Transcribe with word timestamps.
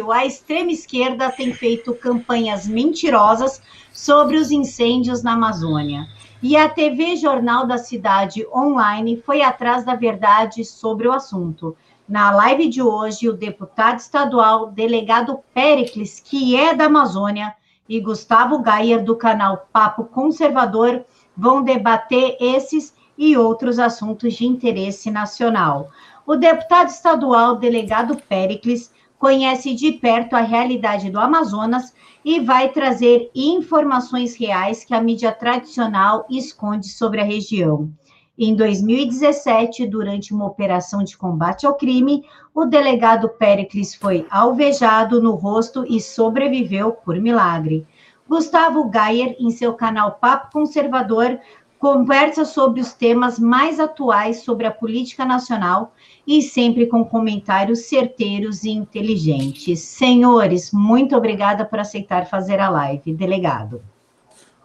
a 0.00 0.24
extrema 0.24 0.70
esquerda 0.70 1.30
tem 1.30 1.52
feito 1.52 1.94
campanhas 1.94 2.66
mentirosas 2.66 3.60
sobre 3.92 4.36
os 4.36 4.50
incêndios 4.50 5.22
na 5.22 5.32
Amazônia. 5.32 6.06
E 6.42 6.56
a 6.56 6.68
TV 6.68 7.16
Jornal 7.16 7.66
da 7.66 7.78
Cidade 7.78 8.46
Online 8.52 9.22
foi 9.24 9.42
atrás 9.42 9.84
da 9.84 9.94
verdade 9.94 10.64
sobre 10.64 11.06
o 11.06 11.12
assunto. 11.12 11.76
Na 12.08 12.30
live 12.30 12.68
de 12.68 12.82
hoje, 12.82 13.28
o 13.28 13.32
deputado 13.32 13.98
estadual, 13.98 14.70
delegado 14.70 15.38
Pericles, 15.54 16.20
que 16.20 16.56
é 16.56 16.74
da 16.74 16.86
Amazônia, 16.86 17.54
e 17.88 18.00
Gustavo 18.00 18.58
Gayer, 18.60 19.04
do 19.04 19.16
canal 19.16 19.68
Papo 19.72 20.04
Conservador, 20.04 21.04
vão 21.36 21.62
debater 21.62 22.36
esses 22.40 22.94
e 23.16 23.36
outros 23.36 23.78
assuntos 23.78 24.34
de 24.34 24.46
interesse 24.46 25.10
nacional. 25.10 25.90
O 26.26 26.36
deputado 26.36 26.88
estadual, 26.88 27.56
delegado 27.56 28.16
Pericles, 28.16 28.92
conhece 29.22 29.72
de 29.72 29.92
perto 29.92 30.34
a 30.34 30.40
realidade 30.40 31.08
do 31.08 31.20
Amazonas 31.20 31.94
e 32.24 32.40
vai 32.40 32.70
trazer 32.70 33.30
informações 33.32 34.34
reais 34.34 34.84
que 34.84 34.92
a 34.92 35.00
mídia 35.00 35.30
tradicional 35.30 36.26
esconde 36.28 36.88
sobre 36.88 37.20
a 37.20 37.24
região. 37.24 37.88
Em 38.36 38.52
2017, 38.56 39.86
durante 39.86 40.34
uma 40.34 40.44
operação 40.44 41.04
de 41.04 41.16
combate 41.16 41.64
ao 41.64 41.76
crime, 41.76 42.24
o 42.52 42.64
delegado 42.64 43.28
Pericles 43.28 43.94
foi 43.94 44.26
alvejado 44.28 45.22
no 45.22 45.36
rosto 45.36 45.84
e 45.88 46.00
sobreviveu 46.00 46.90
por 46.90 47.16
milagre. 47.20 47.86
Gustavo 48.28 48.90
Gayer, 48.90 49.36
em 49.38 49.52
seu 49.52 49.74
canal 49.74 50.18
Papo 50.20 50.50
Conservador, 50.50 51.38
conversa 51.78 52.44
sobre 52.44 52.80
os 52.80 52.92
temas 52.92 53.38
mais 53.38 53.78
atuais 53.78 54.42
sobre 54.42 54.66
a 54.66 54.72
política 54.72 55.24
nacional 55.24 55.92
e 56.26 56.42
sempre 56.42 56.86
com 56.86 57.04
comentários 57.04 57.86
certeiros 57.86 58.64
e 58.64 58.70
inteligentes. 58.70 59.80
Senhores, 59.80 60.70
muito 60.72 61.16
obrigada 61.16 61.64
por 61.64 61.78
aceitar 61.78 62.26
fazer 62.26 62.60
a 62.60 62.68
live. 62.68 63.12
Delegado. 63.12 63.82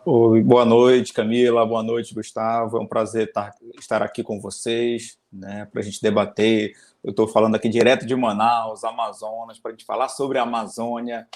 Oi, 0.06 0.42
boa 0.42 0.64
noite, 0.64 1.12
Camila. 1.12 1.66
Boa 1.66 1.84
noite, 1.84 2.14
Gustavo. 2.14 2.78
É 2.78 2.80
um 2.80 2.88
prazer 2.88 3.32
estar 3.78 4.02
aqui 4.02 4.24
com 4.24 4.40
vocês, 4.40 5.18
né, 5.32 5.68
para 5.72 5.82
a 5.82 5.84
gente 5.84 6.02
debater. 6.02 6.74
Eu 7.04 7.12
estou 7.12 7.28
falando 7.28 7.56
aqui 7.56 7.68
direto 7.68 8.06
de 8.06 8.16
Manaus, 8.16 8.84
Amazonas, 8.84 9.60
para 9.60 9.72
a 9.72 9.74
gente 9.74 9.86
falar 9.86 10.10
sobre 10.10 10.38
a 10.38 10.44
Amazônia. 10.44 11.28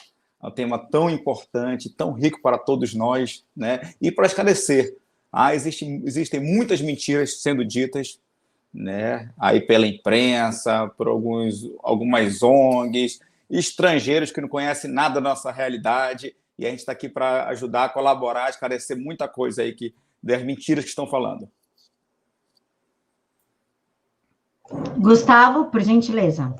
É 0.41 0.47
um 0.47 0.51
tema 0.51 0.77
tão 0.77 1.09
importante, 1.09 1.89
tão 1.89 2.13
rico 2.13 2.41
para 2.41 2.57
todos 2.57 2.93
nós, 2.93 3.43
né? 3.55 3.93
E 4.01 4.11
para 4.11 4.25
esclarecer 4.25 4.95
ah, 5.31 5.55
existe, 5.55 5.85
existem 6.05 6.41
muitas 6.41 6.81
mentiras 6.81 7.41
sendo 7.41 7.63
ditas, 7.63 8.19
né? 8.73 9.29
Aí 9.39 9.61
pela 9.61 9.87
imprensa, 9.87 10.87
por 10.97 11.07
alguns, 11.07 11.69
algumas 11.83 12.41
ONGs, 12.41 13.19
estrangeiros 13.49 14.31
que 14.31 14.41
não 14.41 14.47
conhecem 14.47 14.91
nada 14.91 15.15
da 15.15 15.21
nossa 15.21 15.51
realidade, 15.51 16.35
e 16.57 16.65
a 16.65 16.69
gente 16.69 16.79
está 16.79 16.91
aqui 16.91 17.09
para 17.09 17.47
ajudar, 17.49 17.93
colaborar, 17.93 18.49
esclarecer 18.49 18.97
muita 18.97 19.27
coisa 19.27 19.63
aí 19.63 19.73
que 19.73 19.93
das 20.21 20.43
mentiras 20.43 20.83
que 20.83 20.89
estão 20.89 21.07
falando. 21.07 21.49
Gustavo, 24.97 25.65
por 25.65 25.81
gentileza. 25.81 26.53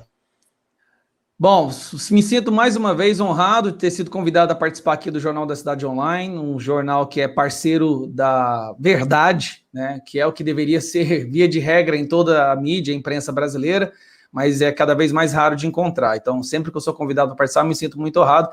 Bom, 1.42 1.72
me 2.12 2.22
sinto 2.22 2.52
mais 2.52 2.76
uma 2.76 2.94
vez 2.94 3.18
honrado 3.18 3.72
de 3.72 3.78
ter 3.78 3.90
sido 3.90 4.08
convidado 4.08 4.52
a 4.52 4.54
participar 4.54 4.92
aqui 4.92 5.10
do 5.10 5.18
Jornal 5.18 5.44
da 5.44 5.56
Cidade 5.56 5.84
Online, 5.84 6.38
um 6.38 6.56
jornal 6.60 7.04
que 7.08 7.20
é 7.20 7.26
parceiro 7.26 8.06
da 8.06 8.72
verdade, 8.78 9.66
né, 9.74 10.00
que 10.06 10.20
é 10.20 10.24
o 10.24 10.32
que 10.32 10.44
deveria 10.44 10.80
ser 10.80 11.26
via 11.28 11.48
de 11.48 11.58
regra 11.58 11.96
em 11.96 12.06
toda 12.06 12.52
a 12.52 12.54
mídia, 12.54 12.94
a 12.94 12.96
imprensa 12.96 13.32
brasileira, 13.32 13.92
mas 14.30 14.60
é 14.60 14.70
cada 14.70 14.94
vez 14.94 15.10
mais 15.10 15.32
raro 15.32 15.56
de 15.56 15.66
encontrar. 15.66 16.16
Então, 16.16 16.44
sempre 16.44 16.70
que 16.70 16.76
eu 16.76 16.80
sou 16.80 16.94
convidado 16.94 17.32
a 17.32 17.34
participar, 17.34 17.64
me 17.64 17.74
sinto 17.74 17.98
muito 17.98 18.20
honrado. 18.20 18.48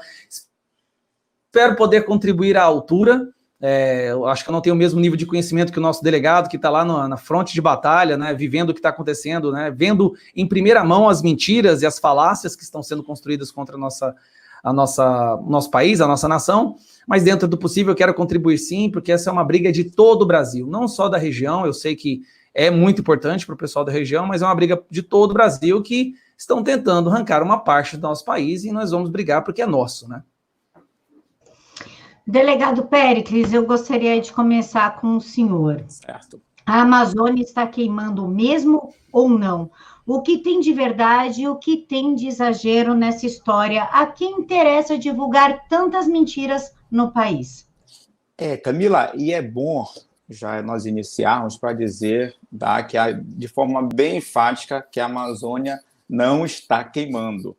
Espero 1.47 1.75
poder 1.75 2.05
contribuir 2.05 2.57
à 2.57 2.63
altura 2.63 3.29
é, 3.61 4.11
eu 4.11 4.25
acho 4.25 4.43
que 4.43 4.49
eu 4.49 4.53
não 4.53 4.61
tenho 4.61 4.75
o 4.75 4.77
mesmo 4.77 4.99
nível 4.99 5.17
de 5.17 5.25
conhecimento 5.25 5.71
que 5.71 5.79
o 5.79 5.81
nosso 5.81 6.01
delegado, 6.01 6.47
que 6.47 6.55
está 6.55 6.69
lá 6.69 6.85
no, 6.85 7.07
na 7.07 7.17
fronte 7.17 7.53
de 7.53 7.61
batalha, 7.61 8.17
né, 8.17 8.33
vivendo 8.33 8.69
o 8.69 8.73
que 8.73 8.79
está 8.79 8.89
acontecendo, 8.89 9.51
né, 9.51 9.69
vendo 9.69 10.13
em 10.33 10.47
primeira 10.47 10.83
mão 10.83 11.09
as 11.09 11.21
mentiras 11.21 11.81
e 11.81 11.85
as 11.85 11.99
falácias 11.99 12.55
que 12.55 12.63
estão 12.63 12.81
sendo 12.81 13.03
construídas 13.03 13.51
contra 13.51 13.75
a 13.75 13.77
nossa, 13.77 14.15
a 14.63 14.71
nossa, 14.71 15.37
nosso 15.45 15.69
país, 15.69 15.99
a 15.99 16.07
nossa 16.07 16.27
nação. 16.27 16.77
Mas 17.05 17.23
dentro 17.23 17.47
do 17.47 17.57
possível, 17.57 17.91
eu 17.91 17.97
quero 17.97 18.13
contribuir 18.13 18.57
sim, 18.57 18.89
porque 18.89 19.11
essa 19.11 19.29
é 19.29 19.33
uma 19.33 19.43
briga 19.43 19.71
de 19.71 19.83
todo 19.83 20.21
o 20.21 20.25
Brasil, 20.25 20.65
não 20.65 20.87
só 20.87 21.09
da 21.09 21.17
região. 21.17 21.65
Eu 21.65 21.73
sei 21.73 21.95
que 21.95 22.21
é 22.53 22.71
muito 22.71 23.01
importante 23.01 23.45
para 23.45 23.55
o 23.55 23.57
pessoal 23.57 23.83
da 23.83 23.91
região, 23.91 24.25
mas 24.25 24.41
é 24.41 24.45
uma 24.45 24.55
briga 24.55 24.81
de 24.89 25.01
todo 25.03 25.31
o 25.31 25.33
Brasil 25.33 25.81
que 25.81 26.13
estão 26.37 26.63
tentando 26.63 27.09
arrancar 27.09 27.43
uma 27.43 27.57
parte 27.57 27.97
do 27.97 28.03
nosso 28.03 28.23
país 28.23 28.63
e 28.63 28.71
nós 28.71 28.91
vamos 28.91 29.09
brigar 29.09 29.43
porque 29.43 29.61
é 29.61 29.65
nosso, 29.65 30.07
né? 30.07 30.23
Delegado 32.29 32.85
Péricles, 32.85 33.51
eu 33.51 33.65
gostaria 33.65 34.21
de 34.21 34.31
começar 34.31 35.01
com 35.01 35.17
o 35.17 35.19
senhor. 35.19 35.83
Certo. 35.87 36.39
A 36.63 36.81
Amazônia 36.81 37.41
está 37.41 37.65
queimando 37.65 38.27
mesmo 38.27 38.93
ou 39.11 39.27
não? 39.27 39.71
O 40.05 40.21
que 40.21 40.37
tem 40.37 40.59
de 40.59 40.71
verdade 40.71 41.41
e 41.41 41.47
o 41.47 41.55
que 41.55 41.77
tem 41.77 42.13
de 42.13 42.27
exagero 42.27 42.93
nessa 42.93 43.25
história? 43.25 43.81
A 43.85 44.05
quem 44.05 44.41
interessa 44.41 44.95
divulgar 44.95 45.67
tantas 45.67 46.07
mentiras 46.07 46.71
no 46.91 47.11
país? 47.11 47.67
É, 48.37 48.55
Camila, 48.57 49.11
e 49.15 49.33
é 49.33 49.41
bom 49.41 49.87
já 50.29 50.61
nós 50.61 50.85
iniciarmos 50.85 51.57
para 51.57 51.73
dizer 51.73 52.35
tá, 52.55 52.83
que 52.83 52.95
de 53.23 53.47
forma 53.47 53.81
bem 53.81 54.17
enfática 54.17 54.87
que 54.91 54.99
a 54.99 55.07
Amazônia 55.07 55.79
não 56.07 56.45
está 56.45 56.83
queimando 56.83 57.57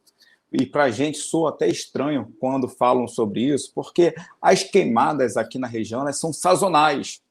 e 0.52 0.66
para 0.66 0.84
a 0.84 0.90
gente 0.90 1.18
soa 1.18 1.50
até 1.50 1.68
estranho 1.68 2.34
quando 2.40 2.68
falam 2.68 3.06
sobre 3.06 3.42
isso, 3.42 3.72
porque 3.74 4.14
as 4.42 4.64
queimadas 4.64 5.36
aqui 5.36 5.58
na 5.58 5.66
região 5.66 6.10
são 6.12 6.32
sazonais, 6.32 7.22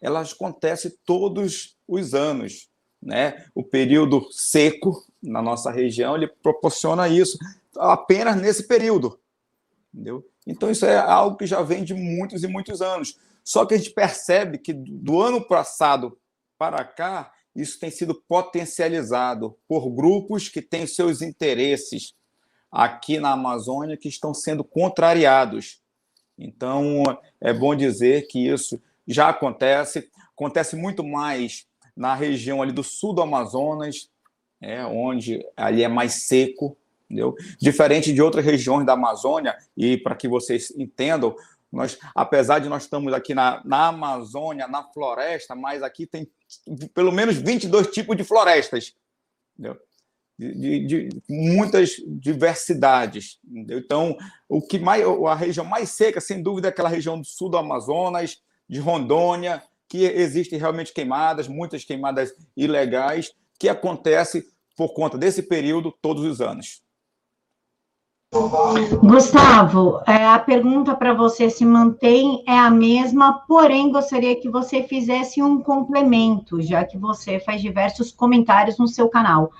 elas 0.00 0.32
acontecem 0.32 0.92
todos 1.04 1.76
os 1.86 2.14
anos. 2.14 2.68
Né? 3.00 3.46
O 3.54 3.62
período 3.62 4.26
seco 4.30 5.04
na 5.22 5.40
nossa 5.40 5.70
região 5.70 6.16
ele 6.16 6.26
proporciona 6.26 7.08
isso 7.08 7.38
apenas 7.76 8.36
nesse 8.36 8.66
período. 8.66 9.18
Entendeu? 9.92 10.24
Então, 10.46 10.70
isso 10.70 10.86
é 10.86 10.96
algo 10.96 11.36
que 11.36 11.46
já 11.46 11.62
vem 11.62 11.84
de 11.84 11.94
muitos 11.94 12.42
e 12.42 12.46
muitos 12.46 12.80
anos. 12.80 13.18
Só 13.42 13.64
que 13.64 13.74
a 13.74 13.76
gente 13.76 13.90
percebe 13.90 14.58
que 14.58 14.72
do 14.72 15.20
ano 15.20 15.46
passado 15.46 16.18
para 16.58 16.84
cá, 16.84 17.32
isso 17.54 17.78
tem 17.78 17.90
sido 17.90 18.14
potencializado 18.14 19.56
por 19.66 19.88
grupos 19.90 20.48
que 20.48 20.60
têm 20.60 20.86
seus 20.86 21.22
interesses 21.22 22.14
aqui 22.70 23.18
na 23.18 23.32
Amazônia 23.32 23.96
que 23.96 24.08
estão 24.08 24.32
sendo 24.34 24.62
contrariados. 24.62 25.80
Então, 26.38 27.02
é 27.40 27.52
bom 27.52 27.74
dizer 27.74 28.26
que 28.26 28.46
isso 28.46 28.80
já 29.06 29.28
acontece, 29.30 30.08
acontece 30.32 30.76
muito 30.76 31.02
mais 31.02 31.66
na 31.96 32.14
região 32.14 32.62
ali 32.62 32.70
do 32.70 32.84
sul 32.84 33.12
do 33.12 33.22
Amazonas, 33.22 34.08
é, 34.60 34.84
onde 34.84 35.44
ali 35.56 35.82
é 35.82 35.88
mais 35.88 36.26
seco, 36.26 36.76
entendeu? 37.04 37.34
Diferente 37.60 38.12
de 38.12 38.22
outras 38.22 38.44
regiões 38.44 38.86
da 38.86 38.92
Amazônia, 38.92 39.56
e 39.76 39.96
para 39.96 40.14
que 40.14 40.28
vocês 40.28 40.70
entendam, 40.76 41.34
nós, 41.72 41.98
apesar 42.14 42.60
de 42.60 42.68
nós 42.68 42.84
estamos 42.84 43.12
aqui 43.12 43.34
na, 43.34 43.60
na 43.64 43.88
Amazônia, 43.88 44.68
na 44.68 44.84
floresta, 44.84 45.54
mas 45.54 45.82
aqui 45.82 46.06
tem 46.06 46.28
pelo 46.94 47.12
menos 47.12 47.36
22 47.36 47.88
tipos 47.88 48.16
de 48.16 48.24
florestas. 48.24 48.94
Entendeu? 49.58 49.78
De, 50.38 50.86
de, 50.86 51.22
muitas 51.28 51.96
diversidades. 52.06 53.38
Entendeu? 53.44 53.78
Então, 53.78 54.16
o 54.48 54.62
que 54.62 54.78
mais, 54.78 55.04
a 55.04 55.34
região 55.34 55.66
mais 55.66 55.90
seca, 55.90 56.20
sem 56.20 56.42
dúvida, 56.42 56.68
é 56.68 56.70
aquela 56.70 56.88
região 56.88 57.18
do 57.18 57.26
sul 57.26 57.48
do 57.48 57.56
Amazonas, 57.56 58.38
de 58.68 58.78
Rondônia, 58.78 59.62
que 59.88 60.04
existem 60.04 60.58
realmente 60.58 60.92
queimadas, 60.92 61.48
muitas 61.48 61.84
queimadas 61.84 62.32
ilegais, 62.56 63.32
que 63.58 63.68
acontece 63.68 64.46
por 64.76 64.92
conta 64.92 65.18
desse 65.18 65.42
período 65.42 65.92
todos 66.00 66.22
os 66.22 66.40
anos. 66.40 66.82
Gustavo, 69.02 70.02
é, 70.06 70.26
a 70.26 70.38
pergunta 70.38 70.94
para 70.94 71.14
você 71.14 71.48
se 71.48 71.64
mantém 71.64 72.44
é 72.46 72.58
a 72.58 72.70
mesma, 72.70 73.42
porém 73.48 73.90
gostaria 73.90 74.38
que 74.38 74.50
você 74.50 74.82
fizesse 74.82 75.42
um 75.42 75.62
complemento, 75.62 76.60
já 76.60 76.84
que 76.84 76.98
você 76.98 77.40
faz 77.40 77.62
diversos 77.62 78.12
comentários 78.12 78.76
no 78.76 78.86
seu 78.86 79.08
canal. 79.08 79.50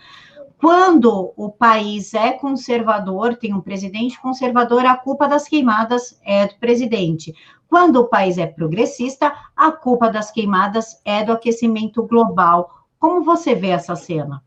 Quando 0.59 1.33
o 1.37 1.51
país 1.51 2.15
é 2.15 2.33
conservador, 2.33 3.37
tem 3.37 3.55
um 3.55 3.61
presidente 3.61 4.21
conservador, 4.21 4.85
a 4.85 4.97
culpa 4.97 5.29
das 5.29 5.47
queimadas 5.47 6.19
é 6.25 6.49
do 6.49 6.57
presidente. 6.57 7.33
Quando 7.69 7.97
o 7.97 8.09
país 8.09 8.39
é 8.39 8.47
progressista, 8.47 9.33
a 9.55 9.71
culpa 9.71 10.11
das 10.11 10.33
queimadas 10.33 11.01
é 11.05 11.25
do 11.25 11.33
aquecimento 11.33 12.03
global. 12.03 12.87
Como 12.99 13.23
você 13.23 13.55
vê 13.55 13.69
essa 13.69 13.95
cena? 13.95 14.43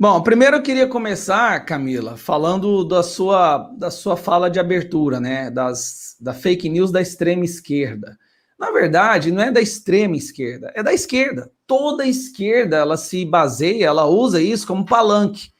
Bom, 0.00 0.20
primeiro 0.20 0.56
eu 0.56 0.62
queria 0.62 0.88
começar, 0.88 1.64
Camila, 1.64 2.16
falando 2.16 2.82
da 2.84 3.02
sua, 3.04 3.58
da 3.78 3.92
sua 3.92 4.16
fala 4.16 4.50
de 4.50 4.58
abertura, 4.58 5.20
né? 5.20 5.48
Das, 5.48 6.16
da 6.20 6.34
fake 6.34 6.68
news 6.68 6.90
da 6.90 7.00
extrema 7.00 7.44
esquerda. 7.44 8.18
Na 8.58 8.70
verdade, 8.70 9.32
não 9.32 9.42
é 9.42 9.50
da 9.50 9.60
extrema 9.60 10.16
esquerda, 10.16 10.72
é 10.74 10.82
da 10.82 10.92
esquerda. 10.92 11.50
Toda 11.66 12.06
esquerda 12.06 12.76
ela 12.76 12.96
se 12.96 13.24
baseia, 13.24 13.86
ela 13.86 14.06
usa 14.06 14.40
isso 14.40 14.66
como 14.66 14.86
palanque. 14.86 15.52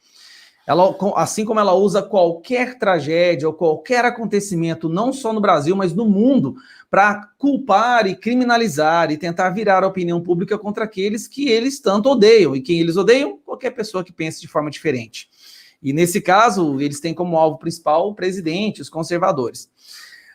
Ela, 0.67 0.97
assim 1.17 1.45
como 1.45 1.61
ela 1.61 1.75
usa 1.75 2.03
qualquer 2.03 2.79
tragédia 2.79 3.47
ou 3.47 3.53
qualquer 3.53 4.05
acontecimento, 4.05 4.89
não 4.89 5.13
só 5.13 5.31
no 5.33 5.41
Brasil, 5.41 5.77
mas 5.77 5.93
no 5.93 6.07
mundo, 6.07 6.55
para 6.89 7.29
culpar 7.37 8.07
e 8.07 8.17
criminalizar 8.17 9.11
e 9.11 9.19
tentar 9.19 9.51
virar 9.51 9.85
a 9.85 9.89
opinião 9.89 10.23
pública 10.23 10.57
contra 10.57 10.85
aqueles 10.85 11.29
que 11.29 11.49
eles 11.49 11.81
tanto 11.81 12.09
odeiam. 12.09 12.57
E 12.57 12.63
quem 12.63 12.81
eles 12.81 12.97
odeiam? 12.97 13.39
Qualquer 13.45 13.73
pessoa 13.73 14.03
que 14.03 14.13
pense 14.13 14.41
de 14.41 14.49
forma 14.49 14.71
diferente. 14.71 15.29
E 15.83 15.93
nesse 15.93 16.23
caso, 16.23 16.81
eles 16.81 16.99
têm 16.99 17.13
como 17.13 17.37
alvo 17.37 17.59
principal 17.59 18.09
o 18.09 18.15
presidente, 18.15 18.81
os 18.81 18.89
conservadores. 18.89 19.69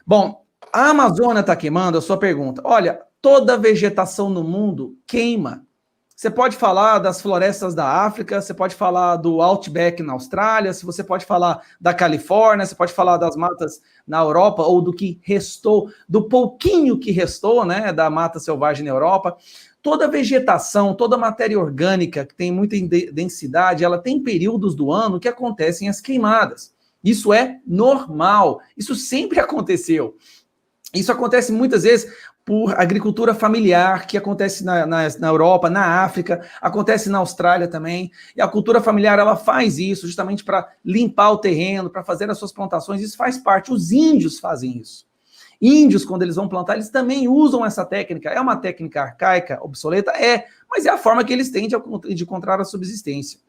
Bom, 0.06 0.46
a 0.74 0.90
Amazônia 0.90 1.42
está 1.42 1.56
queimando? 1.56 1.98
A 1.98 2.02
sua 2.02 2.18
pergunta. 2.18 2.62
Olha, 2.66 3.02
toda 3.22 3.58
vegetação 3.58 4.30
no 4.30 4.44
mundo 4.44 4.98
queima. 5.06 5.66
Você 6.16 6.30
pode 6.30 6.58
falar 6.58 7.00
das 7.00 7.22
florestas 7.22 7.74
da 7.74 7.86
África, 7.86 8.42
você 8.42 8.54
pode 8.54 8.76
falar 8.76 9.16
do 9.16 9.42
Outback 9.42 10.04
na 10.04 10.12
Austrália, 10.12 10.74
se 10.74 10.86
você 10.86 11.02
pode 11.02 11.24
falar 11.24 11.62
da 11.80 11.94
Califórnia, 11.94 12.66
você 12.66 12.76
pode 12.76 12.92
falar 12.92 13.16
das 13.16 13.38
matas 13.38 13.80
na 14.06 14.20
Europa 14.20 14.64
ou 14.64 14.82
do 14.82 14.92
que 14.92 15.18
restou, 15.22 15.90
do 16.10 16.28
pouquinho 16.28 17.00
que 17.00 17.10
restou, 17.10 17.64
né, 17.64 17.94
da 17.94 18.10
mata 18.10 18.38
selvagem 18.38 18.84
na 18.84 18.92
Europa. 18.92 19.38
Toda 19.82 20.10
vegetação, 20.10 20.94
toda 20.94 21.18
matéria 21.18 21.58
orgânica 21.58 22.26
que 22.26 22.36
tem 22.36 22.52
muita 22.52 22.76
densidade, 23.14 23.86
ela 23.86 23.98
tem 23.98 24.22
períodos 24.22 24.76
do 24.76 24.92
ano 24.92 25.22
que 25.22 25.28
acontecem 25.30 25.88
as 25.88 26.02
queimadas. 26.02 26.74
Isso 27.02 27.32
é 27.32 27.60
normal, 27.66 28.60
isso 28.78 28.94
sempre 28.94 29.40
aconteceu. 29.40 30.18
Isso 30.94 31.12
acontece 31.12 31.52
muitas 31.52 31.84
vezes 31.84 32.12
por 32.44 32.74
agricultura 32.80 33.36
familiar, 33.36 34.08
que 34.08 34.18
acontece 34.18 34.64
na, 34.64 34.86
na, 34.86 35.08
na, 35.20 35.28
Europa, 35.28 35.70
na 35.70 36.04
África, 36.04 36.44
acontece 36.60 37.08
na 37.08 37.20
Austrália 37.20 37.68
também. 37.68 38.12
E 38.36 38.42
a 38.42 38.48
cultura 38.48 38.82
familiar 38.82 39.20
ela 39.20 39.36
faz 39.36 39.78
isso 39.78 40.08
justamente 40.08 40.44
para 40.44 40.68
limpar 40.84 41.30
o 41.30 41.38
terreno, 41.38 41.92
para 41.92 42.04
fazer 42.04 42.30
as 42.30 42.40
suas 42.40 42.52
plantações. 42.52 43.02
Isso 43.02 43.16
faz 43.16 43.38
parte. 43.38 43.72
Os 43.72 43.92
índios 43.92 44.40
fazem 44.40 44.80
isso. 44.80 45.08
Índios, 45.62 46.06
quando 46.06 46.24
eles 46.24 46.38
vão 46.38 46.48
plantar, 46.48 46.76
eles 46.76 46.90
também 46.90 47.28
usam 47.28 47.64
essa 47.64 47.86
técnica. 47.86 48.30
É 48.30 48.40
uma 48.40 48.56
técnica 48.56 49.04
arcaica, 49.04 49.60
obsoleta? 49.62 50.12
É, 50.12 50.46
mas 50.72 50.86
é 50.86 50.90
a 50.90 50.98
forma 50.98 51.24
que 51.24 51.34
eles 51.34 51.52
têm 51.52 51.68
de, 51.68 51.76
de 52.16 52.24
encontrar 52.24 52.60
a 52.60 52.66
subsistência. 52.66 53.40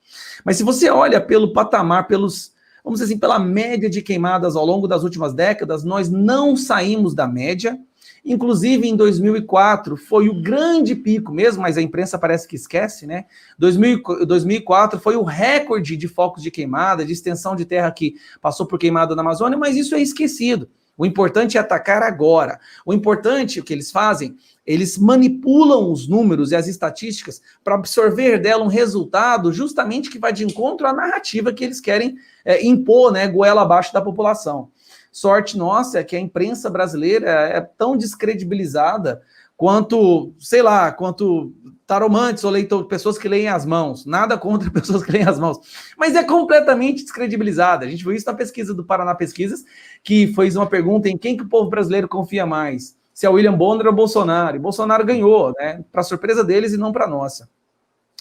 Mas 0.44 0.56
se 0.56 0.62
você 0.62 0.90
olha 0.90 1.20
pelo 1.20 1.52
patamar, 1.52 2.06
pelos, 2.06 2.52
vamos 2.84 3.00
dizer 3.00 3.12
assim, 3.12 3.20
pela 3.20 3.38
média 3.38 3.88
de 3.88 4.02
queimadas 4.02 4.56
ao 4.56 4.64
longo 4.64 4.86
das 4.86 5.02
últimas 5.02 5.34
décadas, 5.34 5.84
nós 5.84 6.08
não 6.10 6.56
saímos 6.56 7.14
da 7.14 7.26
média 7.26 7.78
Inclusive, 8.24 8.86
em 8.86 8.96
2004, 8.96 9.96
foi 9.96 10.28
o 10.28 10.42
grande 10.42 10.94
pico 10.94 11.32
mesmo, 11.32 11.62
mas 11.62 11.78
a 11.78 11.82
imprensa 11.82 12.18
parece 12.18 12.46
que 12.46 12.54
esquece, 12.54 13.06
né? 13.06 13.24
2004 13.58 15.00
foi 15.00 15.16
o 15.16 15.22
recorde 15.22 15.96
de 15.96 16.06
focos 16.06 16.42
de 16.42 16.50
queimada, 16.50 17.04
de 17.04 17.12
extensão 17.12 17.56
de 17.56 17.64
terra 17.64 17.90
que 17.90 18.14
passou 18.40 18.66
por 18.66 18.78
queimada 18.78 19.16
na 19.16 19.22
Amazônia, 19.22 19.56
mas 19.56 19.76
isso 19.76 19.94
é 19.94 20.00
esquecido. 20.00 20.68
O 21.00 21.06
importante 21.06 21.56
é 21.56 21.60
atacar 21.62 22.02
agora. 22.02 22.60
O 22.84 22.92
importante, 22.92 23.58
o 23.58 23.64
que 23.64 23.72
eles 23.72 23.90
fazem, 23.90 24.36
eles 24.66 24.98
manipulam 24.98 25.90
os 25.90 26.06
números 26.06 26.52
e 26.52 26.56
as 26.56 26.68
estatísticas 26.68 27.40
para 27.64 27.74
absorver 27.74 28.36
dela 28.36 28.62
um 28.62 28.66
resultado 28.66 29.50
justamente 29.50 30.10
que 30.10 30.18
vai 30.18 30.30
de 30.30 30.44
encontro 30.44 30.86
à 30.86 30.92
narrativa 30.92 31.54
que 31.54 31.64
eles 31.64 31.80
querem 31.80 32.18
é, 32.44 32.62
impor, 32.62 33.10
né, 33.10 33.26
goela 33.26 33.62
abaixo 33.62 33.94
da 33.94 34.02
população. 34.02 34.68
Sorte 35.10 35.56
nossa 35.56 36.00
é 36.00 36.04
que 36.04 36.14
a 36.14 36.20
imprensa 36.20 36.68
brasileira 36.68 37.30
é 37.30 37.62
tão 37.62 37.96
descredibilizada 37.96 39.22
quanto, 39.60 40.32
sei 40.38 40.62
lá, 40.62 40.90
quanto 40.90 41.52
taromantes 41.86 42.44
ou 42.44 42.50
leitor, 42.50 42.86
pessoas 42.86 43.18
que 43.18 43.28
leem 43.28 43.46
as 43.46 43.66
mãos. 43.66 44.06
Nada 44.06 44.38
contra 44.38 44.70
pessoas 44.72 45.02
que 45.02 45.12
leem 45.12 45.28
as 45.28 45.38
mãos. 45.38 45.58
Mas 45.98 46.16
é 46.16 46.24
completamente 46.24 47.02
descredibilizada. 47.02 47.84
A 47.84 47.88
gente 47.90 48.02
viu 48.02 48.14
isso 48.14 48.24
na 48.24 48.32
pesquisa 48.32 48.72
do 48.72 48.82
Paraná 48.82 49.14
Pesquisas, 49.14 49.62
que 50.02 50.28
fez 50.28 50.56
uma 50.56 50.66
pergunta 50.66 51.10
em 51.10 51.18
quem 51.18 51.36
que 51.36 51.42
o 51.42 51.48
povo 51.48 51.68
brasileiro 51.68 52.08
confia 52.08 52.46
mais. 52.46 52.96
Se 53.12 53.26
é 53.26 53.28
William 53.28 53.52
Bonner 53.52 53.86
ou 53.86 53.92
Bolsonaro. 53.92 54.56
E 54.56 54.58
Bolsonaro 54.58 55.04
ganhou, 55.04 55.52
né? 55.58 55.84
Para 55.92 56.02
surpresa 56.04 56.42
deles 56.42 56.72
e 56.72 56.78
não 56.78 56.90
para 56.90 57.06
nossa. 57.06 57.46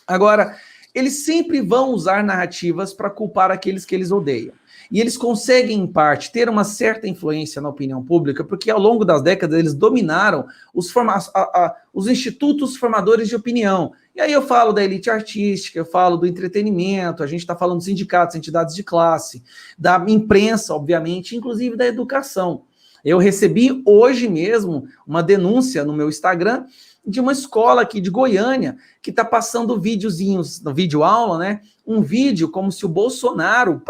Agora, 0.05 0.57
eles 0.93 1.23
sempre 1.23 1.61
vão 1.61 1.91
usar 1.91 2.21
narrativas 2.21 2.93
para 2.93 3.09
culpar 3.09 3.49
aqueles 3.49 3.85
que 3.85 3.95
eles 3.95 4.11
odeiam. 4.11 4.53
E 4.91 4.99
eles 4.99 5.15
conseguem, 5.15 5.79
em 5.79 5.87
parte, 5.87 6.31
ter 6.31 6.49
uma 6.49 6.63
certa 6.63 7.07
influência 7.07 7.61
na 7.61 7.69
opinião 7.69 8.03
pública, 8.03 8.43
porque 8.43 8.71
ao 8.71 8.79
longo 8.79 9.05
das 9.05 9.21
décadas 9.21 9.59
eles 9.59 9.73
dominaram 9.73 10.45
os, 10.73 10.89
forma 10.89 11.13
a, 11.13 11.39
a, 11.39 11.75
os 11.93 12.07
institutos 12.07 12.75
formadores 12.75 13.27
de 13.27 13.35
opinião. 13.35 13.91
E 14.15 14.21
aí 14.21 14.31
eu 14.31 14.41
falo 14.41 14.73
da 14.73 14.83
elite 14.83 15.09
artística, 15.09 15.77
eu 15.77 15.85
falo 15.85 16.17
do 16.17 16.25
entretenimento, 16.25 17.23
a 17.23 17.27
gente 17.27 17.41
está 17.41 17.55
falando 17.55 17.77
dos 17.77 17.85
sindicatos, 17.85 18.35
entidades 18.35 18.73
de 18.73 18.83
classe, 18.83 19.43
da 19.77 20.03
imprensa, 20.07 20.73
obviamente, 20.73 21.35
inclusive 21.35 21.77
da 21.77 21.85
educação. 21.85 22.63
Eu 23.03 23.17
recebi 23.17 23.81
hoje 23.85 24.27
mesmo 24.27 24.87
uma 25.07 25.23
denúncia 25.23 25.85
no 25.85 25.93
meu 25.93 26.09
Instagram 26.09 26.65
de 27.09 27.19
uma 27.19 27.31
escola 27.31 27.81
aqui 27.81 27.99
de 27.99 28.09
Goiânia 28.09 28.77
que 29.01 29.09
está 29.09 29.25
passando 29.25 29.79
videozinhos, 29.79 30.61
no 30.61 30.73
vídeo 30.73 31.03
aula, 31.03 31.37
né? 31.37 31.61
Um 31.85 32.01
vídeo 32.01 32.49
como 32.49 32.71
se 32.71 32.85
o 32.85 32.89
Bolsonaro, 32.89 33.81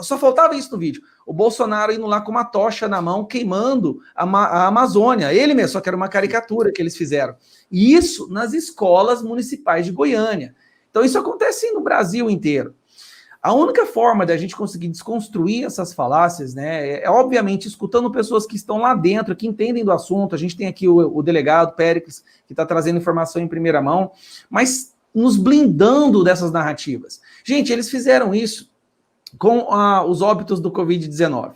só 0.00 0.18
faltava 0.18 0.54
isso 0.54 0.70
no 0.72 0.78
vídeo, 0.78 1.02
o 1.26 1.32
Bolsonaro 1.32 1.92
indo 1.92 2.06
lá 2.06 2.20
com 2.20 2.30
uma 2.30 2.44
tocha 2.44 2.86
na 2.86 3.00
mão 3.00 3.24
queimando 3.24 4.00
a, 4.14 4.24
a 4.24 4.66
Amazônia, 4.66 5.32
ele 5.32 5.54
mesmo, 5.54 5.72
só 5.72 5.80
que 5.80 5.88
era 5.88 5.96
uma 5.96 6.08
caricatura 6.08 6.72
que 6.72 6.82
eles 6.82 6.96
fizeram. 6.96 7.34
E 7.70 7.94
isso 7.94 8.28
nas 8.28 8.52
escolas 8.52 9.22
municipais 9.22 9.86
de 9.86 9.92
Goiânia. 9.92 10.54
Então 10.90 11.02
isso 11.02 11.18
acontece 11.18 11.70
no 11.72 11.80
Brasil 11.80 12.28
inteiro. 12.28 12.74
A 13.42 13.52
única 13.52 13.84
forma 13.84 14.24
de 14.24 14.32
a 14.32 14.36
gente 14.36 14.54
conseguir 14.54 14.86
desconstruir 14.86 15.64
essas 15.64 15.92
falácias, 15.92 16.54
né, 16.54 17.02
é 17.02 17.10
obviamente 17.10 17.66
escutando 17.66 18.08
pessoas 18.08 18.46
que 18.46 18.54
estão 18.54 18.78
lá 18.78 18.94
dentro, 18.94 19.34
que 19.34 19.48
entendem 19.48 19.84
do 19.84 19.90
assunto. 19.90 20.34
A 20.34 20.38
gente 20.38 20.56
tem 20.56 20.68
aqui 20.68 20.86
o, 20.86 20.98
o 20.98 21.22
delegado 21.24 21.74
Péricles, 21.74 22.22
que 22.46 22.52
está 22.52 22.64
trazendo 22.64 22.98
informação 22.98 23.42
em 23.42 23.48
primeira 23.48 23.82
mão, 23.82 24.12
mas 24.48 24.94
nos 25.12 25.36
blindando 25.36 26.22
dessas 26.22 26.52
narrativas. 26.52 27.20
Gente, 27.44 27.72
eles 27.72 27.90
fizeram 27.90 28.32
isso 28.32 28.70
com 29.38 29.72
ah, 29.72 30.04
os 30.04 30.22
óbitos 30.22 30.60
do 30.60 30.70
Covid-19. 30.70 31.54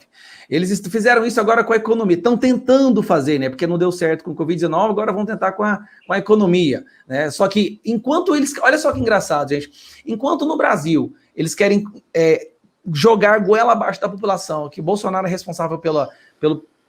Eles 0.48 0.80
fizeram 0.88 1.24
isso 1.26 1.40
agora 1.40 1.64
com 1.64 1.72
a 1.72 1.76
economia, 1.76 2.16
estão 2.16 2.36
tentando 2.36 3.02
fazer, 3.02 3.38
né? 3.38 3.48
Porque 3.48 3.66
não 3.66 3.76
deu 3.76 3.90
certo 3.90 4.24
com 4.24 4.30
o 4.30 4.36
Covid-19, 4.36 4.90
agora 4.90 5.12
vão 5.12 5.26
tentar 5.26 5.52
com 5.52 5.64
a, 5.64 5.84
com 6.06 6.12
a 6.12 6.18
economia. 6.18 6.84
Né? 7.06 7.30
Só 7.30 7.48
que 7.48 7.80
enquanto 7.84 8.34
eles. 8.34 8.54
Olha 8.60 8.78
só 8.78 8.92
que 8.92 9.00
engraçado, 9.00 9.50
gente. 9.50 9.70
Enquanto 10.06 10.46
no 10.46 10.56
Brasil 10.56 11.14
eles 11.36 11.54
querem 11.54 11.84
é, 12.14 12.52
jogar 12.92 13.40
goela 13.40 13.72
abaixo 13.72 14.00
da 14.00 14.08
população, 14.08 14.68
que 14.68 14.80
Bolsonaro 14.80 15.26
é 15.26 15.30
responsável 15.30 15.78
pela, 15.78 16.08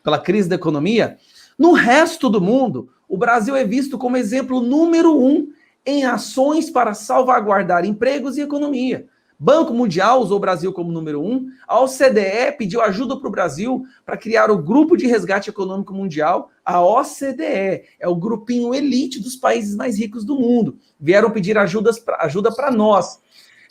pela 0.04 0.20
crise 0.20 0.48
da 0.48 0.56
economia, 0.56 1.18
no 1.58 1.74
resto 1.74 2.30
do 2.30 2.40
mundo, 2.40 2.90
o 3.10 3.18
Brasil 3.18 3.56
é 3.56 3.64
visto 3.64 3.98
como 3.98 4.16
exemplo 4.16 4.62
número 4.62 5.18
um 5.20 5.52
em 5.86 6.06
ações 6.06 6.70
para 6.70 6.94
salvaguardar 6.94 7.84
empregos 7.86 8.38
e 8.38 8.42
economia. 8.42 9.08
Banco 9.40 9.74
Mundial 9.74 10.20
usou 10.20 10.38
o 10.38 10.40
Brasil 10.40 10.74
como 10.74 10.92
número 10.92 11.22
um. 11.22 11.48
A 11.68 11.80
OCDE 11.80 12.58
pediu 12.58 12.82
ajuda 12.82 13.18
para 13.18 13.28
o 13.28 13.32
Brasil 13.32 13.86
para 14.06 14.18
criar 14.18 14.50
o 14.50 14.58
Grupo 14.58 14.98
de 14.98 15.06
Resgate 15.06 15.50
Econômico 15.50 15.94
Mundial. 15.94 16.50
A 16.66 16.82
OCDE 16.82 17.84
é 18.00 18.08
o 18.08 18.16
grupinho 18.16 18.74
elite 18.74 19.20
dos 19.20 19.36
países 19.36 19.76
mais 19.76 19.98
ricos 19.98 20.26
do 20.26 20.36
mundo. 20.36 20.78
Vieram 21.00 21.30
pedir 21.30 21.58
ajudas 21.58 22.04
ajuda 22.20 22.52
para 22.52 22.72
nós. 22.72 23.20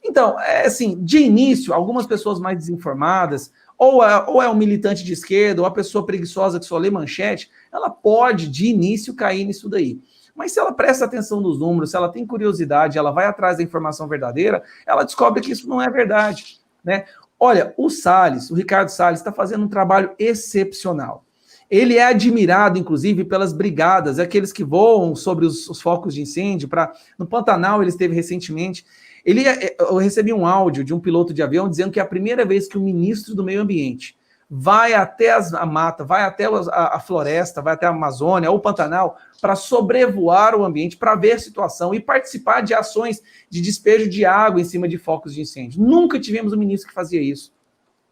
Então, 0.07 0.39
é 0.41 0.67
assim, 0.67 1.03
de 1.03 1.19
início, 1.19 1.75
algumas 1.75 2.07
pessoas 2.07 2.39
mais 2.39 2.57
desinformadas, 2.57 3.53
ou 3.77 4.03
é, 4.03 4.25
ou 4.27 4.41
é 4.41 4.49
um 4.49 4.55
militante 4.55 5.05
de 5.05 5.13
esquerda, 5.13 5.61
ou 5.61 5.67
a 5.67 5.71
pessoa 5.71 6.07
preguiçosa 6.07 6.61
que 6.61 6.65
só 6.65 6.79
lê 6.79 6.91
manchete, 6.91 7.51
ela 7.73 7.91
pode, 7.91 8.49
de 8.49 8.67
início, 8.67 9.15
cair 9.15 9.45
nisso 9.45 9.69
daí. 9.69 10.01
Mas 10.35 10.53
se 10.53 10.61
ela 10.61 10.73
presta 10.73 11.05
atenção 11.05 11.41
nos 11.41 11.59
números, 11.59 11.91
se 11.91 11.97
ela 11.97 12.09
tem 12.09 12.27
curiosidade, 12.27 12.99
ela 12.99 13.11
vai 13.11 13.27
atrás 13.27 13.57
da 13.57 13.63
informação 13.63 14.07
verdadeira, 14.07 14.63
ela 14.87 15.03
descobre 15.03 15.41
que 15.41 15.51
isso 15.51 15.69
não 15.69 15.83
é 15.83 15.91
verdade. 15.91 16.61
Né? 16.85 17.05
Olha, 17.39 17.75
o 17.77 17.91
Salles, 17.91 18.51
o 18.51 18.55
Ricardo 18.55 18.89
Salles, 18.89 19.21
está 19.21 19.33
fazendo 19.33 19.65
um 19.65 19.69
trabalho 19.69 20.15
excepcional. 20.19 21.25
Ele 21.69 21.97
é 21.97 22.05
admirado, 22.05 22.79
inclusive, 22.79 23.25
pelas 23.25 23.53
brigadas, 23.53 24.21
aqueles 24.21 24.53
que 24.53 24.63
voam 24.63 25.17
sobre 25.17 25.45
os, 25.45 25.69
os 25.69 25.81
focos 25.81 26.15
de 26.15 26.23
incêndio. 26.23 26.69
Pra, 26.69 26.93
no 27.19 27.27
Pantanal, 27.27 27.83
ele 27.83 27.91
esteve 27.91 28.15
recentemente. 28.15 28.87
Ele, 29.27 29.45
é, 29.45 29.67
é, 29.67 29.77
eu 29.81 29.97
recebi 29.97 30.33
um 30.33 30.47
áudio 30.47 30.85
de 30.85 30.95
um 30.95 31.01
piloto 31.01 31.35
de 31.35 31.43
avião 31.43 31.69
dizendo 31.69 31.91
que 31.91 31.99
é 31.99 32.03
a 32.03 32.07
primeira 32.07 32.45
vez 32.45 32.69
que 32.69 32.79
o 32.79 32.81
ministro 32.81 33.35
do 33.35 33.43
Meio 33.43 33.61
Ambiente 33.61 34.17
vai 34.49 34.95
até 34.95 35.33
as, 35.33 35.53
a 35.53 35.67
mata, 35.67 36.05
vai 36.05 36.23
até 36.23 36.45
a, 36.45 36.95
a, 36.95 37.01
floresta, 37.01 37.61
vai 37.61 37.75
até 37.75 37.87
a 37.87 37.91
Amazônia 37.91 38.49
ou 38.49 38.59
o 38.59 38.61
Pantanal 38.61 39.19
para 39.41 39.57
sobrevoar 39.57 40.55
o 40.55 40.65
ambiente, 40.65 40.97
para 40.97 41.17
ver 41.17 41.33
a 41.33 41.39
situação 41.41 41.93
e 41.93 41.99
participar 41.99 42.61
de 42.61 42.73
ações 42.73 43.21
de 43.51 43.61
despejo 43.61 44.09
de 44.09 44.25
água 44.25 44.61
em 44.61 44.65
cima 44.65 44.87
de 44.87 44.97
focos 44.97 45.35
de 45.35 45.41
incêndio. 45.41 45.83
Nunca 45.83 46.21
tivemos 46.21 46.53
um 46.53 46.57
ministro 46.57 46.89
que 46.89 46.95
fazia 46.95 47.21
isso. 47.21 47.53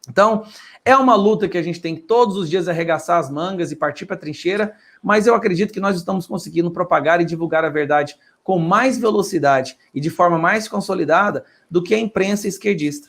Então, 0.09 0.45
é 0.85 0.95
uma 0.97 1.15
luta 1.15 1.49
que 1.49 1.57
a 1.57 1.63
gente 1.63 1.81
tem 1.81 1.95
que 1.95 2.03
todos 2.03 2.37
os 2.37 2.51
dias 2.51 2.69
arregaçar 2.69 3.19
as 3.19 3.31
mangas 3.31 3.73
e 3.73 3.77
partir 3.77 4.05
para 4.05 4.17
a 4.17 4.19
trincheira, 4.19 4.75
mas 5.03 5.27
eu 5.27 5.35
acredito 5.35 5.73
que 5.73 5.81
nós 5.81 5.97
estamos 5.97 6.27
conseguindo 6.27 6.71
propagar 6.71 7.21
e 7.21 7.25
divulgar 7.25 7.65
a 7.65 7.71
verdade 7.71 8.17
com 8.45 8.59
mais 8.59 8.99
velocidade 8.99 9.77
e 9.93 10.01
de 10.01 10.11
forma 10.11 10.39
mais 10.39 10.69
consolidada 10.69 11.45
do 11.69 11.83
que 11.83 11.95
a 11.95 11.99
imprensa 11.99 12.47
esquerdista. 12.47 13.09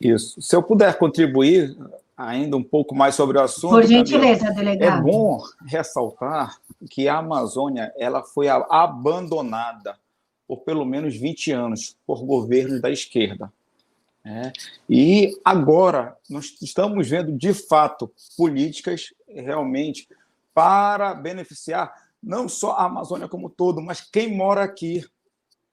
Isso. 0.00 0.40
Se 0.40 0.54
eu 0.54 0.62
puder 0.62 0.98
contribuir 0.98 1.76
ainda 2.16 2.56
um 2.56 2.62
pouco 2.62 2.94
mais 2.94 3.14
sobre 3.14 3.38
o 3.38 3.40
assunto. 3.40 3.70
Por 3.70 3.84
gentileza, 3.84 4.46
Camila, 4.46 4.64
delegado. 4.64 4.98
É 4.98 5.02
bom 5.02 5.42
ressaltar 5.66 6.56
que 6.90 7.08
a 7.08 7.18
Amazônia 7.18 7.92
ela 7.96 8.22
foi 8.22 8.48
abandonada 8.48 9.96
por 10.46 10.60
pelo 10.60 10.84
menos 10.84 11.16
20 11.16 11.52
anos 11.52 11.96
por 12.06 12.24
governos 12.24 12.80
da 12.80 12.90
esquerda. 12.90 13.52
É. 14.24 14.52
E 14.88 15.32
agora 15.44 16.16
nós 16.30 16.54
estamos 16.62 17.08
vendo, 17.08 17.32
de 17.32 17.52
fato, 17.52 18.12
políticas 18.36 19.12
realmente 19.26 20.08
para 20.54 21.14
beneficiar 21.14 21.92
não 22.22 22.48
só 22.48 22.72
a 22.72 22.84
Amazônia 22.84 23.28
como 23.28 23.50
todo, 23.50 23.82
mas 23.82 24.00
quem 24.00 24.36
mora 24.36 24.62
aqui. 24.62 25.04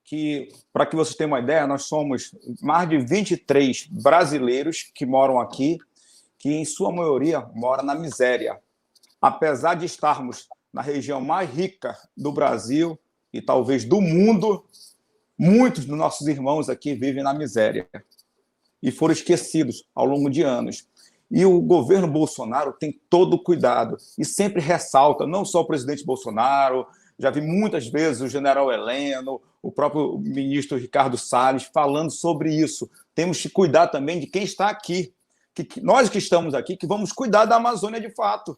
Que, 0.04 0.52
para 0.74 0.88
que 0.88 0.96
vocês 0.96 1.16
tenham 1.16 1.30
uma 1.30 1.40
ideia, 1.40 1.68
nós 1.68 1.84
somos 1.84 2.36
mais 2.64 2.90
de 2.90 2.98
23 2.98 3.86
brasileiros 3.92 4.90
que 4.96 5.06
moram 5.06 5.40
aqui, 5.40 5.78
que 6.40 6.50
em 6.50 6.66
sua 6.66 6.92
maioria 6.92 7.42
mora 7.54 7.84
na 7.84 7.94
miséria. 7.94 8.60
Apesar 9.22 9.76
de 9.76 9.86
estarmos 9.86 10.50
na 10.74 10.82
região 10.82 11.22
mais 11.22 11.48
rica 11.48 11.96
do 12.18 12.32
Brasil 12.32 12.98
e 13.32 13.40
talvez 13.40 13.86
do 13.86 14.02
mundo, 14.02 14.66
muitos 15.38 15.86
dos 15.86 15.96
nossos 15.96 16.28
irmãos 16.28 16.70
aqui 16.70 16.96
vivem 16.96 17.22
na 17.22 17.34
miséria 17.34 17.88
e 18.82 18.92
foram 18.92 19.14
esquecidos 19.14 19.88
ao 19.94 20.06
longo 20.06 20.28
de 20.28 20.42
anos. 20.42 20.88
E 21.32 21.46
o 21.46 21.62
governo 21.62 22.08
Bolsonaro 22.08 22.74
tem 22.74 23.00
todo 23.10 23.36
o 23.36 23.44
cuidado 23.44 23.98
e 24.18 24.26
sempre 24.26 24.62
ressalta, 24.62 25.28
não 25.28 25.46
só 25.46 25.62
o 25.62 25.66
presidente 25.66 26.04
Bolsonaro, 26.04 26.88
já 27.20 27.30
vi 27.30 27.42
muitas 27.42 27.88
vezes 27.88 28.22
o 28.22 28.30
general 28.30 28.72
Heleno, 28.72 29.42
o 29.62 29.72
próprio 29.72 30.18
ministro 30.18 30.78
Ricardo 30.78 31.18
Salles 31.18 31.70
falando 31.74 32.10
sobre 32.10 32.56
isso. 32.56 32.90
Temos 33.14 33.42
que 33.42 33.50
cuidar 33.50 33.88
também 33.88 34.20
de 34.20 34.28
quem 34.28 34.44
está 34.44 34.70
aqui, 34.70 35.14
que, 35.54 35.82
nós 35.82 36.10
que 36.10 36.18
estamos 36.18 36.54
aqui, 36.54 36.78
que 36.78 36.88
vamos 36.88 37.12
cuidar 37.12 37.46
da 37.46 37.58
Amazônia 37.58 38.00
de 38.00 38.10
fato. 38.10 38.58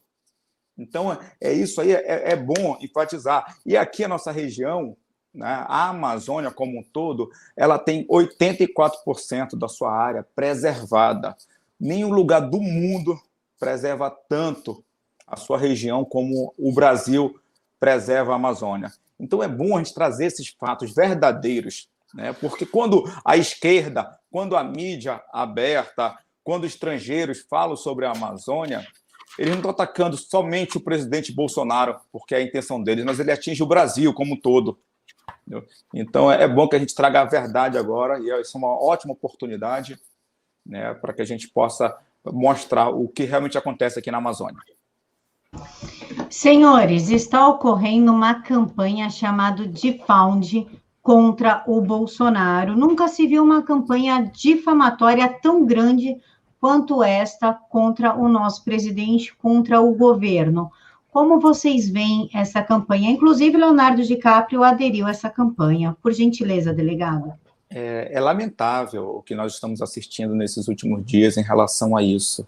Então, 0.78 1.18
é 1.40 1.52
isso 1.52 1.82
aí, 1.82 1.92
é, 1.92 2.32
é 2.32 2.36
bom 2.36 2.78
enfatizar. 2.80 3.58
E 3.66 3.76
aqui 3.76 4.04
a 4.04 4.08
nossa 4.08 4.32
região, 4.32 4.96
né, 5.34 5.66
a 5.68 5.90
Amazônia 5.90 6.52
como 6.52 6.80
um 6.80 6.84
todo, 6.84 7.30
ela 7.58 7.80
tem 7.80 8.06
84% 8.08 9.58
da 9.58 9.68
sua 9.68 9.92
área 9.92 10.26
preservada. 10.36 11.36
Nenhum 11.82 12.12
lugar 12.12 12.42
do 12.42 12.62
mundo 12.62 13.20
preserva 13.60 14.16
tanto 14.30 14.86
a 15.26 15.36
sua 15.36 15.58
região 15.58 16.06
como 16.06 16.54
o 16.56 16.72
Brasil 16.72 17.34
preserva 17.80 18.34
a 18.34 18.36
Amazônia. 18.36 18.92
Então 19.20 19.42
é 19.42 19.48
bom 19.48 19.76
a 19.76 19.80
gente 19.80 19.92
trazer 19.92 20.26
esses 20.26 20.50
fatos 20.50 20.94
verdadeiros, 20.94 21.90
né? 22.14 22.34
porque 22.34 22.68
quando 22.68 23.04
a 23.26 23.36
esquerda, 23.36 24.16
quando 24.30 24.56
a 24.56 24.64
mídia 24.64 25.24
aberta, 25.34 26.16
quando 26.44 26.68
estrangeiros 26.68 27.40
falam 27.50 27.76
sobre 27.76 28.06
a 28.06 28.12
Amazônia, 28.12 28.86
eles 29.40 29.50
não 29.50 29.58
estão 29.58 29.72
atacando 29.72 30.16
somente 30.18 30.78
o 30.78 30.82
presidente 30.82 31.34
Bolsonaro, 31.34 32.00
porque 32.12 32.36
é 32.36 32.38
a 32.38 32.44
intenção 32.44 32.84
deles, 32.84 33.04
mas 33.04 33.20
ele 33.20 33.32
atinge 33.32 33.64
o 33.64 33.68
Brasil 33.68 34.14
como 34.14 34.36
um 34.36 34.40
todo. 34.40 34.78
Entendeu? 35.48 35.68
Então 35.96 36.32
é 36.32 36.48
bom 36.48 36.68
que 36.68 36.76
a 36.76 36.80
gente 36.80 36.94
traga 36.94 37.22
a 37.22 37.26
verdade 37.26 37.76
agora, 37.76 38.20
e 38.20 38.30
isso 38.40 38.56
é 38.56 38.60
uma 38.60 38.80
ótima 38.84 39.14
oportunidade 39.14 40.00
né, 40.66 40.94
para 40.94 41.14
que 41.14 41.22
a 41.22 41.26
gente 41.26 41.48
possa 41.48 41.96
mostrar 42.26 42.90
o 42.90 43.08
que 43.08 43.24
realmente 43.24 43.58
acontece 43.58 44.00
aqui 44.00 44.12
na 44.12 44.18
Amazônia. 44.18 44.60
Senhores, 46.30 47.10
está 47.10 47.48
ocorrendo 47.48 48.12
uma 48.12 48.36
campanha 48.36 49.10
chamada 49.10 49.68
Defound 49.68 50.68
contra 51.02 51.64
o 51.68 51.82
Bolsonaro. 51.82 52.76
Nunca 52.76 53.08
se 53.08 53.28
viu 53.28 53.44
uma 53.44 53.64
campanha 53.64 54.32
difamatória 54.34 55.28
tão 55.28 55.66
grande 55.66 56.16
quanto 56.60 57.04
esta 57.04 57.54
contra 57.54 58.16
o 58.16 58.30
nosso 58.30 58.64
presidente, 58.64 59.36
contra 59.36 59.82
o 59.82 59.96
governo. 59.96 60.72
Como 61.12 61.40
vocês 61.40 61.90
veem 61.90 62.30
essa 62.34 62.62
campanha? 62.62 63.10
Inclusive, 63.10 63.58
Leonardo 63.58 64.04
DiCaprio 64.04 64.64
aderiu 64.64 65.08
a 65.08 65.10
essa 65.10 65.30
campanha. 65.30 65.98
Por 66.02 66.14
gentileza, 66.14 66.72
delegado. 66.72 67.34
É, 67.74 68.10
é 68.12 68.20
lamentável 68.20 69.08
o 69.18 69.24
que 69.24 69.34
nós 69.34 69.54
estamos 69.54 69.82
assistindo 69.82 70.36
nesses 70.36 70.68
últimos 70.68 71.06
dias 71.06 71.38
em 71.38 71.44
relação 71.44 71.96
a 71.96 72.04
isso. 72.04 72.46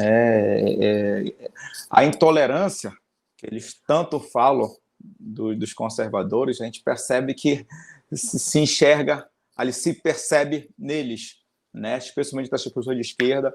É, 0.00 0.76
é, 0.80 1.50
a 1.90 2.04
intolerância 2.04 2.92
que 3.36 3.46
eles 3.46 3.78
tanto 3.86 4.18
falam 4.18 4.74
do, 4.98 5.54
dos 5.54 5.72
conservadores, 5.72 6.60
a 6.60 6.64
gente 6.64 6.82
percebe 6.82 7.34
que 7.34 7.66
se 8.12 8.58
enxerga, 8.58 9.26
ali 9.56 9.72
se 9.72 9.94
percebe 9.94 10.68
neles 10.78 11.40
né, 11.72 11.98
especialmente 11.98 12.50
das 12.50 12.64
pessoas 12.64 12.96
de 12.96 13.02
esquerda, 13.02 13.54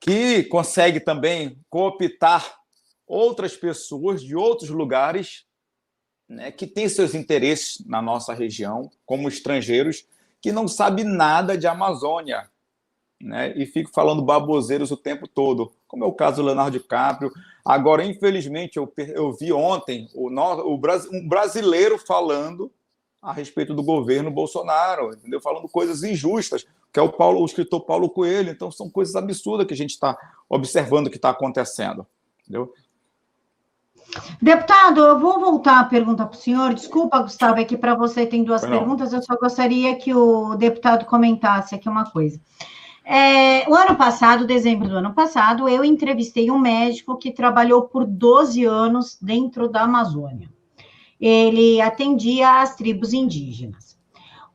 que 0.00 0.44
consegue 0.44 1.00
também 1.00 1.58
cooptar 1.68 2.56
outras 3.06 3.56
pessoas 3.56 4.22
de 4.22 4.36
outros 4.36 4.70
lugares 4.70 5.44
né, 6.28 6.50
que 6.50 6.66
têm 6.66 6.88
seus 6.88 7.14
interesses 7.14 7.84
na 7.86 8.02
nossa 8.02 8.34
região, 8.34 8.90
como 9.06 9.28
estrangeiros, 9.28 10.06
que 10.40 10.52
não 10.52 10.68
sabem 10.68 11.04
nada 11.04 11.56
de 11.56 11.66
Amazônia, 11.66 12.48
né, 13.20 13.52
e 13.56 13.66
ficam 13.66 13.92
falando 13.92 14.22
baboseiros 14.22 14.90
o 14.90 14.96
tempo 14.96 15.26
todo, 15.26 15.72
como 15.88 16.04
é 16.04 16.06
o 16.06 16.12
caso 16.12 16.36
do 16.36 16.46
Leonardo 16.46 16.78
DiCaprio. 16.78 17.32
Agora, 17.64 18.04
infelizmente, 18.04 18.76
eu, 18.76 18.92
eu 19.14 19.32
vi 19.32 19.52
ontem 19.52 20.08
o, 20.14 20.28
o, 20.28 20.80
um 21.12 21.28
brasileiro 21.28 21.98
falando 21.98 22.70
a 23.20 23.32
respeito 23.32 23.74
do 23.74 23.82
governo 23.82 24.30
Bolsonaro, 24.30 25.12
entendeu? 25.12 25.40
Falando 25.40 25.68
coisas 25.68 26.02
injustas, 26.02 26.64
que 26.92 27.00
é 27.00 27.02
o 27.02 27.12
Paulo, 27.12 27.40
o 27.40 27.44
escritor 27.44 27.84
Paulo 27.84 28.08
Coelho. 28.08 28.50
Então 28.50 28.70
são 28.70 28.88
coisas 28.88 29.16
absurdas 29.16 29.66
que 29.66 29.74
a 29.74 29.76
gente 29.76 29.90
está 29.90 30.16
observando 30.48 31.10
que 31.10 31.16
está 31.16 31.30
acontecendo, 31.30 32.06
entendeu? 32.42 32.72
Deputado, 34.40 35.00
eu 35.00 35.18
vou 35.18 35.38
voltar 35.38 35.80
a 35.80 35.84
pergunta 35.84 36.24
para 36.24 36.36
o 36.36 36.40
senhor. 36.40 36.74
Desculpa, 36.74 37.20
Gustavo, 37.20 37.60
é 37.60 37.64
que 37.64 37.76
para 37.76 37.94
você 37.94 38.26
tem 38.26 38.44
duas 38.44 38.64
perguntas. 38.64 39.12
Eu 39.12 39.22
só 39.22 39.36
gostaria 39.36 39.96
que 39.96 40.14
o 40.14 40.54
deputado 40.54 41.04
comentasse 41.04 41.74
aqui 41.74 41.88
uma 41.88 42.10
coisa. 42.10 42.40
É, 43.04 43.68
o 43.68 43.74
ano 43.74 43.96
passado, 43.96 44.46
dezembro 44.46 44.88
do 44.88 44.96
ano 44.96 45.14
passado, 45.14 45.68
eu 45.68 45.84
entrevistei 45.84 46.50
um 46.50 46.58
médico 46.58 47.16
que 47.16 47.30
trabalhou 47.30 47.82
por 47.82 48.04
12 48.04 48.64
anos 48.64 49.18
dentro 49.20 49.68
da 49.68 49.82
Amazônia 49.82 50.48
ele 51.20 51.80
atendia 51.80 52.60
as 52.60 52.76
tribos 52.76 53.12
indígenas. 53.12 53.97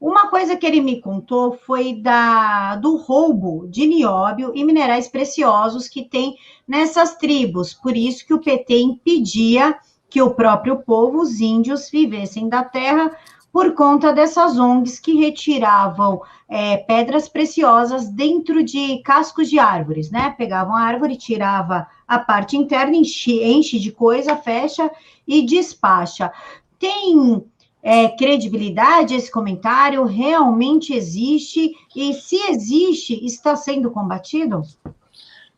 Uma 0.03 0.27
coisa 0.27 0.57
que 0.57 0.65
ele 0.65 0.81
me 0.81 0.99
contou 0.99 1.53
foi 1.65 1.93
da, 1.93 2.75
do 2.75 2.97
roubo 2.97 3.65
de 3.69 3.87
nióbio 3.87 4.51
e 4.53 4.61
minerais 4.61 5.07
preciosos 5.07 5.87
que 5.87 6.03
tem 6.03 6.35
nessas 6.67 7.15
tribos. 7.15 7.73
Por 7.73 7.95
isso 7.95 8.27
que 8.27 8.33
o 8.33 8.41
PT 8.41 8.81
impedia 8.81 9.73
que 10.09 10.21
o 10.21 10.31
próprio 10.31 10.81
povo, 10.81 11.21
os 11.21 11.39
índios, 11.39 11.89
vivessem 11.89 12.49
da 12.49 12.65
terra 12.65 13.15
por 13.49 13.73
conta 13.75 14.11
dessas 14.11 14.59
ONGs 14.59 14.99
que 14.99 15.13
retiravam 15.13 16.21
é, 16.49 16.75
pedras 16.75 17.29
preciosas 17.29 18.09
dentro 18.09 18.61
de 18.61 19.01
cascos 19.03 19.49
de 19.49 19.57
árvores, 19.57 20.11
né? 20.11 20.35
Pegavam 20.37 20.75
a 20.75 20.81
árvore, 20.81 21.15
tirava 21.15 21.87
a 22.05 22.19
parte 22.19 22.57
interna, 22.57 22.97
enche, 22.97 23.41
enche 23.41 23.79
de 23.79 23.93
coisa, 23.93 24.35
fecha 24.35 24.91
e 25.25 25.45
despacha. 25.45 26.29
Tem 26.77 27.41
é, 27.83 28.07
credibilidade 28.07 29.13
esse 29.13 29.29
comentário? 29.29 30.05
Realmente 30.05 30.93
existe? 30.93 31.75
E 31.93 32.13
se 32.13 32.37
existe, 32.49 33.25
está 33.25 33.57
sendo 33.57 33.91
combatido? 33.91 34.61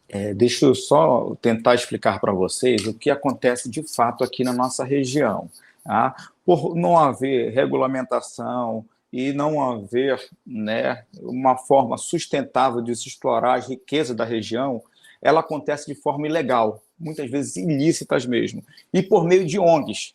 É, 0.09 0.33
deixa 0.33 0.65
eu 0.65 0.73
só 0.73 1.35
tentar 1.39 1.75
explicar 1.75 2.19
para 2.19 2.33
vocês 2.33 2.87
o 2.87 2.93
que 2.93 3.11
acontece 3.11 3.69
de 3.69 3.83
fato 3.83 4.23
aqui 4.23 4.43
na 4.43 4.53
nossa 4.53 4.83
região. 4.83 5.49
Tá? 5.83 6.15
Por 6.43 6.75
não 6.75 6.97
haver 6.97 7.53
regulamentação 7.53 8.83
e 9.13 9.31
não 9.31 9.63
haver 9.63 10.19
né, 10.45 11.03
uma 11.21 11.55
forma 11.55 11.95
sustentável 11.95 12.81
de 12.81 12.95
se 12.95 13.07
explorar 13.07 13.59
as 13.59 13.67
riquezas 13.67 14.15
da 14.15 14.25
região, 14.25 14.81
ela 15.21 15.41
acontece 15.41 15.85
de 15.85 15.95
forma 15.95 16.27
ilegal, 16.27 16.83
muitas 16.99 17.29
vezes 17.29 17.55
ilícitas 17.55 18.25
mesmo, 18.25 18.63
e 18.91 19.03
por 19.03 19.25
meio 19.25 19.45
de 19.45 19.59
ONGs. 19.59 20.14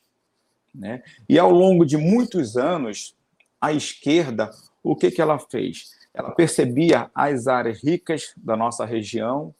Né? 0.74 1.02
E 1.28 1.38
ao 1.38 1.50
longo 1.50 1.84
de 1.84 1.96
muitos 1.96 2.56
anos, 2.56 3.16
a 3.60 3.72
esquerda, 3.72 4.50
o 4.82 4.96
que, 4.96 5.10
que 5.10 5.20
ela 5.20 5.38
fez? 5.38 5.90
Ela 6.14 6.30
percebia 6.30 7.10
as 7.14 7.46
áreas 7.46 7.82
ricas 7.82 8.32
da 8.36 8.56
nossa 8.56 8.84
região 8.84 9.54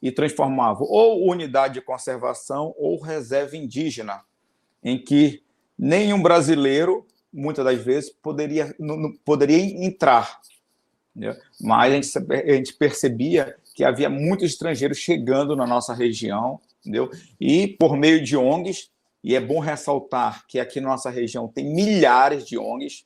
e 0.00 0.12
transformava 0.12 0.84
ou 0.84 1.28
unidade 1.28 1.74
de 1.74 1.80
conservação 1.80 2.74
ou 2.78 3.00
reserva 3.00 3.56
indígena, 3.56 4.20
em 4.82 4.98
que 4.98 5.42
nenhum 5.78 6.22
brasileiro, 6.22 7.06
muitas 7.32 7.64
das 7.64 7.80
vezes, 7.80 8.10
poderia, 8.10 8.74
não, 8.78 9.12
poderia 9.24 9.58
entrar. 9.84 10.40
Né? 11.14 11.36
Mas 11.60 11.92
a 11.92 11.96
gente, 11.96 12.32
a 12.32 12.54
gente 12.54 12.72
percebia 12.74 13.56
que 13.74 13.84
havia 13.84 14.08
muitos 14.08 14.50
estrangeiros 14.50 14.98
chegando 14.98 15.56
na 15.56 15.66
nossa 15.66 15.94
região, 15.94 16.60
entendeu? 16.80 17.10
E 17.40 17.68
por 17.78 17.96
meio 17.96 18.22
de 18.22 18.36
ONGs, 18.36 18.90
e 19.22 19.34
é 19.34 19.40
bom 19.40 19.58
ressaltar 19.58 20.46
que 20.46 20.60
aqui 20.60 20.80
na 20.80 20.88
nossa 20.88 21.10
região 21.10 21.48
tem 21.48 21.64
milhares 21.64 22.46
de 22.46 22.58
ONGs. 22.58 23.04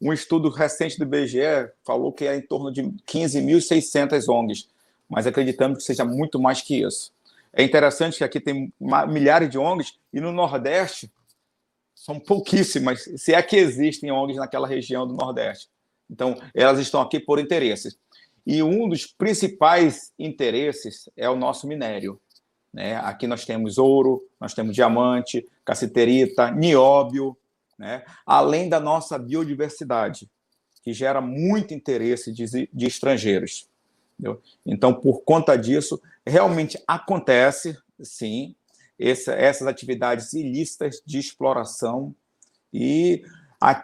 Um 0.00 0.12
estudo 0.12 0.48
recente 0.48 0.98
do 0.98 1.04
IBGE 1.04 1.70
falou 1.84 2.12
que 2.12 2.24
é 2.24 2.36
em 2.36 2.42
torno 2.42 2.72
de 2.72 2.82
15.600 2.82 4.28
ONGs, 4.28 4.68
mas 5.08 5.26
acreditamos 5.26 5.78
que 5.78 5.84
seja 5.84 6.04
muito 6.04 6.40
mais 6.40 6.60
que 6.60 6.82
isso. 6.82 7.12
É 7.52 7.62
interessante 7.62 8.18
que 8.18 8.24
aqui 8.24 8.40
tem 8.40 8.72
milhares 9.08 9.50
de 9.50 9.58
ONGs 9.58 9.98
e 10.12 10.20
no 10.20 10.32
Nordeste 10.32 11.10
são 11.94 12.18
pouquíssimas, 12.18 13.08
se 13.16 13.32
é 13.32 13.40
que 13.42 13.56
existem 13.56 14.10
ONGs 14.10 14.38
naquela 14.38 14.66
região 14.66 15.06
do 15.06 15.14
Nordeste. 15.14 15.68
Então, 16.10 16.36
elas 16.54 16.80
estão 16.80 17.00
aqui 17.00 17.20
por 17.20 17.38
interesses. 17.38 17.96
E 18.46 18.62
um 18.62 18.88
dos 18.88 19.06
principais 19.06 20.12
interesses 20.18 21.08
é 21.16 21.30
o 21.30 21.36
nosso 21.36 21.66
minério. 21.66 22.20
Né? 22.72 22.96
Aqui 22.96 23.26
nós 23.26 23.44
temos 23.44 23.78
ouro, 23.78 24.22
nós 24.40 24.54
temos 24.54 24.74
diamante, 24.74 25.46
cassiterita, 25.64 26.50
nióbio, 26.50 27.36
né? 27.78 28.04
além 28.26 28.68
da 28.68 28.80
nossa 28.80 29.18
biodiversidade, 29.18 30.30
que 30.82 30.92
gera 30.92 31.20
muito 31.20 31.74
interesse 31.74 32.32
de, 32.32 32.68
de 32.72 32.86
estrangeiros. 32.86 33.68
Entendeu? 34.18 34.40
Então, 34.64 34.94
por 34.94 35.22
conta 35.22 35.56
disso, 35.56 36.00
realmente 36.26 36.80
acontece, 36.86 37.76
sim, 38.00 38.54
essa, 38.98 39.32
essas 39.32 39.66
atividades 39.66 40.32
ilícitas 40.32 41.02
de 41.04 41.18
exploração 41.18 42.14
e, 42.72 43.22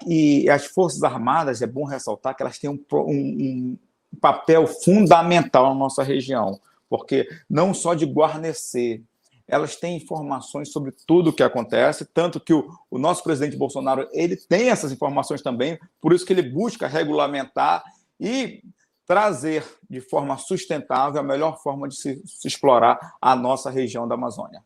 e, 0.07 0.49
as 0.49 0.66
Forças 0.66 1.02
Armadas, 1.02 1.61
é 1.61 1.66
bom 1.66 1.85
ressaltar 1.85 2.37
que 2.37 2.42
elas 2.42 2.59
têm 2.59 2.71
um, 2.71 2.85
um, 2.92 3.76
um 4.12 4.16
papel 4.21 4.66
fundamental 4.66 5.68
na 5.68 5.75
nossa 5.75 6.02
região, 6.02 6.61
porque 6.88 7.28
não 7.49 7.75
só 7.75 7.95
de 7.95 8.07
guarnecer, 8.07 9.02
elas 9.47 9.76
têm 9.76 9.97
informações 9.97 10.71
sobre 10.71 10.92
tudo 11.07 11.30
o 11.30 11.33
que 11.33 11.42
acontece, 11.42 12.04
tanto 12.04 12.38
que 12.38 12.52
o, 12.52 12.68
o, 12.90 12.99
nosso 12.99 13.23
presidente 13.23 13.57
Bolsonaro 13.57 14.07
ele 14.12 14.37
tem 14.37 14.68
essas 14.68 14.92
informações 14.92 15.40
também, 15.40 15.78
por 16.00 16.12
isso 16.12 16.26
que 16.26 16.33
ele 16.33 16.42
busca 16.42 16.87
regulamentar 16.87 17.83
e 18.21 18.62
trazer 19.07 19.64
de 19.88 20.02
forma 20.02 20.37
sustentável 20.37 21.18
a 21.18 21.25
melhor 21.25 21.62
forma 21.62 21.88
de 21.88 21.97
se, 21.97 22.23
se 22.26 22.47
explorar 22.47 22.99
a 23.21 23.35
nossa 23.35 23.71
região 23.71 24.07
da 24.07 24.16
Amazônia. 24.16 24.62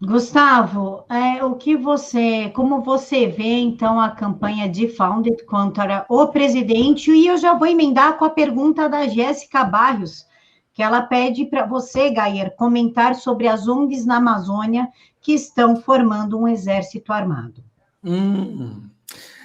Gustavo, 0.00 1.04
é, 1.08 1.44
o 1.44 1.54
que 1.54 1.76
você, 1.76 2.50
como 2.50 2.82
você 2.82 3.26
vê 3.26 3.58
então 3.58 4.00
a 4.00 4.10
campanha 4.10 4.68
de 4.68 4.88
Founded 4.88 5.44
contra 5.44 6.04
o 6.08 6.26
presidente? 6.28 7.10
E 7.10 7.26
eu 7.26 7.36
já 7.36 7.54
vou 7.54 7.66
emendar 7.66 8.18
com 8.18 8.24
a 8.24 8.30
pergunta 8.30 8.88
da 8.88 9.06
Jéssica 9.06 9.64
Barrios, 9.64 10.26
que 10.72 10.82
ela 10.82 11.02
pede 11.02 11.44
para 11.46 11.66
você, 11.66 12.10
Gayer, 12.10 12.54
comentar 12.56 13.14
sobre 13.14 13.48
as 13.48 13.68
ONGs 13.68 14.06
na 14.06 14.16
Amazônia 14.16 14.88
que 15.20 15.32
estão 15.32 15.76
formando 15.76 16.38
um 16.38 16.48
exército 16.48 17.12
armado. 17.12 17.62
Hum. 18.04 18.88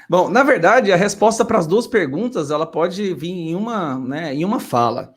Bom, 0.09 0.29
na 0.29 0.43
verdade, 0.43 0.91
a 0.91 0.95
resposta 0.95 1.43
para 1.43 1.57
as 1.57 1.65
duas 1.65 1.87
perguntas 1.87 2.51
ela 2.51 2.65
pode 2.65 3.13
vir 3.13 3.31
em 3.31 3.55
uma, 3.55 3.97
né, 3.97 4.33
em 4.33 4.45
uma 4.45 4.59
fala. 4.59 5.13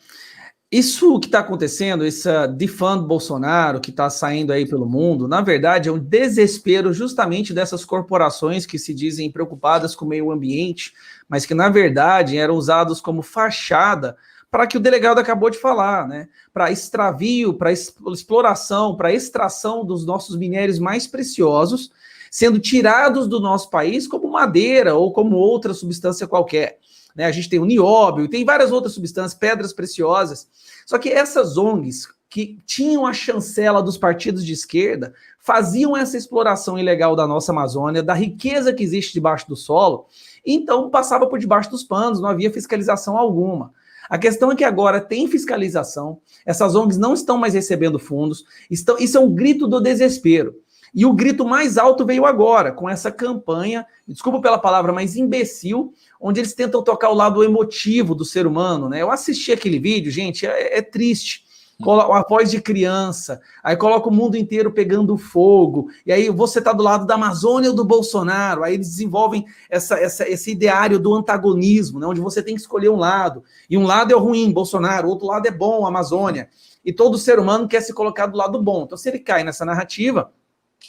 Isso 0.71 1.19
que 1.19 1.29
está 1.29 1.39
acontecendo, 1.39 2.05
esse 2.05 2.29
defund 2.49 3.07
Bolsonaro 3.07 3.81
que 3.81 3.89
está 3.89 4.11
saindo 4.11 4.53
aí 4.53 4.69
pelo 4.69 4.85
mundo, 4.87 5.27
na 5.27 5.41
verdade 5.41 5.89
é 5.89 5.93
um 5.93 5.99
desespero 5.99 6.93
justamente 6.93 7.55
dessas 7.55 7.87
corporações 7.87 8.67
que 8.67 8.79
se 8.79 8.93
dizem 8.93 9.33
preocupadas 9.33 9.97
com 9.97 10.05
o 10.05 10.09
meio 10.09 10.31
ambiente, 10.31 10.93
mas 11.27 11.47
que 11.47 11.55
na 11.55 11.71
verdade 11.71 12.37
eram 12.37 12.55
usados 12.55 13.01
como 13.01 13.23
fachada 13.23 14.15
para 14.51 14.67
que 14.67 14.77
o 14.77 14.81
delegado 14.81 15.19
acabou 15.19 15.49
de 15.49 15.57
falar, 15.57 16.07
né? 16.07 16.29
Para 16.53 16.71
extravio, 16.71 17.55
para 17.55 17.73
exploração, 17.73 18.95
para 18.95 19.13
extração 19.13 19.87
dos 19.87 20.05
nossos 20.05 20.37
minérios 20.37 20.79
mais 20.79 21.07
preciosos, 21.07 21.91
sendo 22.31 22.59
tirados 22.59 23.27
do 23.27 23.41
nosso 23.41 23.71
país 23.71 24.07
como 24.07 24.31
madeira 24.31 24.95
ou 24.95 25.15
como 25.15 25.37
outra 25.37 25.73
substância 25.73 26.27
qualquer. 26.27 26.79
Né? 27.19 27.25
A 27.25 27.33
gente 27.33 27.51
tem 27.51 27.59
o 27.59 27.65
nióbio 27.65 28.29
tem 28.29 28.45
várias 28.45 28.71
outras 28.71 28.95
substâncias, 28.95 29.35
pedras 29.35 29.73
preciosas. 29.73 30.47
Só 30.87 30.97
que 30.99 31.09
essas 31.09 31.59
ONGs 31.59 32.07
que 32.31 32.61
tinham 32.65 33.05
a 33.05 33.13
chancela 33.13 33.83
dos 33.83 33.99
partidos 33.99 34.47
de 34.47 34.53
esquerda 34.53 35.13
faziam 35.41 35.97
essa 35.97 36.17
exploração 36.17 36.79
ilegal 36.79 37.17
da 37.17 37.27
nossa 37.27 37.51
Amazônia, 37.51 38.03
da 38.03 38.15
riqueza 38.15 38.73
que 38.73 38.85
existe 38.85 39.15
debaixo 39.15 39.49
do 39.49 39.57
solo, 39.57 40.07
então 40.47 40.91
passava 40.91 41.27
por 41.27 41.41
debaixo 41.41 41.71
dos 41.71 41.83
panos, 41.83 42.21
não 42.21 42.29
havia 42.29 42.53
fiscalização 42.53 43.17
alguma. 43.17 43.73
A 44.09 44.17
questão 44.17 44.53
é 44.53 44.57
que 44.57 44.65
agora 44.65 45.01
tem 45.01 45.27
fiscalização, 45.27 46.21
essas 46.47 46.77
ONGs 46.77 46.99
não 46.99 47.15
estão 47.15 47.37
mais 47.37 47.55
recebendo 47.55 47.99
fundos, 47.99 48.45
estão, 48.71 48.97
isso 48.99 49.17
é 49.17 49.21
um 49.21 49.35
grito 49.35 49.67
do 49.67 49.81
desespero. 49.81 50.55
E 50.95 51.05
o 51.05 51.13
grito 51.13 51.45
mais 51.45 51.77
alto 51.77 52.05
veio 52.05 52.25
agora, 52.25 52.73
com 52.73 52.89
essa 52.89 53.11
campanha, 53.11 53.87
desculpa 54.07 54.41
pela 54.41 54.59
palavra, 54.59 54.93
mas 54.93 55.17
imbecil, 55.17 55.93
onde 56.21 56.41
eles 56.41 56.55
tentam 56.55 56.83
tocar 56.83 57.11
o 57.11 57.15
lado 57.15 57.45
emotivo 57.45 58.15
do 58.15 58.25
ser 58.25 58.47
humano, 58.47 58.89
né? 58.89 59.03
Eu 59.03 59.11
assisti 59.11 59.53
aquele 59.53 59.79
vídeo, 59.79 60.11
gente, 60.11 60.47
é, 60.47 60.79
é 60.79 60.83
triste 60.83 61.49
a 61.81 62.25
voz 62.29 62.51
de 62.51 62.61
criança, 62.61 63.41
aí 63.63 63.77
coloca 63.77 64.09
o 64.09 64.13
mundo 64.13 64.37
inteiro 64.37 64.73
pegando 64.73 65.17
fogo, 65.17 65.89
e 66.05 66.13
aí 66.13 66.29
você 66.29 66.59
está 66.59 66.73
do 66.73 66.83
lado 66.83 67.07
da 67.07 67.15
Amazônia 67.15 67.71
ou 67.71 67.77
do 67.77 67.85
Bolsonaro, 67.85 68.65
aí 68.65 68.75
eles 68.75 68.89
desenvolvem 68.89 69.47
essa, 69.71 69.97
essa, 69.97 70.29
esse 70.29 70.51
ideário 70.51 70.99
do 70.99 71.15
antagonismo, 71.15 72.01
né, 72.01 72.07
onde 72.07 72.21
você 72.21 72.43
tem 72.43 72.57
que 72.57 72.61
escolher 72.61 72.89
um 72.89 72.97
lado, 72.97 73.45
e 73.71 73.79
um 73.79 73.87
lado 73.87 74.13
é 74.13 74.17
o 74.17 74.19
ruim, 74.19 74.51
Bolsonaro, 74.51 75.09
outro 75.09 75.29
lado 75.29 75.47
é 75.47 75.53
bom, 75.53 75.87
Amazônia, 75.87 76.49
e 76.85 76.93
todo 76.93 77.17
ser 77.17 77.39
humano 77.39 77.69
quer 77.69 77.81
se 77.81 77.93
colocar 77.93 78.27
do 78.27 78.37
lado 78.37 78.61
bom. 78.61 78.85
Então, 78.85 78.97
se 78.97 79.09
ele 79.09 79.19
cai 79.19 79.45
nessa 79.45 79.65
narrativa, 79.65 80.33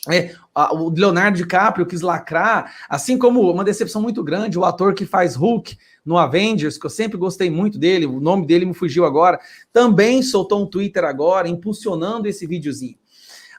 é, 0.07 0.33
o 0.71 0.89
Leonardo 0.89 1.37
DiCaprio 1.37 1.85
quis 1.85 2.01
lacrar, 2.01 2.73
assim 2.87 3.17
como 3.17 3.51
uma 3.51 3.63
decepção 3.63 4.01
muito 4.01 4.23
grande, 4.23 4.57
o 4.57 4.63
ator 4.63 4.93
que 4.93 5.05
faz 5.05 5.35
Hulk 5.35 5.77
no 6.05 6.17
Avengers, 6.17 6.77
que 6.77 6.85
eu 6.85 6.89
sempre 6.89 7.17
gostei 7.17 7.49
muito 7.49 7.77
dele, 7.77 8.05
o 8.05 8.19
nome 8.19 8.45
dele 8.45 8.65
me 8.65 8.73
fugiu 8.73 9.05
agora, 9.05 9.39
também 9.73 10.21
soltou 10.23 10.63
um 10.63 10.65
Twitter 10.65 11.03
agora, 11.03 11.49
impulsionando 11.49 12.27
esse 12.27 12.47
videozinho. 12.47 12.97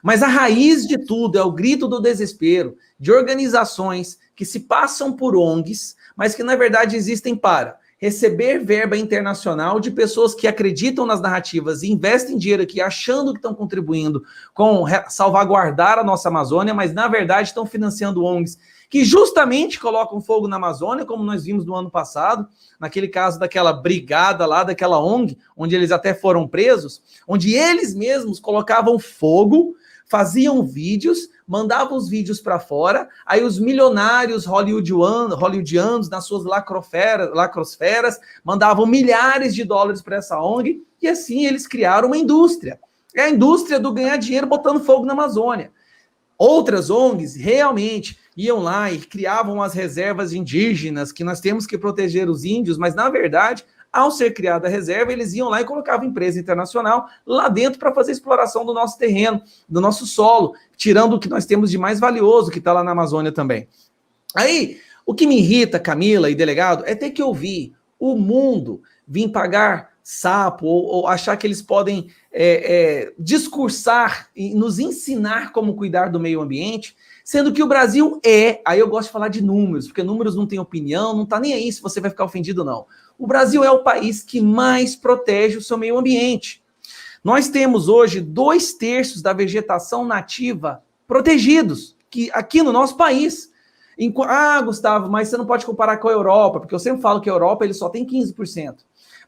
Mas 0.01 0.23
a 0.23 0.27
raiz 0.27 0.87
de 0.87 0.97
tudo 0.97 1.37
é 1.37 1.43
o 1.43 1.51
grito 1.51 1.87
do 1.87 2.01
desespero 2.01 2.75
de 2.99 3.11
organizações 3.11 4.17
que 4.35 4.43
se 4.43 4.61
passam 4.61 5.13
por 5.13 5.35
ONGs, 5.35 5.95
mas 6.15 6.33
que 6.33 6.43
na 6.43 6.55
verdade 6.55 6.95
existem 6.95 7.35
para 7.35 7.77
receber 8.01 8.57
verba 8.57 8.97
internacional 8.97 9.79
de 9.79 9.91
pessoas 9.91 10.33
que 10.33 10.47
acreditam 10.47 11.05
nas 11.05 11.21
narrativas 11.21 11.83
e 11.83 11.91
investem 11.91 12.35
dinheiro 12.35 12.63
aqui 12.63 12.81
achando 12.81 13.31
que 13.31 13.37
estão 13.37 13.53
contribuindo 13.53 14.23
com 14.55 14.85
salvaguardar 15.07 15.99
a 15.99 16.03
nossa 16.03 16.27
Amazônia, 16.27 16.73
mas 16.73 16.93
na 16.93 17.07
verdade 17.07 17.49
estão 17.49 17.63
financiando 17.63 18.23
ONGs 18.23 18.57
que 18.89 19.05
justamente 19.05 19.79
colocam 19.79 20.19
fogo 20.19 20.47
na 20.47 20.55
Amazônia, 20.57 21.05
como 21.05 21.23
nós 21.23 21.45
vimos 21.45 21.63
no 21.63 21.75
ano 21.75 21.89
passado, 21.89 22.45
naquele 22.79 23.07
caso 23.07 23.39
daquela 23.39 23.71
brigada 23.71 24.45
lá, 24.45 24.63
daquela 24.63 24.99
ONG, 24.99 25.37
onde 25.55 25.75
eles 25.75 25.91
até 25.91 26.13
foram 26.13 26.47
presos, 26.47 27.01
onde 27.27 27.53
eles 27.53 27.93
mesmos 27.93 28.39
colocavam 28.39 28.99
fogo, 28.99 29.75
faziam 30.07 30.65
vídeos 30.65 31.29
mandava 31.51 31.93
os 31.93 32.07
vídeos 32.07 32.39
para 32.39 32.61
fora, 32.61 33.09
aí 33.25 33.43
os 33.43 33.59
milionários 33.59 34.45
hollywoodianos, 34.45 35.37
hollywoodianos 35.37 36.09
nas 36.09 36.25
suas 36.25 36.45
lacrosferas 36.45 38.21
mandavam 38.41 38.85
milhares 38.85 39.53
de 39.53 39.65
dólares 39.65 40.01
para 40.01 40.15
essa 40.15 40.41
ONG, 40.41 40.81
e 41.01 41.09
assim 41.09 41.45
eles 41.45 41.67
criaram 41.67 42.07
uma 42.07 42.17
indústria. 42.17 42.79
É 43.13 43.23
a 43.23 43.29
indústria 43.29 43.81
do 43.81 43.91
ganhar 43.91 44.15
dinheiro 44.15 44.47
botando 44.47 44.79
fogo 44.79 45.05
na 45.05 45.11
Amazônia. 45.11 45.73
Outras 46.37 46.89
ONGs 46.89 47.35
realmente 47.35 48.17
iam 48.37 48.59
lá 48.59 48.89
e 48.89 48.99
criavam 48.99 49.61
as 49.61 49.73
reservas 49.73 50.31
indígenas, 50.31 51.11
que 51.11 51.21
nós 51.21 51.41
temos 51.41 51.67
que 51.67 51.77
proteger 51.77 52.29
os 52.29 52.45
índios, 52.45 52.77
mas 52.77 52.95
na 52.95 53.09
verdade 53.09 53.65
ao 53.91 54.09
ser 54.11 54.31
criada 54.31 54.67
a 54.67 54.71
reserva, 54.71 55.11
eles 55.11 55.33
iam 55.33 55.49
lá 55.49 55.61
e 55.61 55.65
colocavam 55.65 56.05
empresa 56.05 56.39
internacional 56.39 57.07
lá 57.25 57.49
dentro 57.49 57.77
para 57.79 57.93
fazer 57.93 58.11
exploração 58.11 58.65
do 58.65 58.73
nosso 58.73 58.97
terreno, 58.97 59.41
do 59.67 59.81
nosso 59.81 60.05
solo, 60.05 60.53
tirando 60.77 61.13
o 61.13 61.19
que 61.19 61.29
nós 61.29 61.45
temos 61.45 61.69
de 61.69 61.77
mais 61.77 61.99
valioso 61.99 62.51
que 62.51 62.59
está 62.59 62.71
lá 62.71 62.83
na 62.83 62.91
Amazônia 62.91 63.31
também. 63.31 63.67
Aí, 64.33 64.79
o 65.05 65.13
que 65.13 65.27
me 65.27 65.39
irrita, 65.39 65.79
Camila 65.79 66.29
e 66.29 66.35
delegado, 66.35 66.83
é 66.85 66.95
ter 66.95 67.11
que 67.11 67.21
ouvir 67.21 67.75
o 67.99 68.15
mundo 68.15 68.81
vir 69.07 69.29
pagar 69.29 69.90
sapo 70.13 70.65
ou, 70.65 70.83
ou 70.87 71.07
achar 71.07 71.37
que 71.37 71.47
eles 71.47 71.61
podem 71.61 72.09
é, 72.33 72.43
é, 72.43 73.13
discursar 73.17 74.29
e 74.35 74.53
nos 74.53 74.77
ensinar 74.77 75.53
como 75.53 75.73
cuidar 75.73 76.09
do 76.09 76.19
meio 76.19 76.41
ambiente, 76.41 76.97
sendo 77.23 77.53
que 77.53 77.63
o 77.63 77.67
Brasil 77.67 78.19
é, 78.21 78.59
aí 78.65 78.77
eu 78.77 78.89
gosto 78.89 79.07
de 79.07 79.13
falar 79.13 79.29
de 79.29 79.41
números, 79.41 79.87
porque 79.87 80.03
números 80.03 80.35
não 80.35 80.45
têm 80.45 80.59
opinião, 80.59 81.15
não 81.15 81.23
está 81.23 81.39
nem 81.39 81.53
aí 81.53 81.71
se 81.71 81.81
você 81.81 82.01
vai 82.01 82.09
ficar 82.09 82.25
ofendido 82.25 82.59
ou 82.59 82.65
não. 82.65 82.85
O 83.17 83.25
Brasil 83.25 83.63
é 83.63 83.71
o 83.71 83.83
país 83.83 84.21
que 84.21 84.41
mais 84.41 84.97
protege 84.97 85.57
o 85.57 85.61
seu 85.61 85.77
meio 85.77 85.97
ambiente. 85.97 86.61
Nós 87.23 87.47
temos 87.47 87.87
hoje 87.87 88.19
dois 88.19 88.73
terços 88.73 89.21
da 89.21 89.31
vegetação 89.31 90.03
nativa 90.03 90.83
protegidos 91.07 91.95
que 92.09 92.29
aqui 92.33 92.61
no 92.61 92.73
nosso 92.73 92.97
país. 92.97 93.49
Ah, 94.27 94.61
Gustavo, 94.61 95.09
mas 95.09 95.29
você 95.29 95.37
não 95.37 95.45
pode 95.45 95.65
comparar 95.65 95.97
com 95.97 96.09
a 96.09 96.11
Europa, 96.11 96.59
porque 96.59 96.75
eu 96.75 96.79
sempre 96.79 97.01
falo 97.01 97.21
que 97.21 97.29
a 97.29 97.33
Europa 97.33 97.63
ele 97.63 97.73
só 97.73 97.87
tem 97.87 98.05
15%. 98.05 98.79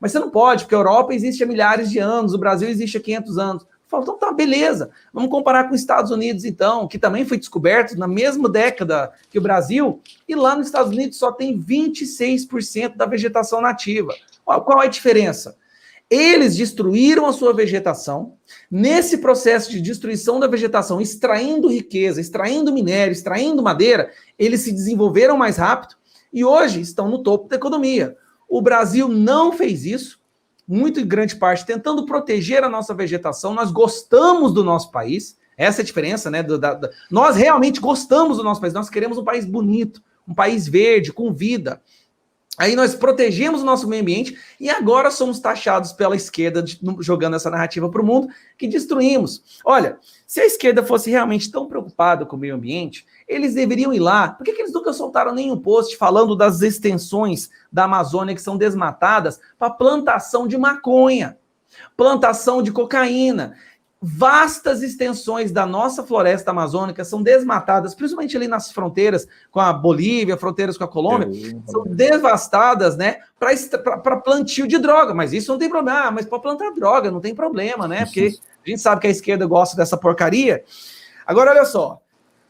Mas 0.03 0.11
você 0.11 0.19
não 0.19 0.29
pode, 0.29 0.65
porque 0.65 0.75
a 0.75 0.79
Europa 0.79 1.13
existe 1.13 1.41
há 1.45 1.47
milhares 1.47 1.89
de 1.89 1.97
anos, 1.97 2.33
o 2.33 2.37
Brasil 2.37 2.67
existe 2.67 2.97
há 2.97 2.99
500 2.99 3.37
anos. 3.37 3.65
Falo, 3.87 4.03
então 4.03 4.17
tá, 4.17 4.33
beleza. 4.33 4.89
Vamos 5.13 5.31
comparar 5.31 5.63
com 5.63 5.73
os 5.73 5.79
Estados 5.79 6.11
Unidos, 6.11 6.43
então, 6.43 6.89
que 6.89 6.99
também 6.99 7.23
foi 7.23 7.37
descoberto 7.37 7.97
na 7.97 8.05
mesma 8.05 8.49
década 8.49 9.13
que 9.29 9.39
o 9.39 9.41
Brasil, 9.41 10.01
e 10.27 10.35
lá 10.35 10.57
nos 10.57 10.65
Estados 10.65 10.91
Unidos 10.91 11.17
só 11.17 11.31
tem 11.31 11.57
26% 11.57 12.97
da 12.97 13.05
vegetação 13.05 13.61
nativa. 13.61 14.13
Qual 14.43 14.81
é 14.83 14.87
a 14.87 14.89
diferença? 14.89 15.55
Eles 16.09 16.57
destruíram 16.57 17.25
a 17.25 17.31
sua 17.31 17.53
vegetação. 17.53 18.33
Nesse 18.69 19.19
processo 19.19 19.71
de 19.71 19.79
destruição 19.79 20.37
da 20.37 20.47
vegetação, 20.47 20.99
extraindo 20.99 21.69
riqueza, 21.69 22.19
extraindo 22.19 22.73
minério, 22.73 23.13
extraindo 23.13 23.63
madeira, 23.63 24.11
eles 24.37 24.59
se 24.59 24.73
desenvolveram 24.73 25.37
mais 25.37 25.55
rápido 25.55 25.95
e 26.33 26.43
hoje 26.43 26.81
estão 26.81 27.07
no 27.07 27.23
topo 27.23 27.47
da 27.47 27.55
economia. 27.55 28.17
O 28.53 28.61
Brasil 28.61 29.07
não 29.07 29.51
fez 29.51 29.83
isso, 29.83 30.19
muito 30.67 30.99
em 30.99 31.07
grande 31.07 31.35
parte 31.37 31.65
tentando 31.65 32.05
proteger 32.05 32.63
a 32.63 32.69
nossa 32.69 32.93
vegetação. 32.93 33.51
Nós 33.51 33.71
gostamos 33.71 34.53
do 34.53 34.63
nosso 34.63 34.91
país, 34.91 35.39
essa 35.57 35.81
é 35.81 35.83
a 35.83 35.85
diferença, 35.85 36.29
né? 36.29 36.43
Do, 36.43 36.59
da, 36.59 36.75
da... 36.75 36.91
Nós 37.09 37.35
realmente 37.35 37.79
gostamos 37.79 38.37
do 38.37 38.43
nosso 38.43 38.61
país, 38.61 38.71
nós 38.71 38.91
queremos 38.91 39.17
um 39.17 39.23
país 39.23 39.43
bonito, 39.43 40.03
um 40.27 40.35
país 40.35 40.67
verde, 40.67 41.11
com 41.11 41.33
vida. 41.33 41.81
Aí 42.55 42.75
nós 42.75 42.93
protegemos 42.93 43.63
o 43.63 43.65
nosso 43.65 43.87
meio 43.87 44.03
ambiente 44.03 44.37
e 44.59 44.69
agora 44.69 45.09
somos 45.09 45.39
taxados 45.39 45.91
pela 45.91 46.15
esquerda, 46.15 46.61
de, 46.61 46.79
jogando 46.99 47.35
essa 47.35 47.49
narrativa 47.49 47.89
para 47.89 48.03
o 48.03 48.05
mundo, 48.05 48.27
que 48.55 48.67
destruímos. 48.67 49.59
Olha, 49.65 49.97
se 50.27 50.41
a 50.41 50.45
esquerda 50.45 50.85
fosse 50.85 51.09
realmente 51.09 51.51
tão 51.51 51.65
preocupada 51.67 52.23
com 52.23 52.35
o 52.35 52.39
meio 52.39 52.53
ambiente, 52.53 53.03
eles 53.33 53.53
deveriam 53.53 53.93
ir 53.93 53.99
lá. 53.99 54.29
Por 54.29 54.43
que, 54.43 54.53
que 54.53 54.61
eles 54.61 54.73
nunca 54.73 54.93
soltaram 54.93 55.33
nenhum 55.33 55.57
post 55.57 55.97
falando 55.97 56.35
das 56.35 56.61
extensões 56.61 57.49
da 57.71 57.85
Amazônia 57.85 58.35
que 58.35 58.41
são 58.41 58.57
desmatadas 58.57 59.39
para 59.57 59.69
plantação 59.69 60.47
de 60.47 60.57
maconha, 60.57 61.37
plantação 61.95 62.61
de 62.61 62.71
cocaína? 62.71 63.55
vastas 64.05 64.83
extensões 64.83 65.49
da 65.49 65.65
nossa 65.65 66.03
floresta 66.03 66.51
amazônica 66.51 67.05
são 67.05 67.23
desmatadas, 67.23 67.95
principalmente 67.95 68.35
ali 68.35 68.49
nas 68.49 68.69
fronteiras 68.69 69.25
com 69.49 69.61
a 69.61 69.71
Bolívia, 69.71 70.35
fronteiras 70.35 70.77
com 70.77 70.83
a 70.83 70.87
Colômbia, 70.89 71.29
são 71.65 71.83
devastadas, 71.85 72.97
né, 72.97 73.19
para 73.39 74.17
plantio 74.17 74.67
de 74.67 74.77
droga. 74.77 75.13
Mas 75.13 75.31
isso 75.31 75.53
não 75.53 75.57
tem 75.57 75.69
problema. 75.69 76.07
Ah, 76.07 76.11
mas 76.11 76.25
para 76.25 76.37
plantar 76.37 76.71
droga 76.71 77.09
não 77.09 77.21
tem 77.21 77.33
problema, 77.33 77.87
né? 77.87 78.03
Porque 78.03 78.33
a 78.65 78.69
gente 78.69 78.81
sabe 78.81 78.99
que 78.99 79.07
a 79.07 79.11
esquerda 79.11 79.45
gosta 79.45 79.77
dessa 79.77 79.95
porcaria. 79.95 80.65
Agora, 81.25 81.51
olha 81.51 81.63
só. 81.63 82.02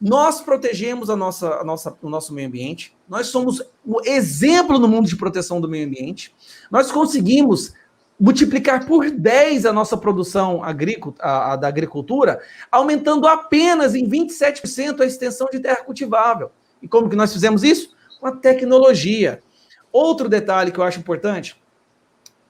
Nós 0.03 0.41
protegemos 0.41 1.09
a 1.09 1.15
nossa, 1.15 1.61
a 1.61 1.63
nossa, 1.63 1.97
o 2.01 2.09
nosso 2.09 2.33
meio 2.33 2.49
ambiente. 2.49 2.93
Nós 3.07 3.27
somos 3.27 3.61
o 3.85 4.01
exemplo 4.03 4.77
no 4.77 4.85
mundo 4.85 5.07
de 5.07 5.15
proteção 5.15 5.61
do 5.61 5.69
meio 5.69 5.87
ambiente. 5.87 6.35
Nós 6.69 6.91
conseguimos 6.91 7.73
multiplicar 8.19 8.85
por 8.85 9.09
10 9.09 9.65
a 9.65 9.71
nossa 9.71 9.95
produção 9.95 10.61
agrícola, 10.61 11.15
a, 11.21 11.53
a 11.53 11.55
da 11.55 11.69
agricultura, 11.69 12.41
aumentando 12.69 13.25
apenas 13.25 13.95
em 13.95 14.05
27% 14.05 14.99
a 14.99 15.05
extensão 15.05 15.47
de 15.49 15.61
terra 15.61 15.85
cultivável. 15.85 16.51
E 16.81 16.87
como 16.87 17.09
que 17.09 17.15
nós 17.15 17.31
fizemos 17.31 17.63
isso? 17.63 17.95
Com 18.19 18.27
a 18.27 18.35
tecnologia. 18.35 19.41
Outro 19.89 20.27
detalhe 20.27 20.73
que 20.73 20.79
eu 20.79 20.83
acho 20.83 20.99
importante, 20.99 21.55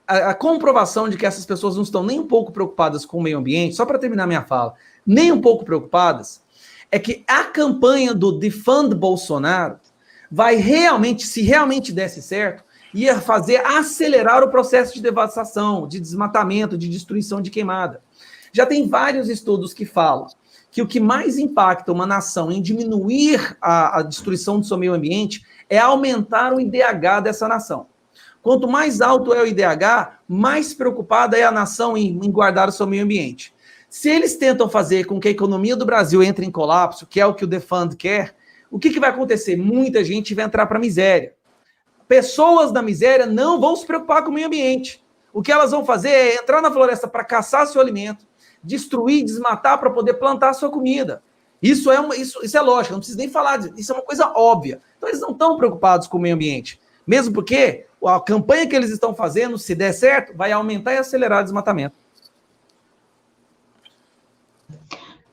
a, 0.08 0.30
a, 0.30 0.34
comprovação 0.34 1.08
de 1.08 1.16
que 1.16 1.24
essas 1.24 1.46
pessoas 1.46 1.76
não 1.76 1.84
estão 1.84 2.02
nem 2.02 2.18
um 2.18 2.26
pouco 2.26 2.50
preocupadas 2.50 3.06
com 3.06 3.18
o 3.18 3.22
meio 3.22 3.38
ambiente, 3.38 3.76
só 3.76 3.86
para 3.86 3.96
terminar 3.96 4.26
minha 4.26 4.42
fala, 4.42 4.74
nem 5.06 5.30
um 5.30 5.40
pouco 5.40 5.64
preocupadas, 5.64 6.42
é 6.94 6.98
que 7.00 7.24
a 7.26 7.42
campanha 7.42 8.14
do 8.14 8.30
Defund 8.30 8.94
Bolsonaro 8.94 9.80
vai 10.30 10.54
realmente, 10.54 11.26
se 11.26 11.42
realmente 11.42 11.92
desse 11.92 12.22
certo, 12.22 12.62
ia 12.94 13.20
fazer 13.20 13.66
acelerar 13.66 14.44
o 14.44 14.48
processo 14.48 14.94
de 14.94 15.02
devastação, 15.02 15.88
de 15.88 15.98
desmatamento, 15.98 16.78
de 16.78 16.88
destruição 16.88 17.42
de 17.42 17.50
queimada. 17.50 18.00
Já 18.52 18.64
tem 18.64 18.86
vários 18.86 19.28
estudos 19.28 19.74
que 19.74 19.84
falam 19.84 20.28
que 20.70 20.80
o 20.80 20.86
que 20.86 21.00
mais 21.00 21.36
impacta 21.36 21.90
uma 21.90 22.06
nação 22.06 22.52
em 22.52 22.62
diminuir 22.62 23.56
a, 23.60 23.98
a 23.98 24.02
destruição 24.02 24.60
do 24.60 24.64
seu 24.64 24.78
meio 24.78 24.94
ambiente 24.94 25.44
é 25.68 25.78
aumentar 25.78 26.54
o 26.54 26.60
IDH 26.60 27.22
dessa 27.24 27.48
nação. 27.48 27.88
Quanto 28.40 28.68
mais 28.68 29.00
alto 29.00 29.34
é 29.34 29.42
o 29.42 29.46
IDH, 29.48 30.20
mais 30.28 30.72
preocupada 30.72 31.36
é 31.36 31.42
a 31.42 31.50
nação 31.50 31.96
em, 31.96 32.20
em 32.22 32.30
guardar 32.30 32.68
o 32.68 32.72
seu 32.72 32.86
meio 32.86 33.02
ambiente. 33.02 33.53
Se 33.94 34.10
eles 34.10 34.36
tentam 34.36 34.68
fazer 34.68 35.04
com 35.04 35.20
que 35.20 35.28
a 35.28 35.30
economia 35.30 35.76
do 35.76 35.86
Brasil 35.86 36.20
entre 36.20 36.44
em 36.44 36.50
colapso, 36.50 37.06
que 37.06 37.20
é 37.20 37.26
o 37.26 37.32
que 37.32 37.44
o 37.44 37.46
Defund 37.46 37.94
quer, 37.94 38.34
o 38.68 38.76
que, 38.76 38.90
que 38.90 38.98
vai 38.98 39.10
acontecer? 39.10 39.56
Muita 39.56 40.02
gente 40.02 40.34
vai 40.34 40.44
entrar 40.44 40.66
para 40.66 40.78
a 40.78 40.80
miséria 40.80 41.32
pessoas 42.08 42.72
da 42.72 42.82
miséria 42.82 43.26
não 43.26 43.60
vão 43.60 43.74
se 43.76 43.86
preocupar 43.86 44.22
com 44.22 44.30
o 44.30 44.34
meio 44.34 44.46
ambiente. 44.46 45.02
O 45.32 45.42
que 45.42 45.50
elas 45.50 45.70
vão 45.70 45.84
fazer 45.84 46.10
é 46.10 46.34
entrar 46.36 46.60
na 46.60 46.70
floresta 46.70 47.08
para 47.08 47.24
caçar 47.24 47.66
seu 47.66 47.80
alimento, 47.80 48.26
destruir, 48.62 49.24
desmatar 49.24 49.78
para 49.78 49.90
poder 49.90 50.14
plantar 50.14 50.54
sua 50.54 50.70
comida. 50.70 51.22
Isso 51.60 51.90
é, 51.90 51.98
uma, 51.98 52.14
isso, 52.14 52.44
isso 52.44 52.56
é 52.56 52.60
lógico, 52.60 52.92
não 52.92 53.00
preciso 53.00 53.18
nem 53.18 53.28
falar 53.28 53.56
disso. 53.56 53.74
Isso 53.76 53.92
é 53.92 53.94
uma 53.94 54.04
coisa 54.04 54.32
óbvia. 54.34 54.80
Então, 54.96 55.08
eles 55.08 55.20
não 55.20 55.30
estão 55.30 55.56
preocupados 55.56 56.06
com 56.06 56.18
o 56.18 56.20
meio 56.20 56.34
ambiente. 56.34 56.80
Mesmo 57.06 57.32
porque 57.32 57.86
a 58.04 58.20
campanha 58.20 58.66
que 58.66 58.76
eles 58.76 58.90
estão 58.90 59.14
fazendo, 59.14 59.58
se 59.58 59.74
der 59.74 59.92
certo, 59.92 60.36
vai 60.36 60.52
aumentar 60.52 60.92
e 60.92 60.98
acelerar 60.98 61.40
o 61.40 61.44
desmatamento. 61.44 61.96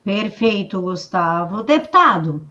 Perfeito, 0.04 0.80
Gustavo. 0.80 1.62
Deputado, 1.62 2.44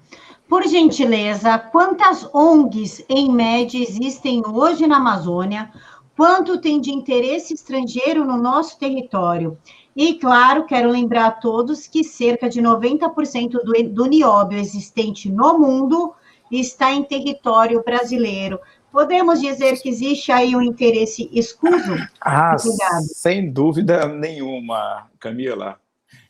por 0.48 0.68
gentileza, 0.68 1.58
quantas 1.58 2.28
ONGs 2.34 3.04
em 3.10 3.32
média 3.32 3.82
existem 3.82 4.42
hoje 4.46 4.88
na 4.88 4.98
Amazônia? 4.98 5.72
Quanto 6.16 6.60
tem 6.60 6.80
de 6.80 6.92
interesse 6.92 7.54
estrangeiro 7.54 8.26
no 8.26 8.38
nosso 8.38 8.78
território? 8.78 9.58
E, 9.96 10.14
claro, 10.16 10.66
quero 10.66 10.90
lembrar 10.90 11.26
a 11.28 11.32
todos 11.32 11.88
que 11.88 12.04
cerca 12.04 12.50
de 12.50 12.62
90% 12.62 13.52
do, 13.64 13.90
do 13.90 14.06
nióbio 14.06 14.58
existente 14.58 15.30
no 15.30 15.58
mundo 15.60 16.14
está 16.50 16.92
em 16.92 17.04
território 17.04 17.84
brasileiro. 17.84 18.60
Podemos 18.92 19.40
dizer 19.40 19.82
que 19.82 19.90
existe 19.90 20.32
aí 20.32 20.56
um 20.56 20.62
interesse 20.62 21.30
escuso? 21.32 21.96
Ah, 22.20 22.58
sem 22.58 23.52
dúvida 23.52 24.06
nenhuma, 24.08 25.10
Camila. 25.18 25.78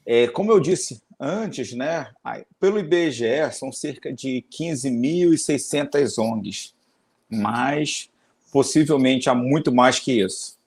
É, 0.05 0.27
como 0.27 0.51
eu 0.51 0.60
disse 0.60 1.01
Antes, 1.23 1.71
né, 1.73 2.12
pelo 2.60 2.79
IBGE, 2.79 3.51
são 3.51 3.71
cerca 3.71 4.12
de 4.12 4.43
15.600 4.49 6.17
ONGs, 6.17 6.73
mas 7.29 8.10
possivelmente 8.51 9.29
há 9.29 9.36
muito 9.36 9.71
mais 9.71 9.99
que 9.99 10.19
isso. 10.19 10.57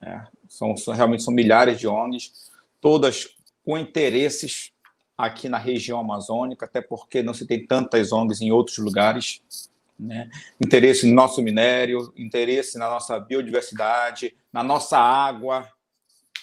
É, 0.00 0.22
são, 0.48 0.74
são, 0.78 0.94
realmente 0.94 1.22
são 1.22 1.34
milhares 1.34 1.78
de 1.78 1.86
ONGs, 1.86 2.50
todas 2.80 3.36
com 3.62 3.76
interesses 3.76 4.72
aqui 5.16 5.46
na 5.46 5.58
região 5.58 6.00
amazônica, 6.00 6.64
até 6.64 6.80
porque 6.80 7.22
não 7.22 7.34
se 7.34 7.46
tem 7.46 7.66
tantas 7.66 8.10
ONGs 8.10 8.40
em 8.40 8.50
outros 8.50 8.78
lugares. 8.78 9.42
Né? 9.98 10.30
Interesse 10.58 11.06
no 11.06 11.14
nosso 11.14 11.42
minério, 11.42 12.14
interesse 12.16 12.78
na 12.78 12.88
nossa 12.88 13.20
biodiversidade, 13.20 14.34
na 14.50 14.62
nossa 14.62 14.96
água, 14.96 15.68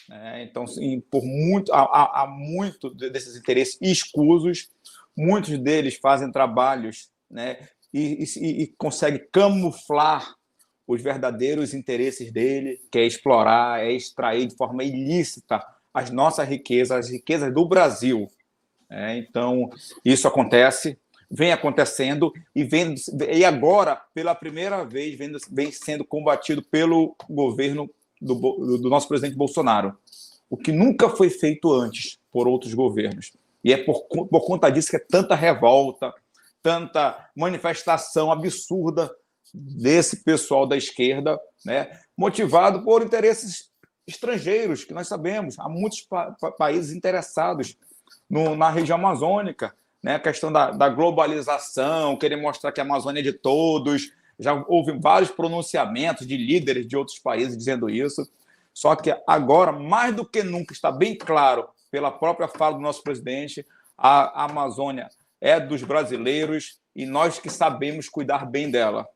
né? 0.10 0.44
Então, 0.44 0.66
por 1.10 1.24
muito, 1.24 1.74
há, 1.74 2.24
há 2.24 2.28
muito 2.28 2.90
desses 2.94 3.36
interesses 3.36 3.78
escusos, 3.82 4.70
muitos 5.16 5.58
deles 5.58 5.96
fazem 5.96 6.32
trabalhos 6.32 7.10
né? 7.30 7.58
e, 7.94 8.24
e, 8.24 8.64
e 8.64 8.68
conseguem 8.78 9.26
camuflar 9.32 10.36
os 10.88 11.02
verdadeiros 11.02 11.74
interesses 11.74 12.32
dele, 12.32 12.80
que 12.92 13.00
é 13.00 13.06
explorar, 13.06 13.84
é 13.84 13.92
extrair 13.92 14.46
de 14.48 14.56
forma 14.56 14.84
ilícita 14.84 15.64
as 15.94 16.12
nossas 16.12 16.48
riquezas, 16.48 16.92
as 16.92 17.10
riquezas 17.10 17.54
do 17.54 17.68
Brasil. 17.68 18.30
É, 18.90 19.18
então, 19.18 19.70
isso 20.04 20.28
acontece, 20.28 21.00
vem 21.32 21.52
acontecendo 21.52 22.32
e, 22.54 22.64
vem, 22.64 22.94
e 23.32 23.44
agora, 23.44 24.00
pela 24.14 24.36
primeira 24.36 24.84
vez, 24.84 25.18
vem, 25.18 25.32
vem 25.50 25.72
sendo 25.72 26.06
combatido 26.06 26.62
pelo 26.62 27.16
governo 27.28 27.90
do, 28.26 28.78
do 28.78 28.90
nosso 28.90 29.08
presidente 29.08 29.38
Bolsonaro, 29.38 29.98
o 30.50 30.58
que 30.58 30.72
nunca 30.72 31.10
foi 31.10 31.30
feito 31.30 31.72
antes 31.72 32.20
por 32.32 32.48
outros 32.48 32.74
governos. 32.74 33.32
E 33.64 33.74
é 33.74 33.78
por, 33.78 34.04
por 34.04 34.46
conta 34.46 34.70
disso 34.70 34.90
que 34.90 34.96
é 34.96 35.00
tanta 35.00 35.36
revolta, 35.36 36.14
tanta 36.62 37.30
manifestação 37.36 38.32
absurda 38.32 39.12
desse 39.54 40.24
pessoal 40.24 40.68
da 40.68 40.76
esquerda, 40.76 41.40
né, 41.66 42.00
motivado 42.18 42.84
por 42.84 43.02
interesses 43.02 43.70
estrangeiros, 44.06 44.84
que 44.84 44.94
nós 44.94 45.08
sabemos, 45.08 45.58
há 45.58 45.68
muitos 45.68 46.02
pa 46.02 46.32
países 46.58 46.96
interessados 46.96 47.78
no, 48.30 48.56
na 48.56 48.70
região 48.70 48.98
amazônica, 48.98 49.74
né, 50.04 50.16
a 50.16 50.20
questão 50.20 50.52
da, 50.52 50.72
da, 50.72 50.90
globalização, 50.90 52.18
querer 52.18 52.36
mostrar 52.36 52.72
que 52.72 52.80
a 52.80 52.84
Amazônia 52.84 53.22
é 53.22 53.24
de 53.24 53.34
todos, 53.34 54.12
já 54.40 54.54
houve 54.68 54.98
vários 55.00 55.32
pronunciamentos 55.32 56.28
de 56.28 56.38
líderes 56.38 56.88
de 56.88 56.98
outros 56.98 57.20
países 57.20 57.58
dizendo 57.58 57.90
isso. 57.90 58.28
Só 58.74 58.96
que 58.96 59.16
agora, 59.26 59.72
mais 59.72 60.14
do 60.16 60.26
que 60.26 60.44
nunca, 60.44 60.74
está 60.74 60.92
bem 60.92 61.18
claro, 61.18 61.68
pela 61.90 62.12
própria 62.12 62.48
fala 62.48 62.76
do 62.76 62.82
nosso 62.82 63.02
presidente, 63.02 63.66
a 63.98 64.44
Amazônia 64.44 65.10
é 65.40 65.60
dos 65.60 65.84
brasileiros 65.84 66.80
e 66.96 67.06
nós 67.06 67.40
que 67.40 67.50
sabemos 67.50 68.10
cuidar 68.10 68.46
bem 68.46 68.70
dela. 68.70 69.08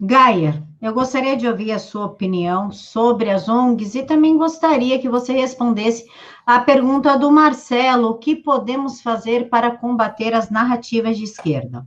Gaia, 0.00 0.66
eu 0.80 0.94
gostaria 0.94 1.36
de 1.36 1.46
ouvir 1.46 1.72
a 1.72 1.78
sua 1.78 2.06
opinião 2.06 2.72
sobre 2.72 3.28
as 3.28 3.48
ONGs 3.48 3.94
e 3.94 4.02
também 4.02 4.38
gostaria 4.38 4.98
que 4.98 5.10
você 5.10 5.34
respondesse 5.34 6.06
a 6.46 6.60
pergunta 6.60 7.18
do 7.18 7.30
Marcelo: 7.30 8.08
o 8.08 8.18
que 8.18 8.34
podemos 8.34 9.02
fazer 9.02 9.50
para 9.50 9.76
combater 9.76 10.32
as 10.32 10.50
narrativas 10.50 11.18
de 11.18 11.24
esquerda? 11.24 11.86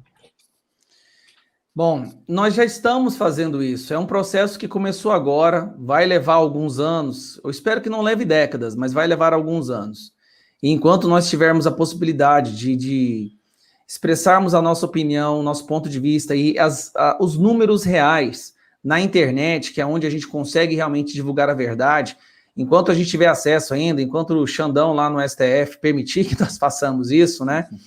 Bom, 1.76 2.06
nós 2.28 2.54
já 2.54 2.64
estamos 2.64 3.18
fazendo 3.18 3.64
isso. 3.64 3.92
É 3.94 3.98
um 3.98 4.06
processo 4.06 4.60
que 4.60 4.68
começou 4.68 5.12
agora, 5.12 5.74
vai 5.80 6.06
levar 6.06 6.36
alguns 6.36 6.80
anos. 6.80 7.42
Eu 7.44 7.50
espero 7.50 7.82
que 7.82 7.90
não 7.90 8.04
leve 8.04 8.24
décadas, 8.26 8.76
mas 8.76 8.94
vai 8.94 9.08
levar 9.08 9.34
alguns 9.34 9.72
anos. 9.72 10.14
E 10.62 10.70
enquanto 10.70 11.08
nós 11.08 11.28
tivermos 11.28 11.66
a 11.66 11.72
possibilidade 11.72 12.56
de, 12.56 12.76
de 12.76 13.32
expressarmos 13.88 14.54
a 14.54 14.62
nossa 14.62 14.86
opinião, 14.86 15.42
nosso 15.42 15.66
ponto 15.66 15.90
de 15.90 16.00
vista 16.00 16.36
e 16.36 16.60
as, 16.60 16.96
a, 16.96 17.18
os 17.20 17.36
números 17.36 17.84
reais 17.84 18.54
na 18.84 19.02
internet, 19.02 19.74
que 19.74 19.82
é 19.82 19.86
onde 19.86 20.06
a 20.06 20.12
gente 20.12 20.28
consegue 20.28 20.76
realmente 20.76 21.14
divulgar 21.14 21.50
a 21.50 21.56
verdade, 21.56 22.16
enquanto 22.56 22.92
a 22.92 22.94
gente 22.94 23.10
tiver 23.10 23.28
acesso 23.28 23.74
ainda, 23.74 24.00
enquanto 24.00 24.36
o 24.36 24.46
Xandão 24.46 24.94
lá 24.94 25.10
no 25.10 25.20
STF 25.28 25.80
permitir 25.82 26.24
que 26.30 26.40
nós 26.40 26.60
façamos 26.60 27.10
isso, 27.10 27.44
né? 27.44 27.68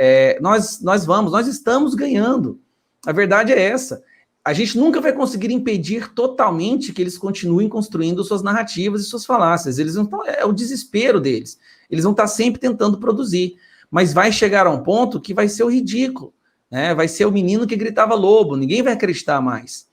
É, 0.00 0.38
nós, 0.40 0.80
nós 0.80 1.04
vamos, 1.04 1.32
nós 1.32 1.48
estamos 1.48 1.92
ganhando. 1.96 2.60
A 3.06 3.12
verdade 3.12 3.52
é 3.52 3.60
essa. 3.60 4.02
A 4.44 4.52
gente 4.52 4.78
nunca 4.78 5.00
vai 5.00 5.12
conseguir 5.12 5.52
impedir 5.52 6.12
totalmente 6.14 6.92
que 6.92 7.02
eles 7.02 7.18
continuem 7.18 7.68
construindo 7.68 8.24
suas 8.24 8.42
narrativas 8.42 9.02
e 9.02 9.04
suas 9.04 9.26
falácias. 9.26 9.78
Eles 9.78 9.94
não 9.94 10.08
é 10.24 10.44
o 10.44 10.52
desespero 10.52 11.20
deles. 11.20 11.58
Eles 11.90 12.04
vão 12.04 12.12
estar 12.12 12.26
sempre 12.26 12.60
tentando 12.60 12.98
produzir, 12.98 13.56
mas 13.90 14.12
vai 14.12 14.32
chegar 14.32 14.66
a 14.66 14.70
um 14.70 14.82
ponto 14.82 15.20
que 15.20 15.34
vai 15.34 15.48
ser 15.48 15.64
o 15.64 15.70
ridículo, 15.70 16.32
né? 16.70 16.94
Vai 16.94 17.08
ser 17.08 17.26
o 17.26 17.32
menino 17.32 17.66
que 17.66 17.76
gritava 17.76 18.14
lobo, 18.14 18.56
ninguém 18.56 18.82
vai 18.82 18.92
acreditar 18.92 19.40
mais. 19.40 19.86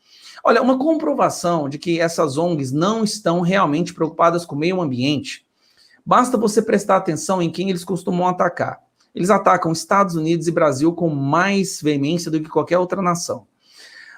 Olha, 0.43 0.61
uma 0.61 0.77
comprovação 0.77 1.67
de 1.67 1.77
que 1.77 1.99
essas 1.99 2.37
ONGs 2.37 2.71
não 2.71 3.03
estão 3.03 3.41
realmente 3.41 3.93
preocupadas 3.93 4.45
com 4.45 4.55
o 4.55 4.59
meio 4.59 4.79
ambiente. 4.79 5.45
Basta 6.05 6.37
você 6.37 6.61
prestar 6.61 6.97
atenção 6.97 7.41
em 7.41 7.49
quem 7.49 7.69
eles 7.69 7.83
costumam 7.83 8.27
atacar. 8.27 8.84
Eles 9.15 9.29
atacam 9.29 9.71
Estados 9.71 10.15
Unidos 10.15 10.47
e 10.47 10.51
Brasil 10.51 10.91
com 10.93 11.09
mais 11.09 11.81
veemência 11.81 12.29
do 12.29 12.41
que 12.41 12.49
qualquer 12.49 12.77
outra 12.77 13.01
nação. 13.01 13.47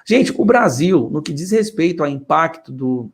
Gente, 0.04 0.32
o 0.36 0.44
Brasil, 0.44 1.08
no 1.12 1.22
que 1.22 1.32
diz 1.32 1.50
respeito 1.52 2.02
ao 2.02 2.08
impacto 2.08 2.72
do 2.72 3.10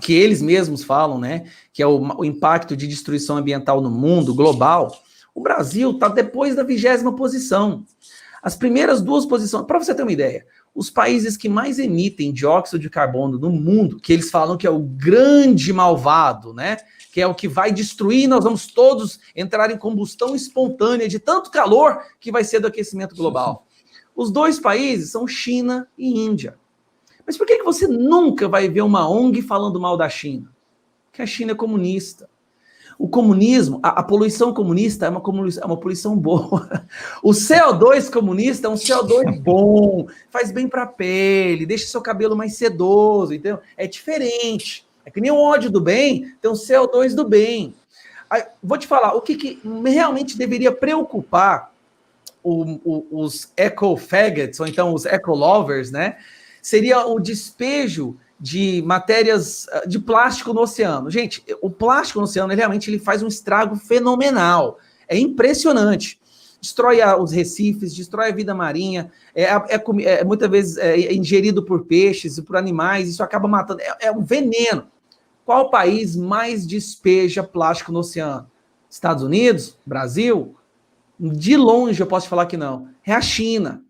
que 0.00 0.12
eles 0.12 0.42
mesmos 0.42 0.82
falam, 0.82 1.18
né, 1.18 1.44
que 1.72 1.82
é 1.82 1.86
o, 1.86 2.00
o 2.18 2.24
impacto 2.24 2.76
de 2.76 2.86
destruição 2.86 3.36
ambiental 3.36 3.80
no 3.80 3.90
mundo 3.90 4.34
global, 4.34 4.92
o 5.34 5.40
Brasil 5.40 5.92
está 5.92 6.08
depois 6.08 6.54
da 6.54 6.62
vigésima 6.62 7.14
posição. 7.14 7.84
As 8.42 8.54
primeiras 8.54 9.00
duas 9.00 9.24
posições, 9.24 9.64
para 9.64 9.78
você 9.78 9.94
ter 9.94 10.02
uma 10.02 10.12
ideia, 10.12 10.44
os 10.74 10.90
países 10.90 11.36
que 11.36 11.48
mais 11.48 11.78
emitem 11.78 12.32
dióxido 12.32 12.80
de 12.80 12.90
carbono 12.90 13.38
no 13.38 13.50
mundo, 13.50 14.00
que 14.00 14.12
eles 14.12 14.30
falam 14.30 14.56
que 14.56 14.66
é 14.66 14.70
o 14.70 14.80
grande 14.80 15.72
malvado, 15.72 16.52
né? 16.52 16.78
Que 17.14 17.20
é 17.20 17.26
o 17.28 17.34
que 17.34 17.46
vai 17.46 17.70
destruir, 17.70 18.26
nós 18.26 18.42
vamos 18.42 18.66
todos 18.66 19.20
entrar 19.36 19.70
em 19.70 19.78
combustão 19.78 20.34
espontânea 20.34 21.06
de 21.06 21.20
tanto 21.20 21.48
calor 21.48 22.02
que 22.18 22.32
vai 22.32 22.42
ser 22.42 22.58
do 22.58 22.66
aquecimento 22.66 23.14
global. 23.14 23.68
Os 24.16 24.32
dois 24.32 24.58
países 24.58 25.12
são 25.12 25.24
China 25.24 25.86
e 25.96 26.18
Índia. 26.18 26.58
Mas 27.24 27.36
por 27.38 27.46
que, 27.46 27.58
que 27.58 27.62
você 27.62 27.86
nunca 27.86 28.48
vai 28.48 28.68
ver 28.68 28.80
uma 28.80 29.08
ONG 29.08 29.42
falando 29.42 29.78
mal 29.78 29.96
da 29.96 30.08
China? 30.08 30.52
Que 31.12 31.22
a 31.22 31.26
China 31.26 31.52
é 31.52 31.54
comunista. 31.54 32.28
O 32.98 33.08
comunismo, 33.08 33.78
a, 33.80 34.00
a 34.00 34.02
poluição 34.02 34.52
comunista 34.52 35.06
é 35.06 35.08
uma, 35.08 35.22
é 35.62 35.64
uma 35.64 35.76
poluição 35.76 36.16
boa. 36.16 36.68
O 37.22 37.30
CO2 37.30 38.12
comunista 38.12 38.66
é 38.66 38.70
um 38.70 38.74
CO2 38.74 39.38
bom, 39.40 40.08
faz 40.30 40.50
bem 40.50 40.66
para 40.66 40.82
a 40.82 40.88
pele, 40.88 41.64
deixa 41.64 41.86
seu 41.86 42.02
cabelo 42.02 42.36
mais 42.36 42.56
sedoso, 42.56 43.34
entendeu? 43.34 43.60
É 43.76 43.86
diferente. 43.86 44.83
É 45.04 45.10
que 45.10 45.20
nem 45.20 45.30
o 45.30 45.40
ódio 45.40 45.70
do 45.70 45.80
bem, 45.80 46.34
tem 46.40 46.50
o 46.50 46.54
CO2 46.54 47.14
do 47.14 47.26
bem. 47.26 47.74
Aí, 48.30 48.44
vou 48.62 48.78
te 48.78 48.86
falar, 48.86 49.14
o 49.14 49.20
que, 49.20 49.36
que 49.36 49.60
realmente 49.84 50.36
deveria 50.36 50.72
preocupar 50.72 51.72
o, 52.42 52.78
o, 52.84 53.22
os 53.22 53.52
eco-faggots, 53.56 54.60
ou 54.60 54.66
então 54.66 54.92
os 54.92 55.06
eco-lovers, 55.06 55.90
né? 55.90 56.18
Seria 56.60 57.06
o 57.06 57.18
despejo 57.18 58.16
de 58.38 58.82
matérias 58.84 59.66
ah, 59.70 59.84
de 59.86 59.98
plástico 59.98 60.52
no 60.52 60.60
oceano. 60.60 61.10
Gente, 61.10 61.42
o 61.62 61.70
plástico 61.70 62.18
no 62.18 62.24
oceano, 62.24 62.52
ele, 62.52 62.60
realmente 62.60 62.90
ele 62.90 62.98
faz 62.98 63.22
um 63.22 63.28
estrago 63.28 63.76
fenomenal. 63.76 64.78
É 65.08 65.16
impressionante. 65.16 66.20
Destrói 66.60 66.98
os 67.18 67.30
recifes, 67.30 67.94
destrói 67.94 68.30
a 68.30 68.34
vida 68.34 68.54
marinha, 68.54 69.12
é, 69.34 69.44
é, 69.44 69.84
é 70.04 70.24
muitas 70.24 70.50
vezes 70.50 70.78
é 70.78 71.12
ingerido 71.12 71.62
por 71.62 71.84
peixes 71.84 72.38
e 72.38 72.42
por 72.42 72.56
animais, 72.56 73.08
isso 73.08 73.22
acaba 73.22 73.46
matando. 73.46 73.82
É, 73.82 74.06
é 74.06 74.12
um 74.12 74.24
veneno. 74.24 74.86
Qual 75.44 75.70
país 75.70 76.16
mais 76.16 76.66
despeja 76.66 77.42
plástico 77.42 77.92
no 77.92 78.00
oceano? 78.00 78.50
Estados 78.88 79.22
Unidos? 79.22 79.76
Brasil? 79.84 80.54
De 81.18 81.56
longe 81.56 82.00
eu 82.00 82.06
posso 82.06 82.28
falar 82.28 82.46
que 82.46 82.56
não. 82.56 82.88
É 83.04 83.12
a 83.12 83.20
China. 83.20 83.82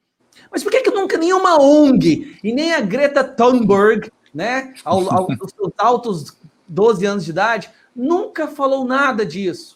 Mas 0.51 0.63
por 0.63 0.73
que, 0.73 0.83
que 0.83 0.91
nunca 0.91 1.17
nenhuma 1.17 1.61
ONG 1.61 2.39
e 2.43 2.53
nem 2.53 2.75
a 2.75 2.81
Greta 2.81 3.23
Thunberg, 3.23 4.11
né, 4.33 4.75
aos, 4.85 5.07
aos 5.09 5.73
altos 5.79 6.37
12 6.67 7.07
anos 7.07 7.25
de 7.25 7.31
idade, 7.31 7.71
nunca 7.95 8.49
falou 8.49 8.85
nada 8.85 9.25
disso? 9.25 9.74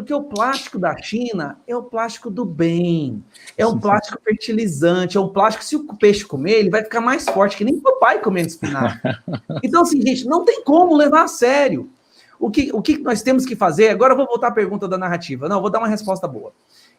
Porque 0.00 0.14
o 0.14 0.22
plástico 0.22 0.78
da 0.78 0.96
China 0.96 1.58
é 1.68 1.76
o 1.76 1.82
plástico 1.82 2.30
do 2.30 2.42
bem, 2.42 3.22
é 3.54 3.66
um 3.66 3.78
plástico 3.78 4.18
fertilizante, 4.24 5.18
é 5.18 5.20
um 5.20 5.28
plástico, 5.28 5.62
se 5.62 5.76
o 5.76 5.84
peixe 5.94 6.24
comer, 6.24 6.52
ele 6.52 6.70
vai 6.70 6.82
ficar 6.82 7.02
mais 7.02 7.26
forte, 7.26 7.54
que 7.54 7.66
nem 7.66 7.74
o 7.74 7.82
papai 7.82 8.18
comendo 8.18 8.48
espinafre. 8.48 8.98
Então, 9.62 9.82
assim, 9.82 10.00
gente, 10.00 10.24
não 10.24 10.42
tem 10.42 10.64
como 10.64 10.96
levar 10.96 11.24
a 11.24 11.28
sério. 11.28 11.90
O 12.38 12.50
que, 12.50 12.70
o 12.72 12.80
que 12.80 12.96
nós 12.96 13.20
temos 13.20 13.44
que 13.44 13.54
fazer? 13.54 13.90
Agora 13.90 14.14
eu 14.14 14.16
vou 14.16 14.26
voltar 14.26 14.48
à 14.48 14.52
pergunta 14.52 14.88
da 14.88 14.96
narrativa. 14.96 15.50
Não, 15.50 15.60
vou 15.60 15.68
dar 15.68 15.80
uma 15.80 15.88
resposta 15.88 16.26
boa. 16.26 16.54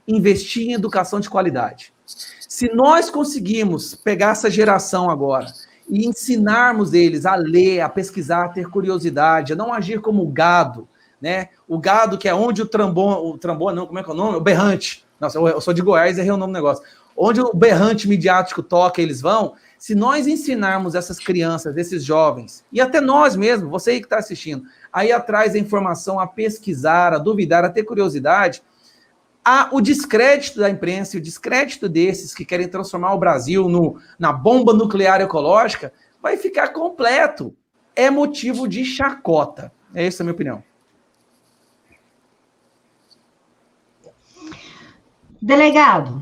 Investir 0.08 0.68
em 0.68 0.74
educação 0.74 1.20
de 1.20 1.28
qualidade. 1.28 1.92
Se 2.48 2.72
nós 2.72 3.10
conseguimos 3.10 3.96
pegar 3.96 4.34
essa 4.34 4.50
geração 4.50 5.10
agora 5.10 5.48
e 5.90 6.06
ensinarmos 6.06 6.94
eles 6.94 7.26
a 7.26 7.34
ler, 7.34 7.82
a 7.82 7.90
pesquisar, 7.90 8.46
a 8.46 8.50
ter 8.50 8.70
curiosidade, 8.70 9.54
a 9.54 9.56
não 9.56 9.74
agir 9.74 10.02
como 10.02 10.28
gado, 10.28 10.88
né? 11.22 11.50
O 11.68 11.78
gado, 11.78 12.18
que 12.18 12.28
é 12.28 12.34
onde 12.34 12.62
o 12.62 12.66
trambon, 12.66 13.30
o 13.30 13.38
trambon, 13.38 13.72
não, 13.72 13.86
como 13.86 14.00
é 14.00 14.04
que 14.04 14.10
é 14.10 14.14
o 14.14 14.16
nome? 14.16 14.38
O 14.38 14.42
berrante. 14.42 15.06
Nossa, 15.20 15.38
eu 15.38 15.62
sou 15.62 15.74
de 15.74 15.82
Goiás, 15.82 16.18
errei 16.18 16.32
o 16.32 16.38
nome 16.38 16.52
do 16.52 16.56
negócio. 16.56 16.84
Onde 17.16 17.40
o 17.40 17.54
berrante 17.54 18.08
midiático 18.08 18.64
toca, 18.64 19.02
eles 19.02 19.22
vão. 19.22 19.54
Se 19.78 19.94
nós 19.94 20.26
ensinarmos 20.28 20.96
essas 20.96 21.20
crianças, 21.20 21.78
esses 21.78 22.04
jovens, 22.04 22.64
e 22.72 22.82
até 22.82 23.00
nós 23.00 23.36
mesmos, 23.36 23.70
você 23.70 23.92
aí 23.92 24.00
que 24.00 24.06
está 24.06 24.18
assistindo, 24.18 24.64
aí 24.92 25.12
atrás 25.12 25.54
da 25.54 25.60
informação, 25.60 26.20
a 26.20 26.26
pesquisar, 26.26 27.14
a 27.14 27.18
duvidar, 27.18 27.64
a 27.64 27.70
ter 27.70 27.84
curiosidade, 27.84 28.64
a, 29.44 29.70
o 29.72 29.82
descrédito 29.82 30.60
da 30.60 30.70
imprensa 30.70 31.16
e 31.16 31.20
o 31.20 31.24
descrédito 31.24 31.90
desses 31.90 32.34
que 32.34 32.46
querem 32.46 32.68
transformar 32.68 33.14
o 33.14 33.20
Brasil 33.20 33.68
no, 33.68 34.00
na 34.18 34.32
bomba 34.32 34.74
nuclear 34.74 35.20
ecológica 35.22 35.92
vai 36.22 36.38
ficar 36.38 36.70
completo. 36.70 37.56
É 37.96 38.10
motivo 38.10 38.68
de 38.68 38.86
chacota. 38.86 39.72
É 39.94 40.06
essa 40.06 40.22
a 40.22 40.24
minha 40.24 40.34
opinião. 40.34 40.64
Delegado, 45.44 46.22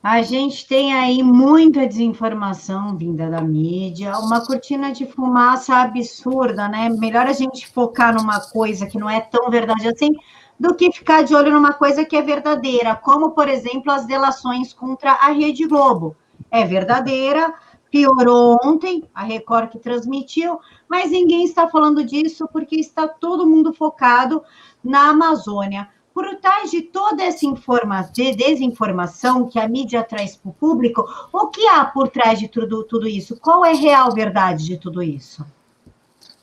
a 0.00 0.22
gente 0.22 0.68
tem 0.68 0.94
aí 0.94 1.20
muita 1.20 1.84
desinformação 1.84 2.96
vinda 2.96 3.28
da 3.28 3.40
mídia, 3.40 4.16
uma 4.20 4.46
cortina 4.46 4.92
de 4.92 5.04
fumaça 5.04 5.74
absurda, 5.78 6.68
né? 6.68 6.88
Melhor 6.90 7.26
a 7.26 7.32
gente 7.32 7.66
focar 7.66 8.14
numa 8.14 8.38
coisa 8.38 8.86
que 8.86 8.98
não 8.98 9.10
é 9.10 9.20
tão 9.20 9.50
verdade 9.50 9.88
assim, 9.88 10.14
do 10.60 10.76
que 10.76 10.92
ficar 10.92 11.24
de 11.24 11.34
olho 11.34 11.50
numa 11.50 11.72
coisa 11.72 12.04
que 12.04 12.14
é 12.14 12.22
verdadeira, 12.22 12.94
como, 12.94 13.32
por 13.32 13.48
exemplo, 13.48 13.90
as 13.90 14.06
delações 14.06 14.72
contra 14.72 15.10
a 15.10 15.32
Rede 15.32 15.66
Globo. 15.66 16.14
É 16.52 16.64
verdadeira, 16.64 17.52
piorou 17.90 18.58
ontem, 18.62 19.02
a 19.12 19.24
Record 19.24 19.70
que 19.70 19.78
transmitiu, 19.80 20.60
mas 20.88 21.10
ninguém 21.10 21.42
está 21.42 21.66
falando 21.66 22.04
disso 22.04 22.48
porque 22.52 22.76
está 22.76 23.08
todo 23.08 23.44
mundo 23.44 23.74
focado 23.74 24.40
na 24.84 25.08
Amazônia 25.08 25.88
por 26.14 26.36
trás 26.36 26.70
de 26.70 26.80
toda 26.80 27.24
essa 27.24 27.44
informação, 27.44 28.12
de 28.12 28.36
desinformação 28.36 29.48
que 29.48 29.58
a 29.58 29.68
mídia 29.68 30.04
traz 30.04 30.36
para 30.36 30.50
o 30.50 30.54
público, 30.54 31.04
o 31.32 31.48
que 31.48 31.66
há 31.66 31.84
por 31.84 32.08
trás 32.08 32.38
de 32.38 32.46
tudo, 32.46 32.84
tudo 32.84 33.08
isso? 33.08 33.36
Qual 33.40 33.64
é 33.64 33.72
a 33.72 33.76
real 33.76 34.12
verdade 34.12 34.64
de 34.64 34.78
tudo 34.78 35.02
isso? 35.02 35.44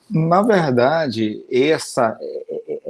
Na 0.10 0.41
verdade, 0.41 1.45
essa, 1.49 2.19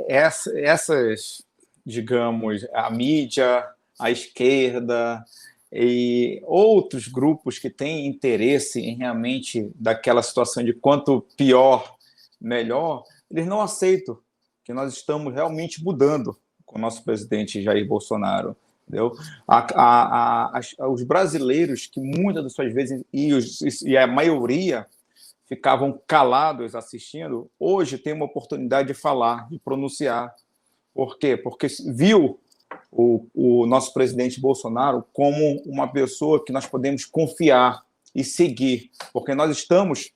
essa, 0.07 0.59
essas, 0.59 1.43
digamos, 1.85 2.65
a 2.73 2.89
mídia, 2.89 3.63
a 3.99 4.09
esquerda 4.09 5.23
e 5.71 6.41
outros 6.45 7.07
grupos 7.07 7.59
que 7.59 7.69
têm 7.69 8.07
interesse 8.07 8.81
em 8.81 8.97
realmente 8.97 9.71
daquela 9.75 10.23
situação 10.23 10.63
de 10.63 10.73
quanto 10.73 11.21
pior, 11.37 11.95
melhor, 12.41 13.03
eles 13.29 13.45
não 13.45 13.61
aceitam 13.61 14.17
que 14.63 14.73
nós 14.73 14.91
estamos 14.91 15.31
realmente 15.31 15.83
mudando 15.83 16.35
com 16.71 16.77
o 16.77 16.81
nosso 16.81 17.03
presidente 17.03 17.61
Jair 17.61 17.85
Bolsonaro. 17.85 18.55
Entendeu? 18.87 19.13
A, 19.47 19.67
a, 19.75 20.59
a, 20.79 20.89
os 20.89 21.03
brasileiros, 21.03 21.85
que 21.85 21.99
muitas 21.99 22.43
das 22.43 22.53
suas 22.53 22.73
vezes, 22.73 23.03
e, 23.13 23.33
os, 23.33 23.61
e 23.83 23.97
a 23.97 24.07
maioria, 24.07 24.87
ficavam 25.47 25.99
calados 26.07 26.75
assistindo, 26.75 27.49
hoje 27.59 27.97
tem 27.97 28.13
uma 28.13 28.25
oportunidade 28.25 28.87
de 28.87 28.93
falar, 28.93 29.49
de 29.49 29.59
pronunciar. 29.59 30.33
Por 30.93 31.17
quê? 31.19 31.35
Porque 31.35 31.67
viu 31.87 32.39
o, 32.89 33.27
o 33.33 33.65
nosso 33.65 33.93
presidente 33.93 34.39
Bolsonaro 34.39 35.05
como 35.11 35.61
uma 35.65 35.91
pessoa 35.91 36.43
que 36.43 36.53
nós 36.53 36.65
podemos 36.65 37.05
confiar 37.05 37.83
e 38.15 38.23
seguir, 38.23 38.91
porque 39.11 39.35
nós 39.35 39.51
estamos 39.51 40.11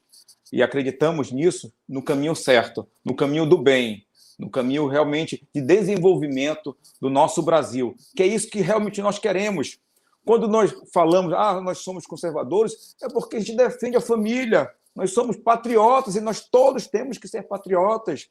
e 0.52 0.64
acreditamos 0.64 1.32
nisso 1.32 1.74
no 1.88 2.02
caminho 2.02 2.36
certo, 2.36 2.88
no 3.04 3.16
caminho 3.16 3.46
do 3.46 3.58
bem, 3.58 4.06
no 4.38 4.50
caminho 4.50 4.88
realmente 4.88 5.48
de 5.54 5.62
desenvolvimento 5.62 6.76
do 7.02 7.10
nosso 7.10 7.42
Brasil, 7.42 7.96
que 8.16 8.24
é 8.24 8.28
isso 8.28 8.50
que 8.50 8.62
realmente 8.62 9.02
nós 9.02 9.20
queremos. 9.20 9.80
Quando 10.26 10.48
nós 10.48 10.74
falamos, 10.94 11.34
ah, 11.34 11.62
nós 11.62 11.80
somos 11.80 12.06
conservadores, 12.06 12.96
é 13.02 13.08
porque 13.08 13.38
a 13.38 13.40
gente 13.40 13.56
defende 13.56 13.96
a 13.96 14.02
família, 14.02 14.70
nós 14.96 15.12
somos 15.12 15.38
patriotas 15.38 16.16
e 16.16 16.22
nós 16.22 16.42
todos 16.42 16.88
temos 16.88 17.18
que 17.18 17.28
ser 17.28 17.44
patriotas. 17.44 18.30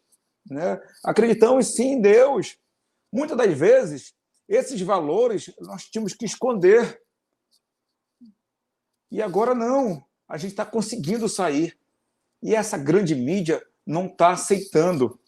Né? 0.50 0.80
Acreditamos 1.04 1.74
sim 1.74 1.92
em 1.92 2.00
Deus. 2.00 2.58
Muitas 3.12 3.36
das 3.36 3.56
vezes, 3.56 4.14
esses 4.48 4.80
valores 4.80 5.52
nós 5.60 5.84
tínhamos 5.84 6.14
que 6.14 6.24
esconder. 6.24 7.00
E 9.10 9.22
agora 9.22 9.54
não, 9.54 10.04
a 10.28 10.36
gente 10.36 10.50
está 10.50 10.66
conseguindo 10.66 11.28
sair. 11.28 11.78
E 12.42 12.54
essa 12.54 12.76
grande 12.76 13.14
mídia 13.14 13.64
não 13.86 14.06
está 14.06 14.30
aceitando 14.30 15.18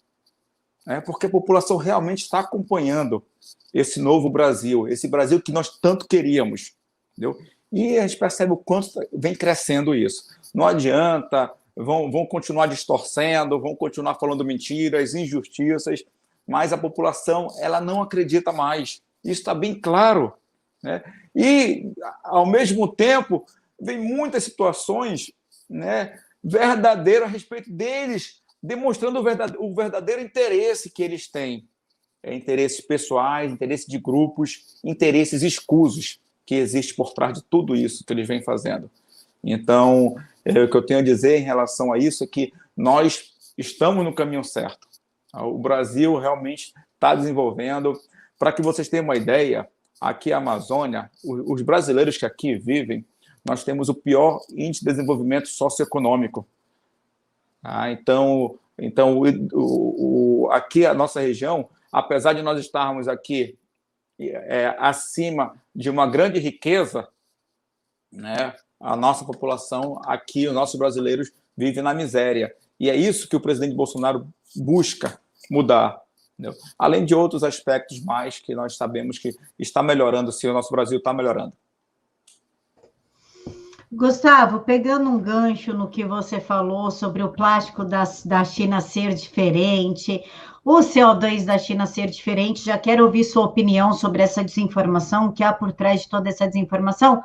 né, 0.86 1.00
porque 1.00 1.26
a 1.26 1.30
população 1.30 1.76
realmente 1.76 2.22
está 2.22 2.38
acompanhando 2.40 3.22
esse 3.74 4.00
novo 4.00 4.30
Brasil, 4.30 4.86
esse 4.86 5.08
Brasil 5.08 5.42
que 5.42 5.52
nós 5.52 5.76
tanto 5.78 6.06
queríamos. 6.06 6.74
Entendeu? 7.12 7.36
E 7.72 7.98
a 7.98 8.06
gente 8.06 8.18
percebe 8.18 8.52
o 8.52 8.56
quanto 8.56 8.88
vem 9.12 9.34
crescendo 9.34 9.94
isso. 9.94 10.24
Não 10.54 10.66
adianta, 10.66 11.52
vão, 11.74 12.10
vão 12.10 12.24
continuar 12.24 12.66
distorcendo, 12.66 13.60
vão 13.60 13.74
continuar 13.74 14.14
falando 14.14 14.44
mentiras, 14.44 15.14
injustiças, 15.14 16.04
mas 16.46 16.72
a 16.72 16.78
população 16.78 17.48
ela 17.58 17.80
não 17.80 18.00
acredita 18.00 18.52
mais. 18.52 19.02
Isso 19.24 19.40
está 19.40 19.54
bem 19.54 19.78
claro. 19.78 20.32
Né? 20.82 21.02
E, 21.34 21.90
ao 22.22 22.46
mesmo 22.46 22.86
tempo, 22.86 23.44
vem 23.80 23.98
muitas 23.98 24.44
situações 24.44 25.32
né, 25.68 26.18
verdadeiras 26.42 27.28
a 27.28 27.32
respeito 27.32 27.70
deles 27.70 28.40
demonstrando 28.62 29.20
o 29.20 29.74
verdadeiro, 29.74 30.20
interesse 30.20 30.90
que 30.90 31.02
eles 31.02 31.28
têm. 31.28 31.68
É, 32.22 32.34
interesses 32.34 32.80
pessoais, 32.80 33.52
interesses 33.52 33.86
de 33.86 33.98
grupos, 33.98 34.78
interesses 34.82 35.42
escusos 35.42 36.18
que 36.44 36.54
existe 36.54 36.94
por 36.94 37.12
trás 37.12 37.34
de 37.34 37.44
tudo 37.44 37.76
isso 37.76 38.04
que 38.04 38.12
eles 38.12 38.26
vêm 38.26 38.42
fazendo. 38.42 38.90
Então, 39.42 40.16
é, 40.44 40.62
o 40.62 40.70
que 40.70 40.76
eu 40.76 40.84
tenho 40.84 41.00
a 41.00 41.02
dizer 41.02 41.38
em 41.38 41.44
relação 41.44 41.92
a 41.92 41.98
isso 41.98 42.24
é 42.24 42.26
que 42.26 42.52
nós 42.76 43.32
estamos 43.56 44.04
no 44.04 44.14
caminho 44.14 44.42
certo. 44.42 44.88
O 45.32 45.58
Brasil 45.58 46.16
realmente 46.18 46.72
está 46.94 47.14
desenvolvendo. 47.14 47.98
Para 48.38 48.52
que 48.52 48.62
vocês 48.62 48.88
tenham 48.88 49.04
uma 49.04 49.16
ideia, 49.16 49.68
aqui 50.00 50.32
a 50.32 50.38
Amazônia, 50.38 51.10
os 51.24 51.62
brasileiros 51.62 52.16
que 52.16 52.26
aqui 52.26 52.54
vivem, 52.54 53.04
nós 53.44 53.64
temos 53.64 53.88
o 53.88 53.94
pior 53.94 54.40
índice 54.50 54.84
de 54.84 54.90
desenvolvimento 54.90 55.48
socioeconômico 55.48 56.46
ah, 57.68 57.90
então, 57.90 58.56
então 58.78 59.18
o, 59.18 60.44
o, 60.44 60.50
aqui 60.52 60.86
a 60.86 60.94
nossa 60.94 61.20
região, 61.20 61.68
apesar 61.90 62.32
de 62.32 62.40
nós 62.40 62.60
estarmos 62.60 63.08
aqui 63.08 63.58
é, 64.20 64.74
acima 64.78 65.60
de 65.74 65.90
uma 65.90 66.06
grande 66.06 66.38
riqueza, 66.38 67.08
né, 68.12 68.54
a 68.78 68.94
nossa 68.94 69.24
população 69.24 70.00
aqui, 70.04 70.46
os 70.46 70.54
nossos 70.54 70.78
brasileiros, 70.78 71.32
vivem 71.56 71.82
na 71.82 71.92
miséria. 71.92 72.54
E 72.78 72.88
é 72.88 72.94
isso 72.94 73.28
que 73.28 73.34
o 73.34 73.40
presidente 73.40 73.74
Bolsonaro 73.74 74.28
busca 74.54 75.18
mudar. 75.50 76.00
Entendeu? 76.38 76.56
Além 76.78 77.04
de 77.04 77.16
outros 77.16 77.42
aspectos 77.42 78.00
mais 78.04 78.38
que 78.38 78.54
nós 78.54 78.76
sabemos 78.76 79.18
que 79.18 79.34
está 79.58 79.82
melhorando, 79.82 80.30
se 80.30 80.46
o 80.46 80.52
nosso 80.52 80.70
Brasil 80.70 80.98
está 80.98 81.12
melhorando. 81.12 81.52
Gustavo, 83.92 84.60
pegando 84.60 85.08
um 85.08 85.20
gancho 85.20 85.72
no 85.72 85.88
que 85.88 86.04
você 86.04 86.40
falou 86.40 86.90
sobre 86.90 87.22
o 87.22 87.32
plástico 87.32 87.84
da, 87.84 88.02
da 88.24 88.44
China 88.44 88.80
ser 88.80 89.14
diferente, 89.14 90.24
o 90.66 90.80
CO2 90.80 91.44
da 91.44 91.56
China 91.58 91.86
ser 91.86 92.10
diferente. 92.10 92.64
Já 92.64 92.76
quero 92.76 93.04
ouvir 93.04 93.22
sua 93.22 93.44
opinião 93.44 93.92
sobre 93.92 94.20
essa 94.20 94.42
desinformação, 94.42 95.26
o 95.26 95.32
que 95.32 95.44
há 95.44 95.52
por 95.52 95.70
trás 95.70 96.02
de 96.02 96.08
toda 96.08 96.28
essa 96.28 96.44
desinformação. 96.44 97.22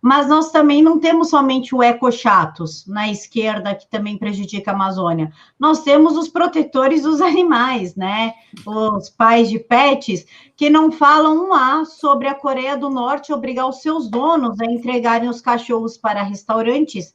Mas 0.00 0.28
nós 0.28 0.52
também 0.52 0.80
não 0.80 1.00
temos 1.00 1.30
somente 1.30 1.74
o 1.74 1.82
eco-chatos 1.82 2.86
na 2.86 3.10
esquerda, 3.10 3.74
que 3.74 3.88
também 3.88 4.16
prejudica 4.16 4.70
a 4.70 4.74
Amazônia. 4.74 5.32
Nós 5.58 5.82
temos 5.82 6.16
os 6.16 6.28
protetores 6.28 7.02
dos 7.02 7.20
animais, 7.20 7.96
né? 7.96 8.32
Os 8.64 9.10
pais 9.10 9.50
de 9.50 9.58
pets, 9.58 10.24
que 10.54 10.70
não 10.70 10.92
falam 10.92 11.48
um 11.48 11.52
A 11.52 11.84
sobre 11.84 12.28
a 12.28 12.34
Coreia 12.34 12.76
do 12.76 12.88
Norte 12.88 13.32
obrigar 13.32 13.68
os 13.68 13.82
seus 13.82 14.08
donos 14.08 14.60
a 14.60 14.66
entregarem 14.66 15.28
os 15.28 15.40
cachorros 15.40 15.98
para 15.98 16.22
restaurantes 16.22 17.12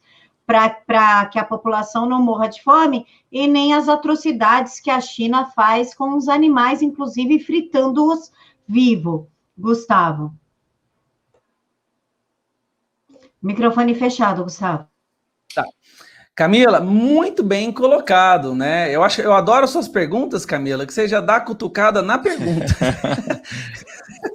para 0.49 1.27
que 1.27 1.37
a 1.37 1.43
população 1.43 2.07
não 2.07 2.19
morra 2.19 2.47
de 2.47 2.63
fome, 2.63 3.05
e 3.31 3.45
nem 3.47 3.75
as 3.75 3.87
atrocidades 3.87 4.79
que 4.79 4.89
a 4.89 4.99
China 4.99 5.45
faz 5.45 5.93
com 5.93 6.17
os 6.17 6.27
animais, 6.27 6.81
inclusive 6.81 7.39
fritando-os 7.39 8.31
vivo. 8.67 9.29
Gustavo. 9.55 10.33
Microfone 13.41 13.93
fechado, 13.93 14.43
Gustavo. 14.43 14.87
Tá. 15.53 15.65
Camila, 16.33 16.79
muito 16.79 17.43
bem 17.43 17.71
colocado, 17.71 18.55
né? 18.55 18.95
Eu 18.95 19.03
acho, 19.03 19.21
eu 19.21 19.33
adoro 19.33 19.67
suas 19.67 19.87
perguntas, 19.87 20.45
Camila, 20.45 20.85
que 20.85 20.93
você 20.93 21.07
já 21.07 21.21
dá 21.21 21.35
a 21.35 21.41
cutucada 21.41 22.01
na 22.01 22.17
pergunta. 22.17 22.65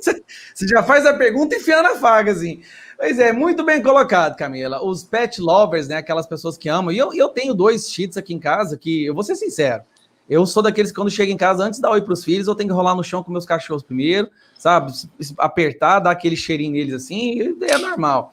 você 0.54 0.68
já 0.68 0.82
faz 0.82 1.06
a 1.06 1.14
pergunta 1.14 1.56
enfiando 1.56 1.86
a 1.86 1.96
faga, 1.96 2.32
assim. 2.32 2.62
Pois 2.96 3.18
é, 3.18 3.32
muito 3.32 3.64
bem 3.64 3.82
colocado, 3.82 4.36
Camila. 4.36 4.82
Os 4.84 5.02
pet 5.02 5.40
lovers, 5.40 5.88
né? 5.88 5.96
Aquelas 5.96 6.26
pessoas 6.26 6.56
que 6.56 6.68
amam. 6.68 6.92
E 6.92 6.98
eu, 6.98 7.12
eu 7.12 7.28
tenho 7.28 7.54
dois 7.54 7.90
cheats 7.90 8.16
aqui 8.16 8.32
em 8.32 8.38
casa 8.38 8.76
que, 8.76 9.04
eu 9.04 9.14
vou 9.14 9.22
ser 9.22 9.36
sincero, 9.36 9.82
eu 10.28 10.46
sou 10.46 10.62
daqueles 10.62 10.90
que 10.90 10.96
quando 10.96 11.10
chego 11.10 11.30
em 11.30 11.36
casa, 11.36 11.64
antes 11.64 11.78
de 11.78 11.82
dar 11.82 11.90
oi 11.90 12.00
para 12.00 12.14
os 12.14 12.24
filhos, 12.24 12.46
eu 12.46 12.54
tenho 12.54 12.70
que 12.70 12.74
rolar 12.74 12.94
no 12.94 13.04
chão 13.04 13.22
com 13.22 13.30
meus 13.30 13.44
cachorros 13.44 13.82
primeiro, 13.82 14.30
sabe? 14.56 14.92
Apertar, 15.36 16.00
dar 16.00 16.12
aquele 16.12 16.36
cheirinho 16.36 16.72
neles 16.72 16.94
assim, 16.94 17.54
é 17.60 17.78
normal. 17.78 18.32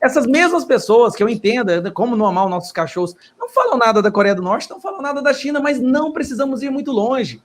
Essas 0.00 0.26
mesmas 0.26 0.64
pessoas 0.64 1.14
que 1.14 1.22
eu 1.22 1.28
entendo, 1.28 1.70
é, 1.70 1.90
como 1.90 2.14
os 2.14 2.18
nossos 2.18 2.72
cachorros, 2.72 3.14
não 3.38 3.48
falam 3.50 3.76
nada 3.76 4.00
da 4.00 4.10
Coreia 4.10 4.34
do 4.34 4.42
Norte, 4.42 4.70
não 4.70 4.80
falam 4.80 5.02
nada 5.02 5.20
da 5.20 5.34
China, 5.34 5.60
mas 5.60 5.78
não 5.80 6.12
precisamos 6.12 6.62
ir 6.62 6.70
muito 6.70 6.92
longe. 6.92 7.42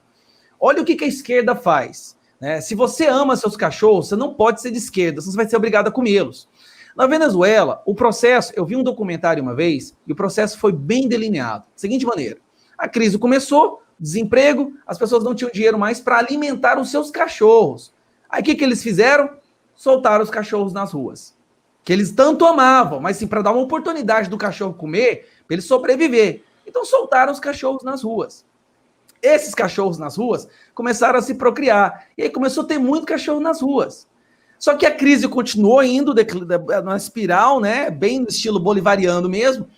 Olha 0.58 0.80
o 0.80 0.84
que, 0.84 0.94
que 0.94 1.04
a 1.04 1.08
esquerda 1.08 1.54
faz. 1.54 2.16
Né? 2.44 2.60
Se 2.60 2.74
você 2.74 3.06
ama 3.06 3.36
seus 3.36 3.56
cachorros, 3.56 4.08
você 4.08 4.16
não 4.16 4.34
pode 4.34 4.60
ser 4.60 4.70
de 4.70 4.76
esquerda, 4.76 5.22
você 5.22 5.34
vai 5.34 5.48
ser 5.48 5.56
obrigado 5.56 5.88
a 5.88 5.90
comê-los. 5.90 6.46
Na 6.94 7.06
Venezuela, 7.06 7.82
o 7.86 7.94
processo, 7.94 8.52
eu 8.54 8.66
vi 8.66 8.76
um 8.76 8.82
documentário 8.82 9.42
uma 9.42 9.54
vez, 9.54 9.96
e 10.06 10.12
o 10.12 10.14
processo 10.14 10.58
foi 10.58 10.70
bem 10.70 11.08
delineado. 11.08 11.62
Da 11.62 11.70
seguinte 11.74 12.04
maneira: 12.04 12.36
a 12.76 12.86
crise 12.86 13.18
começou, 13.18 13.82
desemprego, 13.98 14.74
as 14.86 14.98
pessoas 14.98 15.24
não 15.24 15.34
tinham 15.34 15.50
dinheiro 15.50 15.78
mais 15.78 16.00
para 16.00 16.18
alimentar 16.18 16.78
os 16.78 16.90
seus 16.90 17.10
cachorros. 17.10 17.94
Aí 18.28 18.42
o 18.42 18.44
que, 18.44 18.54
que 18.54 18.62
eles 18.62 18.82
fizeram? 18.82 19.30
Soltaram 19.74 20.22
os 20.22 20.28
cachorros 20.28 20.74
nas 20.74 20.92
ruas. 20.92 21.34
Que 21.82 21.94
eles 21.94 22.12
tanto 22.12 22.44
amavam, 22.44 23.00
mas 23.00 23.16
sim 23.16 23.26
para 23.26 23.40
dar 23.40 23.52
uma 23.52 23.62
oportunidade 23.62 24.28
do 24.28 24.36
cachorro 24.36 24.74
comer, 24.74 25.30
para 25.46 25.54
ele 25.54 25.62
sobreviver. 25.62 26.42
Então 26.66 26.84
soltaram 26.84 27.32
os 27.32 27.40
cachorros 27.40 27.82
nas 27.82 28.02
ruas 28.02 28.44
esses 29.22 29.54
cachorros 29.54 29.98
nas 29.98 30.16
ruas 30.16 30.48
começaram 30.74 31.18
a 31.18 31.22
se 31.22 31.34
procriar. 31.34 32.06
E 32.16 32.22
aí 32.22 32.30
começou 32.30 32.64
a 32.64 32.66
ter 32.66 32.78
muito 32.78 33.06
cachorro 33.06 33.40
nas 33.40 33.60
ruas. 33.60 34.06
Só 34.58 34.74
que 34.76 34.86
a 34.86 34.94
crise 34.94 35.28
continuou 35.28 35.82
indo 35.82 36.14
na 36.84 36.96
espiral, 36.96 37.60
né? 37.60 37.90
Bem 37.90 38.20
no 38.20 38.28
estilo 38.28 38.58
bolivariano 38.58 39.28
mesmo. 39.28 39.68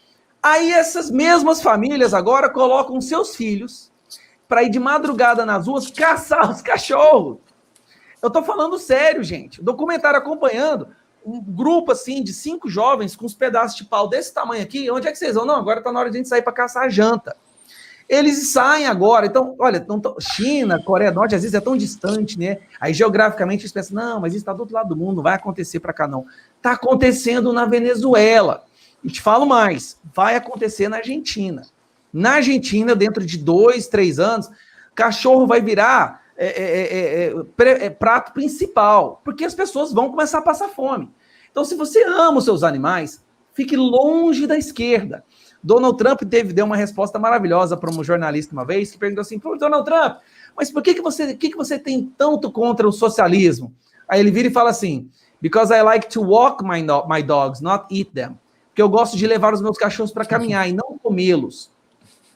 Aí 0.43 0.71
essas 0.71 1.11
mesmas 1.11 1.61
famílias 1.61 2.15
agora 2.15 2.49
colocam 2.49 3.01
seus 3.01 3.35
filhos 3.35 3.91
para 4.47 4.63
ir 4.63 4.71
de 4.71 4.79
madrugada 4.79 5.45
nas 5.45 5.67
ruas 5.67 5.91
caçar 5.91 6.51
os 6.51 6.63
cachorros. 6.63 7.39
Eu 8.23 8.31
tô 8.31 8.43
falando 8.43 8.79
sério, 8.79 9.23
gente. 9.25 9.63
Documentário 9.63 10.19
acompanhando 10.19 10.89
um 11.25 11.41
grupo 11.43 11.91
assim 11.91 12.23
de 12.23 12.33
cinco 12.33 12.69
jovens 12.69 13.17
com 13.17 13.27
uns 13.27 13.35
pedaços 13.35 13.77
de 13.77 13.85
pau 13.85 14.09
desse 14.09 14.33
tamanho 14.33 14.63
aqui. 14.63 14.89
Onde 14.91 15.09
é 15.09 15.13
que 15.13 15.19
vocês 15.19 15.35
vão? 15.35 15.45
Não, 15.45 15.57
agora 15.57 15.83
tá 15.83 15.91
na 15.91 15.99
hora 15.99 16.11
de 16.11 16.17
a 16.17 16.19
gente 16.19 16.29
sair 16.29 16.43
para 16.43 16.53
caçar 16.53 16.85
a 16.85 16.89
janta. 16.89 17.37
Eles 18.09 18.49
saem 18.49 18.87
agora. 18.87 19.27
Então, 19.27 19.55
olha, 19.59 19.85
não 19.89 20.01
China, 20.21 20.83
Coreia 20.83 21.11
do 21.11 21.17
Norte, 21.17 21.35
às 21.35 21.43
vezes 21.43 21.55
é 21.55 21.61
tão 21.61 21.77
distante, 21.77 22.39
né? 22.39 22.59
Aí 22.81 22.95
geograficamente 22.95 23.63
eles 23.63 23.73
pensam, 23.73 23.97
não, 23.97 24.21
mas 24.21 24.33
isso 24.33 24.43
está 24.43 24.53
do 24.53 24.61
outro 24.61 24.75
lado 24.75 24.89
do 24.91 24.97
mundo, 24.97 25.17
não 25.17 25.23
vai 25.23 25.35
acontecer 25.35 25.81
para 25.81 25.93
cá, 25.93 26.07
não. 26.07 26.25
Está 26.57 26.73
acontecendo 26.73 27.53
na 27.53 27.65
Venezuela. 27.65 28.65
E 29.03 29.11
te 29.11 29.21
falo 29.21 29.47
mais, 29.47 29.99
vai 30.15 30.37
acontecer 30.37 30.89
na 30.89 30.99
Argentina. 30.99 31.63
Na 32.13 32.35
Argentina, 32.35 32.95
dentro 32.95 33.25
de 33.25 33.39
dois, 33.39 33.89
três 33.89 34.19
anos, 34.19 34.49
cachorro 34.95 35.47
vai 35.47 35.61
virar 35.61 36.23
é, 36.37 36.47
é, 36.47 37.33
é, 37.65 37.87
é, 37.87 37.91
prato 37.91 38.33
principal, 38.33 39.21
porque 39.25 39.45
as 39.45 39.55
pessoas 39.55 39.93
vão 39.93 40.11
começar 40.11 40.39
a 40.39 40.43
passar 40.43 40.69
fome. 40.69 41.11
Então, 41.51 41.65
se 41.65 41.75
você 41.75 42.05
ama 42.05 42.39
os 42.39 42.45
seus 42.45 42.63
animais, 42.63 43.25
fique 43.55 43.77
longe 43.77 44.47
da 44.47 44.59
esquerda. 44.59 45.25
Donald 45.63 45.97
Trump 45.97 46.21
teve, 46.23 46.53
deu 46.53 46.65
uma 46.65 46.77
resposta 46.77 47.19
maravilhosa 47.19 47.77
para 47.77 47.91
um 47.91 48.05
jornalista 48.05 48.53
uma 48.53 48.65
vez, 48.65 48.91
que 48.91 48.99
perguntou 48.99 49.23
assim: 49.23 49.39
Donald 49.39 49.85
Trump, 49.85 50.19
mas 50.57 50.71
por 50.71 50.83
que, 50.83 50.95
que, 50.95 51.03
você, 51.03 51.35
que, 51.35 51.51
que 51.51 51.57
você 51.57 51.79
tem 51.79 52.13
tanto 52.17 52.51
contra 52.51 52.87
o 52.87 52.93
socialismo? 52.93 53.75
Aí 54.09 54.21
ele 54.21 54.31
vira 54.31 54.49
e 54.49 54.53
fala 54.53 54.71
assim: 54.71 55.11
Because 55.41 55.73
I 55.73 55.83
like 55.83 56.09
to 56.09 56.23
walk 56.23 56.65
my, 56.65 56.83
my 57.09 57.23
dogs, 57.23 57.63
not 57.63 57.87
eat 57.91 58.11
them. 58.13 58.39
Porque 58.69 58.83
eu 58.83 58.89
gosto 58.89 59.17
de 59.17 59.27
levar 59.27 59.55
os 59.55 59.63
meus 59.63 59.79
cachorros 59.79 60.13
para 60.13 60.25
caminhar 60.25 60.69
e 60.69 60.73
não 60.73 60.99
comê-los. 60.99 61.71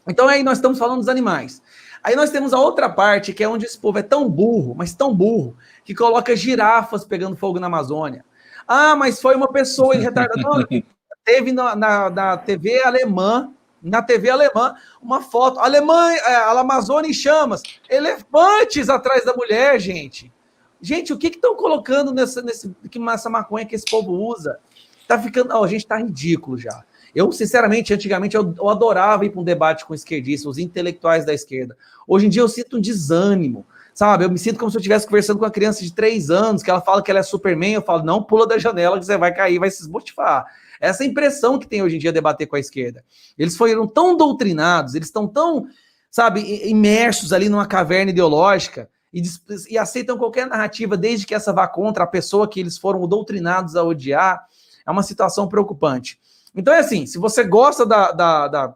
Então 0.08 0.26
aí 0.26 0.42
nós 0.42 0.58
estamos 0.58 0.78
falando 0.78 1.00
dos 1.00 1.08
animais. 1.08 1.62
Aí 2.02 2.16
nós 2.16 2.30
temos 2.30 2.54
a 2.54 2.58
outra 2.58 2.88
parte, 2.88 3.32
que 3.32 3.44
é 3.44 3.48
onde 3.48 3.66
esse 3.66 3.78
povo 3.78 3.98
é 3.98 4.02
tão 4.02 4.28
burro, 4.28 4.74
mas 4.74 4.94
tão 4.94 5.14
burro, 5.14 5.54
que 5.84 5.94
coloca 5.94 6.34
girafas 6.34 7.04
pegando 7.04 7.36
fogo 7.36 7.60
na 7.60 7.66
Amazônia. 7.66 8.24
Ah, 8.66 8.96
mas 8.96 9.20
foi 9.20 9.34
uma 9.34 9.48
pessoa 9.48 9.94
retardada. 9.94 10.66
Teve 11.24 11.52
na, 11.52 11.76
na, 11.76 12.10
na, 12.10 12.36
TV 12.36 12.82
alemã, 12.82 13.52
na 13.82 14.02
TV 14.02 14.30
alemã, 14.30 14.74
uma 15.00 15.22
foto. 15.22 15.58
Alemanha, 15.60 16.18
é, 16.18 16.34
a 16.34 16.60
Amazônia 16.60 17.10
em 17.10 17.14
chamas. 17.14 17.62
Elefantes 17.88 18.88
atrás 18.88 19.24
da 19.24 19.34
mulher, 19.34 19.78
gente. 19.80 20.32
Gente, 20.80 21.12
o 21.12 21.18
que 21.18 21.28
estão 21.28 21.54
colocando 21.54 22.12
nessa, 22.12 22.40
nesse, 22.40 22.74
que 22.90 22.98
massa 22.98 23.28
maconha 23.28 23.66
que 23.66 23.74
esse 23.74 23.84
povo 23.84 24.12
usa? 24.12 24.58
Tá 25.06 25.18
ficando. 25.18 25.54
Oh, 25.54 25.64
a 25.64 25.68
gente 25.68 25.86
tá 25.86 25.98
ridículo 25.98 26.56
já. 26.56 26.84
Eu, 27.14 27.30
sinceramente, 27.32 27.92
antigamente 27.92 28.36
eu, 28.36 28.54
eu 28.56 28.68
adorava 28.68 29.24
ir 29.24 29.30
para 29.30 29.40
um 29.40 29.44
debate 29.44 29.84
com 29.84 29.94
esquerdistas, 29.94 30.46
os 30.46 30.58
intelectuais 30.58 31.26
da 31.26 31.34
esquerda. 31.34 31.76
Hoje 32.06 32.26
em 32.26 32.28
dia 32.28 32.42
eu 32.42 32.48
sinto 32.48 32.76
um 32.76 32.80
desânimo, 32.80 33.66
sabe? 33.92 34.24
Eu 34.24 34.30
me 34.30 34.38
sinto 34.38 34.58
como 34.58 34.70
se 34.70 34.76
eu 34.76 34.80
estivesse 34.80 35.06
conversando 35.06 35.38
com 35.38 35.44
uma 35.44 35.50
criança 35.50 35.82
de 35.82 35.92
três 35.92 36.30
anos, 36.30 36.62
que 36.62 36.70
ela 36.70 36.80
fala 36.80 37.02
que 37.02 37.10
ela 37.10 37.20
é 37.20 37.22
Superman, 37.22 37.74
eu 37.74 37.82
falo, 37.82 38.04
não 38.04 38.22
pula 38.22 38.46
da 38.46 38.58
janela 38.58 38.98
que 38.98 39.04
você 39.04 39.16
vai 39.16 39.34
cair, 39.34 39.58
vai 39.58 39.70
se 39.70 39.82
esbotifar. 39.82 40.46
Essa 40.80 41.04
é 41.04 41.06
impressão 41.06 41.58
que 41.58 41.66
tem 41.66 41.82
hoje 41.82 41.96
em 41.96 41.98
dia 41.98 42.12
debater 42.12 42.46
com 42.46 42.56
a 42.56 42.60
esquerda. 42.60 43.04
Eles 43.38 43.56
foram 43.56 43.86
tão 43.86 44.16
doutrinados, 44.16 44.94
eles 44.94 45.08
estão 45.08 45.28
tão, 45.28 45.66
sabe, 46.10 46.40
imersos 46.68 47.32
ali 47.32 47.48
numa 47.50 47.66
caverna 47.66 48.10
ideológica 48.10 48.88
e, 49.12 49.22
e 49.68 49.76
aceitam 49.76 50.16
qualquer 50.16 50.46
narrativa 50.46 50.96
desde 50.96 51.26
que 51.26 51.34
essa 51.34 51.52
vá 51.52 51.68
contra 51.68 52.04
a 52.04 52.06
pessoa 52.06 52.48
que 52.48 52.58
eles 52.58 52.78
foram 52.78 53.06
doutrinados 53.06 53.76
a 53.76 53.84
odiar. 53.84 54.46
É 54.86 54.90
uma 54.90 55.02
situação 55.02 55.46
preocupante. 55.46 56.18
Então 56.54 56.72
é 56.72 56.78
assim, 56.78 57.04
se 57.06 57.18
você 57.18 57.44
gosta 57.44 57.84
da, 57.84 58.10
da, 58.12 58.48
da, 58.48 58.74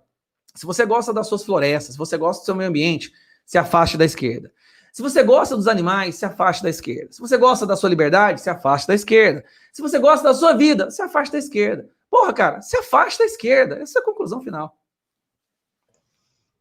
se 0.55 0.67
você 0.67 0.85
gosta 0.85 1.13
das 1.13 1.27
suas 1.27 1.43
florestas, 1.43 1.95
se 1.95 1.99
você 1.99 2.19
gosta 2.19 2.43
do 2.43 2.45
seu 2.45 2.55
meio 2.55 2.69
ambiente, 2.69 3.11
se 3.47 3.57
afaste 3.57 3.97
da 3.97 4.05
esquerda. 4.05 4.53
Se 4.95 5.03
você 5.03 5.24
gosta 5.24 5.57
dos 5.57 5.66
animais, 5.66 6.14
se 6.14 6.24
afaste 6.24 6.62
da 6.62 6.70
esquerda. 6.70 7.11
Se 7.11 7.20
você 7.20 7.36
gosta 7.36 7.66
da 7.66 7.74
sua 7.74 7.90
liberdade, 7.90 8.40
se 8.40 8.49
afaste 8.49 8.86
da 8.86 8.95
esquerda. 8.95 9.45
Se 9.72 9.82
você 9.82 9.99
gosta 9.99 10.28
da 10.28 10.32
sua 10.32 10.53
vida, 10.53 10.88
se 10.88 11.03
afaste 11.03 11.32
da 11.32 11.38
esquerda. 11.38 11.90
Porra, 12.09 12.32
cara, 12.32 12.62
se 12.62 12.76
afaste 12.76 13.18
da 13.18 13.24
esquerda. 13.24 13.82
Essa 13.82 13.99
é 13.99 14.03
a 14.03 14.05
conclusão 14.05 14.40
final. 14.40 14.78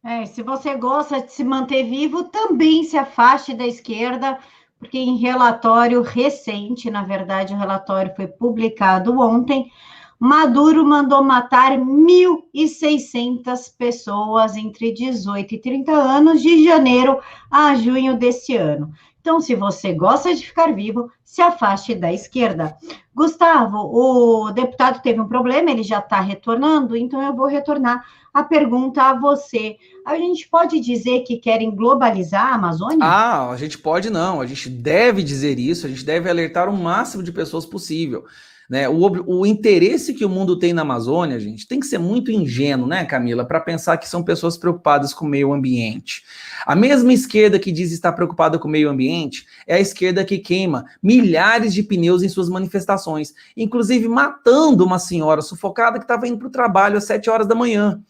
É, 0.03 0.25
se 0.25 0.41
você 0.41 0.73
gosta 0.75 1.21
de 1.21 1.31
se 1.31 1.43
manter 1.43 1.83
vivo, 1.83 2.23
também 2.23 2.83
se 2.83 2.97
afaste 2.97 3.53
da 3.53 3.67
esquerda, 3.67 4.39
porque 4.79 4.97
em 4.97 5.17
relatório 5.17 6.01
recente, 6.01 6.89
na 6.89 7.03
verdade, 7.03 7.53
o 7.53 7.57
relatório 7.57 8.15
foi 8.15 8.25
publicado 8.25 9.15
ontem, 9.19 9.71
Maduro 10.19 10.85
mandou 10.85 11.23
matar 11.23 11.77
1.600 11.77 13.73
pessoas 13.77 14.55
entre 14.55 14.91
18 14.93 15.55
e 15.55 15.57
30 15.59 15.91
anos, 15.91 16.41
de 16.41 16.63
janeiro 16.63 17.19
a 17.51 17.75
junho 17.75 18.17
desse 18.17 18.55
ano. 18.55 18.91
Então, 19.23 19.39
se 19.39 19.55
você 19.55 19.93
gosta 19.93 20.35
de 20.35 20.45
ficar 20.45 20.73
vivo, 20.75 21.09
se 21.23 21.41
afaste 21.41 21.95
da 21.95 22.11
esquerda. 22.11 22.75
Gustavo, 23.15 23.77
o 23.77 24.51
deputado 24.51 25.01
teve 25.01 25.21
um 25.21 25.27
problema, 25.27 25.71
ele 25.71 25.81
já 25.81 25.99
está 25.99 26.19
retornando, 26.19 26.97
então 26.97 27.21
eu 27.21 27.33
vou 27.33 27.47
retornar 27.47 28.05
a 28.33 28.43
pergunta 28.43 29.01
a 29.01 29.13
você. 29.13 29.77
A 30.05 30.17
gente 30.17 30.49
pode 30.49 30.79
dizer 30.81 31.21
que 31.21 31.37
querem 31.37 31.73
globalizar 31.73 32.47
a 32.47 32.55
Amazônia? 32.55 32.99
Ah, 33.01 33.49
a 33.49 33.55
gente 33.55 33.77
pode 33.77 34.09
não, 34.09 34.41
a 34.41 34.45
gente 34.45 34.69
deve 34.69 35.23
dizer 35.23 35.57
isso, 35.57 35.85
a 35.85 35.89
gente 35.89 36.03
deve 36.03 36.29
alertar 36.29 36.67
o 36.67 36.75
máximo 36.75 37.23
de 37.23 37.31
pessoas 37.31 37.65
possível. 37.65 38.25
Né? 38.73 38.89
O, 38.89 38.95
o 39.27 39.45
interesse 39.45 40.15
que 40.15 40.25
o 40.25 40.29
mundo 40.29 40.57
tem 40.57 40.73
na 40.73 40.81
Amazônia, 40.81 41.39
gente, 41.39 41.67
tem 41.67 41.79
que 41.79 41.85
ser 41.85 41.99
muito 41.99 42.31
ingênuo, 42.31 42.87
né, 42.87 43.05
Camila, 43.05 43.45
para 43.45 43.59
pensar 43.59 43.97
que 43.97 44.09
são 44.09 44.23
pessoas 44.23 44.57
preocupadas 44.57 45.13
com 45.13 45.25
o 45.25 45.29
meio 45.29 45.53
ambiente. 45.53 46.23
A 46.65 46.75
mesma 46.75 47.13
esquerda 47.13 47.59
que 47.59 47.71
diz 47.71 47.91
estar 47.91 48.13
preocupada 48.13 48.57
com 48.57 48.67
o 48.67 48.71
meio 48.71 48.89
ambiente 48.89 49.45
é 49.67 49.75
a 49.75 49.79
esquerda 49.79 50.25
que 50.25 50.39
queima 50.39 50.85
milhares 51.03 51.71
de 51.71 51.83
pneus 51.83 52.23
em 52.23 52.29
suas 52.29 52.49
manifestações, 52.49 53.35
inclusive 53.55 54.07
matando 54.07 54.83
uma 54.83 54.97
senhora 54.97 55.43
sufocada 55.43 55.99
que 55.99 56.05
estava 56.05 56.27
indo 56.27 56.39
para 56.39 56.47
o 56.47 56.51
trabalho 56.51 56.97
às 56.97 57.03
7 57.03 57.29
horas 57.29 57.45
da 57.45 57.53
manhã. 57.53 58.01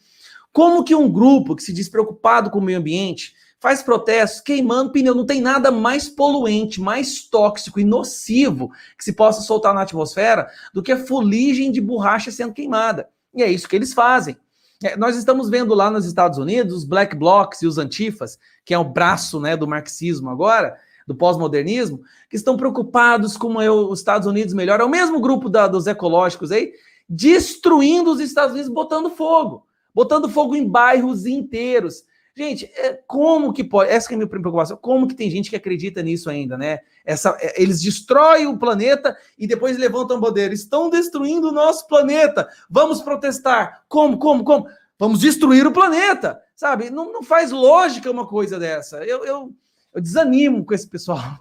Como 0.53 0.86
que 0.86 0.95
um 0.95 1.11
grupo 1.11 1.57
que 1.57 1.64
se 1.64 1.74
diz 1.74 1.89
preocupado 1.89 2.49
com 2.49 2.59
o 2.59 2.64
meio 2.64 2.80
ambiente 2.80 3.34
faz 3.64 3.82
protestos 3.82 4.41
queimando 4.41 4.91
pneu. 4.91 5.16
Não 5.16 5.26
tem 5.26 5.39
nada 5.39 5.72
mais 5.72 6.09
poluente, 6.09 6.82
mais 6.82 7.24
tóxico 7.24 7.80
e 7.80 7.86
nocivo 7.86 8.70
que 8.97 9.05
se 9.05 9.14
possa 9.14 9.39
soltar 9.39 9.74
na 9.74 9.84
atmosfera 9.84 10.49
do 10.74 10.84
que 10.84 10.91
a 10.91 11.05
fuligem 11.05 11.72
de 11.72 11.80
borracha 11.80 12.30
sendo 12.30 12.51
queimada. 12.51 13.07
E 13.34 13.41
é 13.41 13.49
isso 13.49 13.70
que 13.70 13.78
eles 13.78 13.93
fazem. 13.93 14.36
É, 14.84 14.97
nós 14.97 15.16
estamos 15.16 15.49
vendo 15.49 15.74
lá 15.74 15.89
nos 15.89 16.05
Estados 16.05 16.38
Unidos 16.38 16.80
os 16.80 16.84
black 16.84 17.16
blocs 17.16 17.61
e 17.61 17.66
os 17.66 17.78
antifas, 17.78 18.38
que 18.66 18.74
é 18.74 18.78
o 18.78 18.84
braço 18.84 19.39
né, 19.39 19.55
do 19.55 19.66
marxismo 19.66 20.30
agora, 20.30 20.78
do 21.07 21.16
pós-modernismo, 21.16 22.01
que 22.30 22.36
estão 22.36 22.57
preocupados 22.57 23.38
com 23.38 23.55
os 23.55 23.99
Estados 23.99 24.28
Unidos 24.28 24.53
melhor. 24.53 24.82
É 24.82 24.84
o 24.84 24.89
mesmo 24.89 25.22
grupo 25.22 25.47
da, 25.47 25.70
dos 25.70 25.88
ecológicos 25.88 26.51
aí, 26.51 26.74
destruindo 27.07 28.11
os 28.11 28.20
Estados 28.20 28.51
Unidos, 28.51 28.70
botando 28.70 29.09
fogo. 29.09 29.66
Botando 29.95 30.28
fogo 30.28 30.53
em 30.53 30.68
bairros 30.68 31.26
inteiros 31.26 32.03
Gente, 32.36 32.66
é, 32.76 32.94
como 33.06 33.54
que 33.54 33.64
pode. 33.64 33.92
Essa 33.92 34.12
é 34.12 34.16
a 34.16 34.18
minha 34.18 34.28
preocupação. 34.28 34.76
Como 34.78 35.08
que 35.08 35.14
tem 35.14 35.30
gente 35.30 35.52
que 35.52 35.56
acredita 35.56 36.02
nisso 36.02 36.30
ainda, 36.30 36.58
né? 36.58 36.80
Essa, 37.06 37.38
é, 37.40 37.62
eles 37.62 37.80
destroem 37.80 38.48
o 38.48 38.58
planeta 38.58 39.16
e 39.38 39.46
depois 39.46 39.78
levantam 39.78 40.20
bandeira. 40.20 40.54
Estão 40.54 40.90
destruindo 40.90 41.50
o 41.50 41.54
nosso 41.54 41.88
planeta. 41.88 42.48
Vamos 42.68 43.02
protestar. 43.02 43.84
Como, 43.88 44.18
como, 44.18 44.44
como? 44.44 44.66
Vamos 44.98 45.20
destruir 45.20 45.68
o 45.68 45.72
planeta. 45.72 46.42
Sabe? 46.56 46.90
Não, 46.90 47.12
não 47.12 47.22
faz 47.22 47.52
lógica 47.52 48.10
uma 48.10 48.26
coisa 48.26 48.58
dessa. 48.58 49.04
Eu, 49.06 49.24
eu, 49.26 49.54
eu 49.94 50.02
desanimo 50.02 50.66
com 50.66 50.74
esse 50.74 50.88
pessoal. 50.88 51.38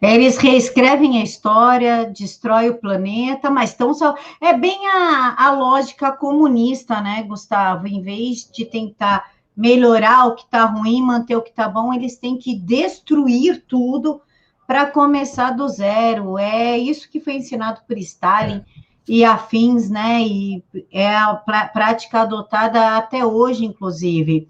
Eles 0.00 0.38
reescrevem 0.38 1.20
a 1.20 1.24
história, 1.24 2.06
destrói 2.06 2.70
o 2.70 2.78
planeta, 2.78 3.50
mas 3.50 3.70
estão 3.70 3.92
só. 3.92 4.14
É 4.40 4.54
bem 4.54 4.78
a, 4.88 5.34
a 5.38 5.52
lógica 5.52 6.10
comunista, 6.10 7.02
né, 7.02 7.22
Gustavo? 7.22 7.86
Em 7.86 8.00
vez 8.00 8.50
de 8.50 8.64
tentar 8.64 9.30
melhorar 9.60 10.26
o 10.26 10.34
que 10.34 10.42
está 10.42 10.64
ruim, 10.64 11.02
manter 11.02 11.36
o 11.36 11.42
que 11.42 11.50
está 11.50 11.68
bom, 11.68 11.92
eles 11.92 12.16
têm 12.16 12.38
que 12.38 12.56
destruir 12.56 13.62
tudo 13.68 14.22
para 14.66 14.86
começar 14.86 15.50
do 15.50 15.68
zero. 15.68 16.38
É 16.38 16.78
isso 16.78 17.10
que 17.10 17.20
foi 17.20 17.34
ensinado 17.34 17.82
por 17.86 17.98
Stalin 17.98 18.64
e 19.06 19.22
afins, 19.22 19.90
né? 19.90 20.22
E 20.22 20.64
é 20.90 21.14
a 21.14 21.34
prática 21.74 22.22
adotada 22.22 22.96
até 22.96 23.26
hoje, 23.26 23.66
inclusive. 23.66 24.48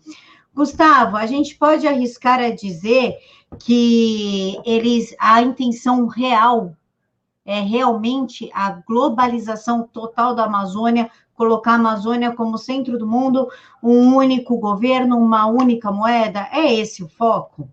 Gustavo, 0.55 1.17
a 1.17 1.27
gente 1.27 1.57
pode 1.57 1.89
arriscar 1.89 2.39
a 2.39 2.51
dizer 2.51 3.17
que 3.59 4.61
eles 4.65 5.13
a 5.19 5.43
intenção 5.43 6.07
real 6.07 6.73
é 7.45 7.61
realmente 7.61 8.49
a 8.55 8.71
globalização 8.71 9.83
total 9.93 10.37
da 10.37 10.45
Amazônia 10.45 11.11
colocar 11.41 11.73
a 11.73 11.77
Amazônia 11.77 12.33
como 12.33 12.59
centro 12.59 12.99
do 12.99 13.07
mundo, 13.07 13.49
um 13.83 14.15
único 14.15 14.59
governo, 14.59 15.17
uma 15.17 15.47
única 15.47 15.91
moeda? 15.91 16.47
É 16.53 16.75
esse 16.75 17.03
o 17.03 17.09
foco? 17.09 17.67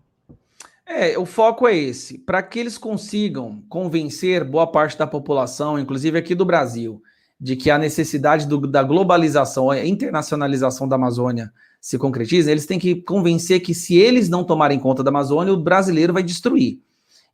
É, 0.86 1.20
o 1.20 1.26
foco 1.26 1.68
é 1.68 1.76
esse. 1.76 2.18
Para 2.18 2.42
que 2.42 2.58
eles 2.58 2.78
consigam 2.78 3.62
convencer 3.68 4.46
boa 4.46 4.66
parte 4.66 4.98
da 4.98 5.06
população, 5.06 5.78
inclusive 5.78 6.18
aqui 6.18 6.34
do 6.34 6.46
Brasil, 6.46 7.02
de 7.38 7.58
que 7.58 7.70
a 7.70 7.78
necessidade 7.78 8.48
do, 8.48 8.66
da 8.66 8.82
globalização, 8.84 9.70
a 9.70 9.86
internacionalização 9.86 10.88
da 10.88 10.96
Amazônia 10.96 11.52
se 11.82 11.98
concretiza, 11.98 12.50
eles 12.50 12.66
têm 12.66 12.80
que 12.80 12.96
convencer 12.96 13.60
que 13.60 13.74
se 13.74 13.98
eles 13.98 14.30
não 14.30 14.46
tomarem 14.46 14.80
conta 14.80 15.04
da 15.04 15.10
Amazônia, 15.10 15.54
o 15.54 15.62
brasileiro 15.62 16.14
vai 16.14 16.24
destruir. 16.24 16.80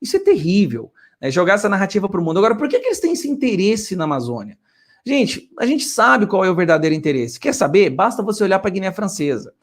Isso 0.02 0.18
é 0.18 0.20
terrível. 0.20 0.92
Né? 1.22 1.30
Jogar 1.30 1.54
essa 1.54 1.70
narrativa 1.70 2.10
para 2.10 2.20
o 2.20 2.24
mundo. 2.24 2.40
Agora, 2.40 2.56
por 2.56 2.68
que, 2.68 2.80
que 2.80 2.88
eles 2.88 3.00
têm 3.00 3.14
esse 3.14 3.30
interesse 3.30 3.96
na 3.96 4.06
Amazônia? 4.06 4.58
Gente, 5.06 5.50
a 5.60 5.66
gente 5.66 5.84
sabe 5.84 6.26
qual 6.26 6.46
é 6.46 6.50
o 6.50 6.56
verdadeiro 6.56 6.96
interesse. 6.96 7.38
Quer 7.38 7.54
saber? 7.54 7.90
Basta 7.90 8.24
você 8.24 8.44
olhar 8.44 8.60
para 8.60 8.70
a 8.70 8.72
Guiné 8.72 8.92
Francesa. 8.92 9.54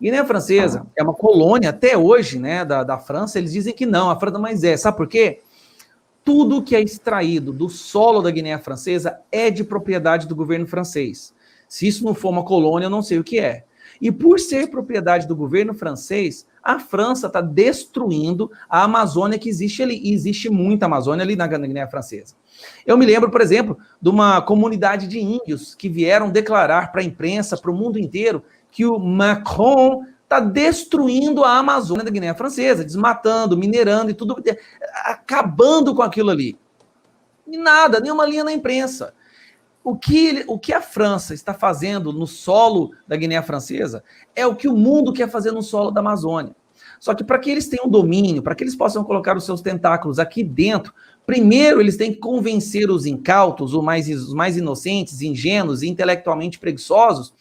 Guiné 0.00 0.24
Francesa 0.24 0.86
é 0.96 1.02
uma 1.02 1.12
colônia 1.12 1.70
até 1.70 1.96
hoje, 1.96 2.38
né, 2.38 2.64
da, 2.64 2.82
da 2.82 2.98
França. 2.98 3.38
Eles 3.38 3.52
dizem 3.52 3.74
que 3.74 3.84
não, 3.84 4.08
a 4.08 4.18
França 4.18 4.38
mais 4.38 4.64
é. 4.64 4.76
Sabe 4.78 4.96
por 4.96 5.06
quê? 5.06 5.40
Tudo 6.24 6.62
que 6.62 6.74
é 6.74 6.80
extraído 6.80 7.52
do 7.52 7.68
solo 7.68 8.22
da 8.22 8.30
Guiné 8.30 8.56
Francesa 8.58 9.20
é 9.30 9.50
de 9.50 9.62
propriedade 9.62 10.26
do 10.26 10.34
governo 10.34 10.66
francês. 10.66 11.34
Se 11.68 11.86
isso 11.86 12.04
não 12.04 12.14
for 12.14 12.30
uma 12.30 12.44
colônia, 12.44 12.86
eu 12.86 12.90
não 12.90 13.02
sei 13.02 13.18
o 13.18 13.24
que 13.24 13.38
é. 13.38 13.64
E 14.00 14.10
por 14.10 14.40
ser 14.40 14.70
propriedade 14.70 15.26
do 15.26 15.36
governo 15.36 15.74
francês, 15.74 16.46
a 16.68 16.78
França 16.78 17.28
está 17.28 17.40
destruindo 17.40 18.52
a 18.68 18.82
Amazônia 18.82 19.38
que 19.38 19.48
existe 19.48 19.82
ali. 19.82 19.98
E 20.04 20.12
existe 20.12 20.50
muita 20.50 20.84
Amazônia 20.84 21.24
ali 21.24 21.34
na 21.34 21.46
Guiné 21.46 21.88
Francesa. 21.88 22.34
Eu 22.84 22.98
me 22.98 23.06
lembro, 23.06 23.30
por 23.30 23.40
exemplo, 23.40 23.78
de 24.02 24.10
uma 24.10 24.42
comunidade 24.42 25.08
de 25.08 25.18
índios 25.18 25.74
que 25.74 25.88
vieram 25.88 26.28
declarar 26.28 26.92
para 26.92 27.00
a 27.00 27.04
imprensa, 27.04 27.56
para 27.56 27.70
o 27.70 27.74
mundo 27.74 27.98
inteiro, 27.98 28.44
que 28.70 28.84
o 28.84 28.98
Macron 28.98 30.04
está 30.24 30.40
destruindo 30.40 31.42
a 31.42 31.56
Amazônia 31.56 32.04
da 32.04 32.10
Guiné 32.10 32.34
Francesa, 32.34 32.84
desmatando, 32.84 33.56
minerando 33.56 34.10
e 34.10 34.14
tudo, 34.14 34.36
acabando 35.06 35.94
com 35.94 36.02
aquilo 36.02 36.28
ali. 36.28 36.58
E 37.46 37.56
nada, 37.56 37.98
nenhuma 37.98 38.26
linha 38.26 38.44
na 38.44 38.52
imprensa. 38.52 39.14
O 39.82 39.96
que, 39.96 40.44
o 40.46 40.58
que 40.58 40.74
a 40.74 40.82
França 40.82 41.32
está 41.32 41.54
fazendo 41.54 42.12
no 42.12 42.26
solo 42.26 42.90
da 43.06 43.16
Guiné 43.16 43.40
Francesa 43.40 44.04
é 44.36 44.46
o 44.46 44.54
que 44.54 44.68
o 44.68 44.76
mundo 44.76 45.14
quer 45.14 45.30
fazer 45.30 45.50
no 45.50 45.62
solo 45.62 45.90
da 45.90 46.00
Amazônia. 46.00 46.54
Só 47.00 47.14
que 47.14 47.24
para 47.24 47.38
que 47.38 47.50
eles 47.50 47.68
tenham 47.68 47.88
domínio, 47.88 48.42
para 48.42 48.54
que 48.54 48.62
eles 48.62 48.76
possam 48.76 49.04
colocar 49.04 49.36
os 49.36 49.44
seus 49.44 49.60
tentáculos 49.60 50.18
aqui 50.18 50.42
dentro, 50.42 50.92
primeiro 51.26 51.80
eles 51.80 51.96
têm 51.96 52.12
que 52.12 52.18
convencer 52.18 52.90
os 52.90 53.06
incautos, 53.06 53.74
os 53.74 53.84
mais, 53.84 54.08
os 54.08 54.34
mais 54.34 54.56
inocentes, 54.56 55.22
ingênuos 55.22 55.82
e 55.82 55.88
intelectualmente 55.88 56.58
preguiçosos, 56.58 57.32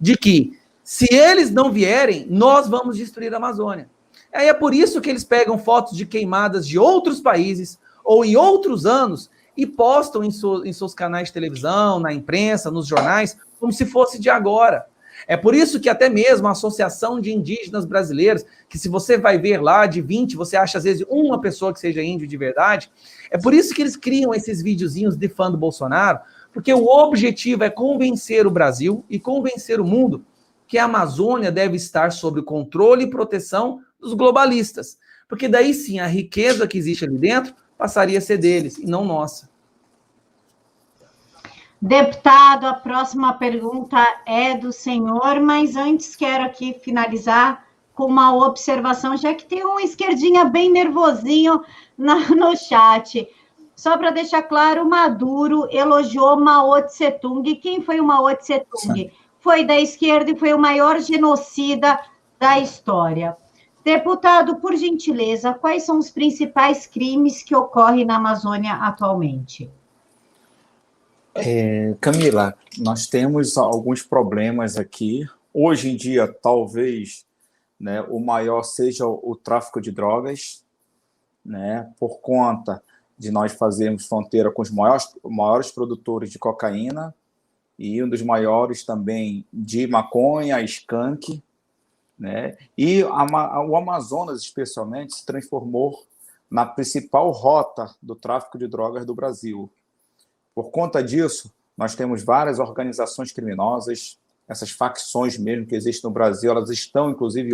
de 0.00 0.16
que 0.16 0.58
se 0.82 1.06
eles 1.10 1.50
não 1.50 1.72
vierem, 1.72 2.26
nós 2.28 2.68
vamos 2.68 2.96
destruir 2.96 3.32
a 3.32 3.38
Amazônia. 3.38 3.88
Aí 4.32 4.48
é 4.48 4.54
por 4.54 4.74
isso 4.74 5.00
que 5.00 5.08
eles 5.08 5.24
pegam 5.24 5.56
fotos 5.58 5.96
de 5.96 6.04
queimadas 6.04 6.66
de 6.66 6.78
outros 6.78 7.20
países 7.20 7.78
ou 8.04 8.24
em 8.24 8.36
outros 8.36 8.84
anos 8.84 9.30
e 9.56 9.64
postam 9.64 10.24
em, 10.24 10.30
em 10.64 10.72
seus 10.72 10.94
canais 10.94 11.28
de 11.28 11.34
televisão, 11.34 12.00
na 12.00 12.12
imprensa, 12.12 12.70
nos 12.70 12.86
jornais, 12.86 13.36
como 13.60 13.72
se 13.72 13.86
fosse 13.86 14.20
de 14.20 14.28
agora. 14.28 14.86
É 15.26 15.36
por 15.36 15.54
isso 15.54 15.80
que 15.80 15.88
até 15.88 16.08
mesmo 16.08 16.46
a 16.46 16.52
Associação 16.52 17.20
de 17.20 17.32
Indígenas 17.32 17.84
Brasileiros, 17.84 18.44
que 18.68 18.78
se 18.78 18.88
você 18.88 19.16
vai 19.16 19.38
ver 19.38 19.60
lá 19.60 19.86
de 19.86 20.00
20, 20.00 20.36
você 20.36 20.56
acha 20.56 20.78
às 20.78 20.84
vezes 20.84 21.04
uma 21.08 21.40
pessoa 21.40 21.72
que 21.72 21.80
seja 21.80 22.02
índio 22.02 22.26
de 22.26 22.36
verdade, 22.36 22.90
é 23.30 23.38
por 23.38 23.54
isso 23.54 23.74
que 23.74 23.82
eles 23.82 23.96
criam 23.96 24.34
esses 24.34 24.62
videozinhos 24.62 25.16
de 25.16 25.28
fã 25.28 25.50
do 25.50 25.56
Bolsonaro, 25.56 26.20
porque 26.52 26.72
o 26.72 26.86
objetivo 26.86 27.64
é 27.64 27.70
convencer 27.70 28.46
o 28.46 28.50
Brasil 28.50 29.04
e 29.08 29.18
convencer 29.18 29.80
o 29.80 29.84
mundo 29.84 30.24
que 30.66 30.78
a 30.78 30.84
Amazônia 30.84 31.52
deve 31.52 31.76
estar 31.76 32.12
sob 32.12 32.40
o 32.40 32.44
controle 32.44 33.04
e 33.04 33.10
proteção 33.10 33.80
dos 34.00 34.14
globalistas. 34.14 34.98
Porque 35.28 35.48
daí 35.48 35.74
sim 35.74 35.98
a 35.98 36.06
riqueza 36.06 36.66
que 36.66 36.78
existe 36.78 37.04
ali 37.04 37.18
dentro 37.18 37.54
passaria 37.76 38.18
a 38.18 38.20
ser 38.20 38.38
deles 38.38 38.78
e 38.78 38.86
não 38.86 39.04
nossa. 39.04 39.53
Deputado, 41.86 42.66
a 42.66 42.74
próxima 42.74 43.34
pergunta 43.34 44.02
é 44.24 44.56
do 44.56 44.72
senhor, 44.72 45.38
mas 45.40 45.76
antes 45.76 46.16
quero 46.16 46.44
aqui 46.44 46.72
finalizar 46.72 47.64
com 47.94 48.06
uma 48.06 48.34
observação, 48.34 49.16
já 49.16 49.34
que 49.34 49.44
tem 49.44 49.64
um 49.66 49.78
esquerdinha 49.78 50.44
bem 50.46 50.72
nervosinho 50.72 51.62
no 51.98 52.56
chat. 52.56 53.28
Só 53.76 53.98
para 53.98 54.10
deixar 54.10 54.42
claro, 54.44 54.88
Maduro 54.88 55.68
elogiou 55.70 56.40
Mao 56.40 56.80
Tse 56.82 57.10
Tung. 57.10 57.54
Quem 57.56 57.82
foi 57.82 58.00
o 58.00 58.04
Mao 58.04 58.34
Tse 58.34 58.60
Tung? 58.60 58.94
Sim 58.94 59.10
foi 59.44 59.62
da 59.62 59.78
esquerda 59.78 60.30
e 60.30 60.38
foi 60.38 60.54
o 60.54 60.58
maior 60.58 60.98
genocida 61.00 62.00
da 62.40 62.58
história. 62.58 63.36
Deputado, 63.84 64.56
por 64.56 64.74
gentileza, 64.74 65.52
quais 65.52 65.82
são 65.82 65.98
os 65.98 66.08
principais 66.08 66.86
crimes 66.86 67.42
que 67.42 67.54
ocorrem 67.54 68.06
na 68.06 68.16
Amazônia 68.16 68.72
atualmente? 68.72 69.70
É, 71.34 71.94
Camila, 72.00 72.56
nós 72.78 73.06
temos 73.06 73.58
alguns 73.58 74.02
problemas 74.02 74.76
aqui. 74.76 75.28
Hoje 75.52 75.90
em 75.90 75.96
dia, 75.96 76.28
talvez 76.28 77.26
né, 77.78 78.00
o 78.02 78.20
maior 78.20 78.62
seja 78.62 79.06
o, 79.06 79.34
tráfico 79.34 79.80
de 79.80 79.90
drogas, 79.90 80.64
né, 81.44 81.92
por 81.98 82.20
conta 82.20 82.82
de 83.18 83.30
nós 83.30 83.52
fazermos 83.52 84.06
fronteira 84.06 84.50
com 84.50 84.62
os 84.62 84.70
maiores, 84.70 85.08
maiores 85.24 85.70
produtores 85.72 86.30
de 86.30 86.38
cocaína, 86.38 87.14
e 87.76 88.00
um 88.02 88.08
dos 88.08 88.22
maiores 88.22 88.84
também 88.84 89.44
de 89.52 89.86
maconha, 89.88 90.60
skunk, 90.62 91.42
né? 92.16 92.56
E 92.78 93.02
a, 93.02 93.60
o 93.62 93.76
Amazonas, 93.76 94.40
especialmente, 94.40 95.16
se 95.16 95.26
transformou 95.26 96.06
na 96.48 96.64
principal 96.64 97.32
rota 97.32 97.92
do 98.00 98.14
tráfico 98.14 98.56
de 98.56 98.68
drogas 98.68 99.04
do 99.04 99.12
Brasil. 99.12 99.68
Por 100.54 100.70
conta 100.70 101.02
disso, 101.02 101.52
nós 101.76 101.94
temos 101.94 102.22
várias 102.22 102.58
organizações 102.58 103.32
criminosas, 103.32 104.18
essas 104.46 104.70
facções 104.70 105.38
mesmo 105.38 105.66
que 105.66 105.74
existem 105.74 106.08
no 106.08 106.14
Brasil, 106.14 106.50
elas 106.50 106.70
estão, 106.70 107.10
inclusive, 107.10 107.50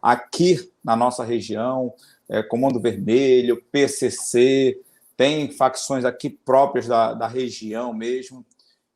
aqui 0.00 0.70
na 0.82 0.94
nossa 0.96 1.24
região, 1.24 1.92
é, 2.28 2.42
Comando 2.42 2.80
Vermelho, 2.80 3.62
PCC, 3.70 4.80
tem 5.16 5.50
facções 5.50 6.04
aqui 6.04 6.30
próprias 6.30 6.86
da, 6.86 7.12
da 7.12 7.26
região 7.26 7.92
mesmo, 7.92 8.44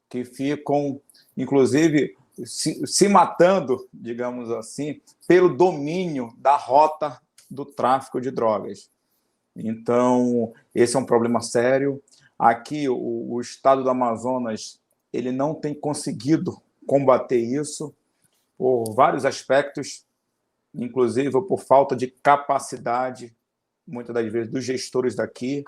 que 0.09 0.25
ficam, 0.25 1.01
inclusive, 1.37 2.17
se, 2.45 2.87
se 2.87 3.09
matando, 3.09 3.87
digamos 3.93 4.51
assim, 4.51 5.01
pelo 5.27 5.55
domínio 5.55 6.33
da 6.39 6.57
rota 6.57 7.21
do 7.51 7.65
tráfico 7.65 8.21
de 8.21 8.31
drogas. 8.31 8.91
Então, 9.55 10.53
esse 10.75 10.97
é 10.97 10.99
um 10.99 11.05
problema 11.07 11.41
sério. 11.41 12.03
Aqui, 12.39 12.89
o, 12.89 13.33
o, 13.33 13.41
estado 13.41 13.83
do 13.83 13.91
Amazonas 13.91 14.81
ele 15.13 15.33
não 15.33 15.55
tem 15.55 15.75
conseguido 15.75 16.61
combater 16.87 17.39
isso 17.39 17.95
por 18.59 18.93
vários 18.95 19.25
aspectos, 19.25 20.05
inclusive 20.75 21.31
por 21.31 21.59
falta 21.59 21.97
de 21.97 22.09
capacidade, 22.09 23.35
muitas 23.87 24.15
das 24.15 24.31
vezes, 24.31 24.53
dos 24.53 24.65
gestores 24.65 25.15
daqui. 25.15 25.65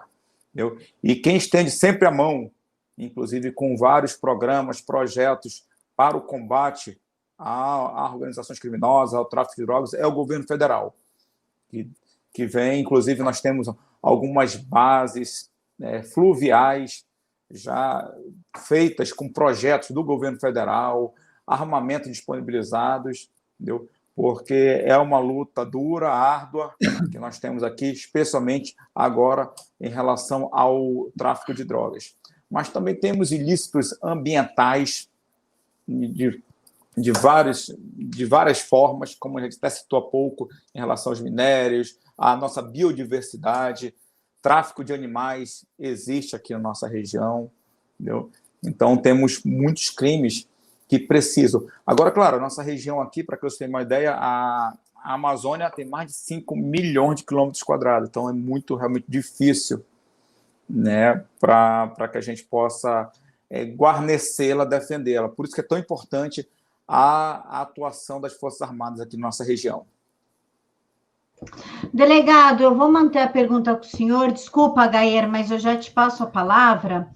Entendeu? 0.52 0.78
E 1.02 1.16
quem 1.16 1.36
estende 1.36 1.70
sempre 1.70 2.06
a 2.06 2.10
mão 2.10 2.50
inclusive 2.98 3.52
com 3.52 3.76
vários 3.76 4.16
programas, 4.16 4.80
projetos 4.80 5.64
para 5.96 6.16
o 6.16 6.20
combate 6.20 7.00
a, 7.38 7.52
a 7.52 8.12
organizações 8.12 8.58
criminosas, 8.58 9.14
ao 9.14 9.24
tráfico 9.24 9.56
de 9.56 9.66
drogas, 9.66 9.94
é 9.94 10.04
o 10.04 10.12
governo 10.12 10.46
federal, 10.46 10.94
que, 11.68 11.88
que 12.32 12.46
vem, 12.46 12.80
inclusive, 12.80 13.22
nós 13.22 13.40
temos 13.40 13.68
algumas 14.02 14.56
bases 14.56 15.48
né, 15.78 16.02
fluviais 16.02 17.04
já 17.50 18.10
feitas 18.66 19.12
com 19.12 19.32
projetos 19.32 19.90
do 19.90 20.04
governo 20.04 20.38
federal, 20.38 21.14
armamento 21.46 22.10
disponibilizados, 22.10 23.30
entendeu? 23.58 23.88
porque 24.14 24.82
é 24.84 24.98
uma 24.98 25.20
luta 25.20 25.64
dura, 25.64 26.10
árdua, 26.10 26.74
que 27.10 27.18
nós 27.18 27.38
temos 27.38 27.62
aqui, 27.62 27.86
especialmente 27.86 28.74
agora 28.92 29.50
em 29.80 29.88
relação 29.88 30.50
ao 30.52 31.08
tráfico 31.16 31.54
de 31.54 31.64
drogas 31.64 32.16
mas 32.50 32.70
também 32.70 32.94
temos 32.94 33.30
ilícitos 33.30 33.94
ambientais 34.02 35.08
de, 35.86 36.42
de, 36.96 37.12
vários, 37.12 37.74
de 37.78 38.24
várias 38.24 38.60
formas, 38.60 39.14
como 39.14 39.38
a 39.38 39.42
gente 39.42 39.56
até 39.56 39.68
citou 39.70 39.98
há 39.98 40.10
pouco, 40.10 40.48
em 40.74 40.78
relação 40.78 41.12
aos 41.12 41.20
minérios, 41.20 41.98
à 42.16 42.36
nossa 42.36 42.62
biodiversidade, 42.62 43.94
tráfico 44.42 44.84
de 44.84 44.92
animais 44.92 45.64
existe 45.78 46.36
aqui 46.36 46.52
na 46.52 46.58
nossa 46.58 46.86
região, 46.88 47.50
entendeu? 47.94 48.30
Então, 48.62 48.96
temos 48.96 49.42
muitos 49.44 49.90
crimes 49.90 50.48
que 50.88 50.98
precisam. 50.98 51.66
Agora, 51.86 52.10
claro, 52.10 52.36
a 52.38 52.40
nossa 52.40 52.62
região 52.62 53.00
aqui, 53.00 53.22
para 53.22 53.36
que 53.36 53.42
vocês 53.42 53.58
tenham 53.58 53.70
uma 53.70 53.82
ideia, 53.82 54.14
a, 54.14 54.74
a 54.96 55.14
Amazônia 55.14 55.70
tem 55.70 55.84
mais 55.84 56.08
de 56.08 56.16
5 56.16 56.56
milhões 56.56 57.16
de 57.18 57.24
quilômetros 57.24 57.62
quadrados, 57.62 58.08
então 58.08 58.28
é 58.28 58.32
muito, 58.32 58.74
realmente 58.74 59.06
difícil 59.08 59.84
né, 60.68 61.24
para 61.40 62.08
que 62.10 62.18
a 62.18 62.20
gente 62.20 62.44
possa 62.44 63.10
é, 63.48 63.64
guarnecê-la, 63.64 64.64
defendê-la. 64.64 65.28
Por 65.28 65.46
isso 65.46 65.54
que 65.54 65.60
é 65.60 65.64
tão 65.64 65.78
importante 65.78 66.46
a, 66.86 67.58
a 67.58 67.62
atuação 67.62 68.20
das 68.20 68.34
Forças 68.34 68.62
Armadas 68.62 69.00
aqui 69.00 69.16
na 69.16 69.28
nossa 69.28 69.44
região. 69.44 69.86
Delegado, 71.92 72.62
eu 72.62 72.74
vou 72.74 72.90
manter 72.90 73.20
a 73.20 73.28
pergunta 73.28 73.74
com 73.74 73.82
o 73.82 73.88
senhor. 73.88 74.32
Desculpa, 74.32 74.86
Gayer, 74.86 75.28
mas 75.28 75.50
eu 75.50 75.58
já 75.58 75.76
te 75.76 75.90
passo 75.90 76.22
a 76.22 76.26
palavra. 76.26 77.08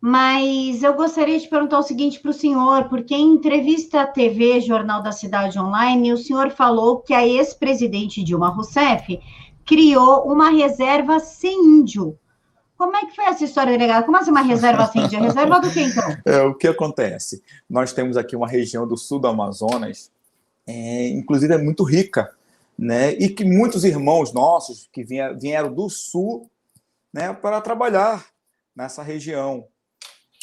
Mas 0.00 0.82
eu 0.82 0.94
gostaria 0.94 1.38
de 1.38 1.48
perguntar 1.48 1.78
o 1.78 1.82
seguinte 1.82 2.20
para 2.20 2.30
o 2.30 2.34
senhor, 2.34 2.88
porque 2.88 3.14
em 3.14 3.34
entrevista 3.34 4.02
à 4.02 4.06
TV 4.06 4.60
Jornal 4.60 5.02
da 5.02 5.12
Cidade 5.12 5.58
Online, 5.58 6.12
o 6.12 6.16
senhor 6.16 6.50
falou 6.50 7.00
que 7.00 7.12
a 7.12 7.26
ex-presidente 7.26 8.24
Dilma 8.24 8.48
Rousseff 8.48 9.20
criou 9.66 10.22
uma 10.24 10.50
reserva 10.50 11.20
sem 11.20 11.54
índio 11.62 12.18
como 12.80 12.96
é 12.96 13.04
que 13.04 13.14
foi 13.14 13.26
essa 13.26 13.44
história, 13.44 13.72
delegado? 13.72 14.06
Como 14.06 14.16
assim 14.16 14.30
uma 14.30 14.40
reserva 14.40 14.84
assim? 14.84 15.06
De 15.06 15.14
reserva 15.14 15.60
do 15.60 15.70
que, 15.70 15.82
então? 15.82 16.16
É, 16.24 16.40
o 16.40 16.54
que 16.54 16.66
acontece? 16.66 17.42
Nós 17.68 17.92
temos 17.92 18.16
aqui 18.16 18.34
uma 18.34 18.48
região 18.48 18.88
do 18.88 18.96
sul 18.96 19.18
do 19.18 19.28
Amazonas, 19.28 20.10
é, 20.66 21.08
inclusive 21.08 21.52
é 21.52 21.58
muito 21.58 21.84
rica, 21.84 22.30
né? 22.80 23.12
E 23.12 23.28
que 23.28 23.44
muitos 23.44 23.84
irmãos 23.84 24.32
nossos 24.32 24.88
que 24.90 25.04
vieram 25.04 25.70
do 25.70 25.90
sul 25.90 26.50
né, 27.12 27.30
para 27.34 27.60
trabalhar 27.60 28.26
nessa 28.74 29.02
região. 29.02 29.66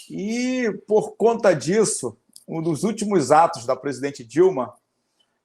E 0.08 0.72
por 0.88 1.16
conta 1.16 1.56
disso, 1.56 2.16
um 2.48 2.62
dos 2.62 2.84
últimos 2.84 3.32
atos 3.32 3.66
da 3.66 3.76
presidente 3.76 4.24
Dilma 4.24 4.72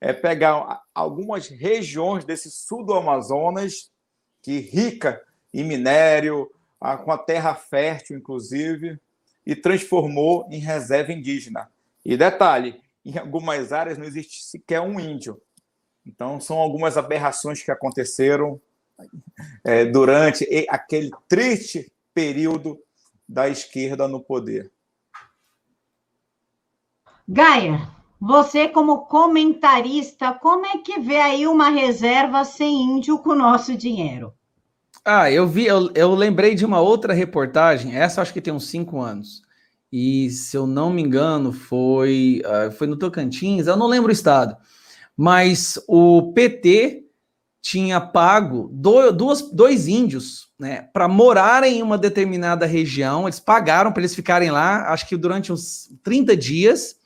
é 0.02 0.12
pegar 0.12 0.82
algumas 0.94 1.48
regiões 1.48 2.26
desse 2.26 2.50
sul 2.50 2.84
do 2.84 2.92
Amazonas, 2.92 3.90
que 4.42 4.58
rica 4.58 5.22
em 5.54 5.64
minério, 5.64 6.50
com 7.04 7.10
a 7.10 7.16
terra 7.16 7.54
fértil, 7.54 8.18
inclusive, 8.18 9.00
e 9.46 9.56
transformou 9.56 10.46
em 10.50 10.58
reserva 10.58 11.10
indígena. 11.10 11.70
E 12.04 12.18
detalhe, 12.18 12.82
em 13.02 13.16
algumas 13.16 13.72
áreas 13.72 13.96
não 13.96 14.04
existe 14.04 14.42
sequer 14.44 14.80
um 14.80 15.00
índio. 15.00 15.40
Então, 16.06 16.40
são 16.40 16.58
algumas 16.58 16.96
aberrações 16.96 17.62
que 17.62 17.70
aconteceram 17.70 18.60
é, 19.64 19.84
durante 19.84 20.46
aquele 20.68 21.10
triste 21.28 21.92
período 22.14 22.78
da 23.28 23.48
esquerda 23.48 24.06
no 24.06 24.20
poder. 24.20 24.70
Gaia, 27.26 27.88
você 28.20 28.68
como 28.68 29.06
comentarista, 29.06 30.32
como 30.34 30.66
é 30.66 30.78
que 30.78 31.00
vê 31.00 31.16
aí 31.16 31.46
uma 31.46 31.70
reserva 31.70 32.44
sem 32.44 32.82
índio 32.82 33.18
com 33.18 33.30
o 33.30 33.34
nosso 33.34 33.76
dinheiro? 33.76 34.34
Ah, 35.04 35.30
eu 35.30 35.48
vi, 35.48 35.66
eu, 35.66 35.90
eu 35.94 36.14
lembrei 36.14 36.54
de 36.54 36.64
uma 36.64 36.80
outra 36.80 37.12
reportagem, 37.12 37.96
essa 37.96 38.22
acho 38.22 38.32
que 38.32 38.40
tem 38.40 38.52
uns 38.52 38.68
cinco 38.68 39.00
anos. 39.00 39.42
E 39.90 40.30
se 40.30 40.56
eu 40.56 40.66
não 40.66 40.92
me 40.92 41.02
engano, 41.02 41.52
foi, 41.52 42.40
uh, 42.46 42.70
foi 42.70 42.86
no 42.86 42.96
Tocantins, 42.96 43.66
eu 43.66 43.76
não 43.76 43.88
lembro 43.88 44.10
o 44.10 44.12
estado. 44.12 44.56
Mas 45.22 45.78
o 45.86 46.32
PT 46.32 47.04
tinha 47.62 48.00
pago 48.00 48.68
dois 48.72 49.86
índios 49.86 50.48
né, 50.58 50.88
para 50.92 51.06
morarem 51.06 51.78
em 51.78 51.82
uma 51.82 51.96
determinada 51.96 52.66
região. 52.66 53.28
Eles 53.28 53.38
pagaram 53.38 53.92
para 53.92 54.00
eles 54.00 54.16
ficarem 54.16 54.50
lá, 54.50 54.92
acho 54.92 55.08
que 55.08 55.16
durante 55.16 55.52
uns 55.52 55.88
30 56.02 56.36
dias, 56.36 56.96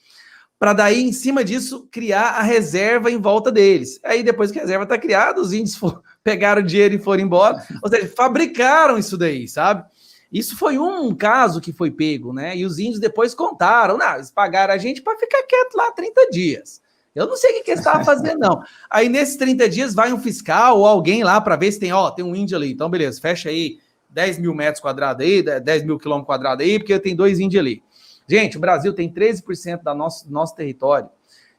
para 0.58 0.72
daí, 0.72 1.02
em 1.02 1.12
cima 1.12 1.44
disso, 1.44 1.86
criar 1.92 2.38
a 2.38 2.42
reserva 2.42 3.10
em 3.10 3.20
volta 3.20 3.52
deles. 3.52 4.00
Aí, 4.02 4.22
depois 4.22 4.50
que 4.50 4.58
a 4.58 4.62
reserva 4.62 4.84
está 4.84 4.96
criada, 4.96 5.38
os 5.38 5.52
índios 5.52 5.78
pegaram 6.24 6.62
o 6.62 6.66
dinheiro 6.66 6.94
e 6.94 6.98
foram 6.98 7.22
embora. 7.22 7.62
Ou 7.82 7.90
seja, 7.90 8.10
fabricaram 8.16 8.96
isso 8.96 9.18
daí, 9.18 9.46
sabe? 9.46 9.84
Isso 10.32 10.56
foi 10.56 10.78
um 10.78 11.14
caso 11.14 11.60
que 11.60 11.70
foi 11.70 11.90
pego, 11.90 12.32
né? 12.32 12.56
E 12.56 12.64
os 12.64 12.78
índios 12.78 12.98
depois 12.98 13.34
contaram, 13.34 13.98
não, 13.98 14.14
eles 14.14 14.30
pagaram 14.30 14.72
a 14.72 14.78
gente 14.78 15.02
para 15.02 15.18
ficar 15.18 15.42
quieto 15.42 15.74
lá 15.74 15.92
30 15.92 16.30
dias. 16.30 16.85
Eu 17.16 17.26
não 17.26 17.36
sei 17.36 17.50
o 17.50 17.54
que, 17.54 17.62
que 17.62 17.70
eles 17.70 17.80
estavam 17.80 18.04
fazendo, 18.04 18.38
não. 18.38 18.62
Aí, 18.90 19.08
nesses 19.08 19.36
30 19.36 19.68
dias, 19.70 19.94
vai 19.94 20.12
um 20.12 20.20
fiscal 20.20 20.78
ou 20.78 20.86
alguém 20.86 21.24
lá 21.24 21.40
para 21.40 21.56
ver 21.56 21.72
se 21.72 21.80
tem, 21.80 21.90
ó, 21.90 22.10
tem 22.10 22.22
um 22.22 22.36
índio 22.36 22.58
ali. 22.58 22.70
Então, 22.70 22.90
beleza, 22.90 23.18
fecha 23.20 23.48
aí 23.48 23.78
10 24.10 24.38
mil 24.38 24.54
metros 24.54 24.82
quadrados 24.82 25.24
aí, 25.24 25.42
10 25.42 25.84
mil 25.84 25.98
quilômetros 25.98 26.26
quadrados 26.26 26.64
aí, 26.64 26.78
porque 26.78 26.98
tem 26.98 27.16
dois 27.16 27.40
índios 27.40 27.58
ali. 27.58 27.82
Gente, 28.28 28.58
o 28.58 28.60
Brasil 28.60 28.92
tem 28.92 29.10
13% 29.10 29.82
do 29.82 29.94
nosso, 29.94 30.30
nosso 30.30 30.54
território 30.54 31.08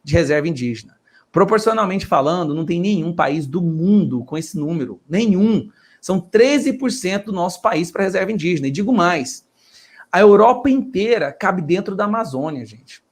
de 0.04 0.14
reserva 0.14 0.48
indígena. 0.48 0.96
Proporcionalmente 1.32 2.06
falando, 2.06 2.54
não 2.54 2.66
tem 2.66 2.80
nenhum 2.80 3.14
país 3.14 3.48
do 3.48 3.62
mundo 3.62 4.24
com 4.26 4.38
esse 4.38 4.58
número. 4.58 5.02
Nenhum. 5.10 5.70
São 6.00 6.22
13% 6.22 7.26
do 7.26 7.32
nosso 7.32 7.62
país 7.62 7.92
para 7.92 8.04
reserva 8.04 8.32
indígena. 8.32 8.68
E 8.68 8.72
digo 8.72 8.94
mais: 8.94 9.46
a 10.12 10.20
Europa 10.20 10.70
inteira 10.70 11.32
cabe 11.32 11.62
dentro 11.62 11.96
da 11.96 12.06
Amazônia, 12.06 12.66
gente. 12.66 13.07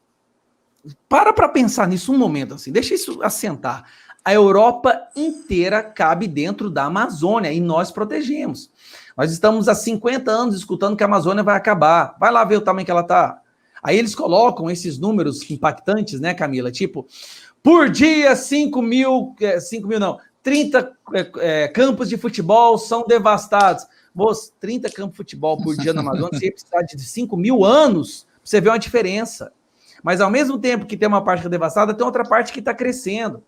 Para 1.07 1.33
para 1.33 1.49
pensar 1.49 1.87
nisso 1.87 2.13
um 2.13 2.17
momento, 2.17 2.53
assim, 2.55 2.71
deixa 2.71 2.93
isso 2.93 3.21
assentar. 3.23 3.85
A 4.23 4.33
Europa 4.33 4.99
inteira 5.15 5.83
cabe 5.83 6.27
dentro 6.27 6.69
da 6.69 6.85
Amazônia 6.85 7.51
e 7.51 7.59
nós 7.59 7.91
protegemos. 7.91 8.71
Nós 9.15 9.31
estamos 9.31 9.67
há 9.67 9.75
50 9.75 10.31
anos 10.31 10.55
escutando 10.55 10.97
que 10.97 11.03
a 11.03 11.05
Amazônia 11.05 11.43
vai 11.43 11.55
acabar. 11.55 12.15
Vai 12.19 12.31
lá 12.31 12.43
ver 12.43 12.57
o 12.57 12.61
tamanho 12.61 12.85
que 12.85 12.91
ela 12.91 13.01
está. 13.01 13.39
Aí 13.83 13.97
eles 13.97 14.15
colocam 14.15 14.69
esses 14.69 14.97
números 14.97 15.49
impactantes, 15.49 16.19
né, 16.19 16.33
Camila? 16.33 16.71
Tipo, 16.71 17.05
por 17.61 17.89
dia, 17.89 18.35
5 18.35 18.81
mil, 18.81 19.35
5 19.61 19.85
é, 19.85 19.87
mil 19.87 19.99
não, 19.99 20.17
30 20.41 20.91
é, 21.13 21.31
é, 21.37 21.67
campos 21.67 22.09
de 22.09 22.17
futebol 22.17 22.77
são 22.77 23.05
devastados. 23.07 23.85
Moço, 24.13 24.51
30 24.59 24.89
campos 24.89 25.11
de 25.11 25.17
futebol 25.17 25.57
por 25.61 25.75
dia 25.77 25.93
na 25.93 26.01
Amazônia, 26.01 26.31
você 26.39 26.51
precisa 26.51 26.83
de 26.95 27.03
5 27.03 27.37
mil 27.37 27.63
anos 27.63 28.23
pra 28.23 28.39
você 28.43 28.59
ver 28.59 28.69
uma 28.69 28.79
diferença. 28.79 29.51
Mas 30.05 30.21
ao 30.21 30.29
mesmo 30.29 30.59
tempo 30.59 30.85
que 30.85 30.95
tem 30.95 31.07
uma 31.07 31.23
parte 31.23 31.41
que 31.41 31.47
é 31.47 31.49
devastada, 31.49 31.91
tem 31.91 32.05
outra 32.05 32.23
parte 32.23 32.53
que 32.53 32.59
está 32.59 32.75
crescendo. 32.75 33.43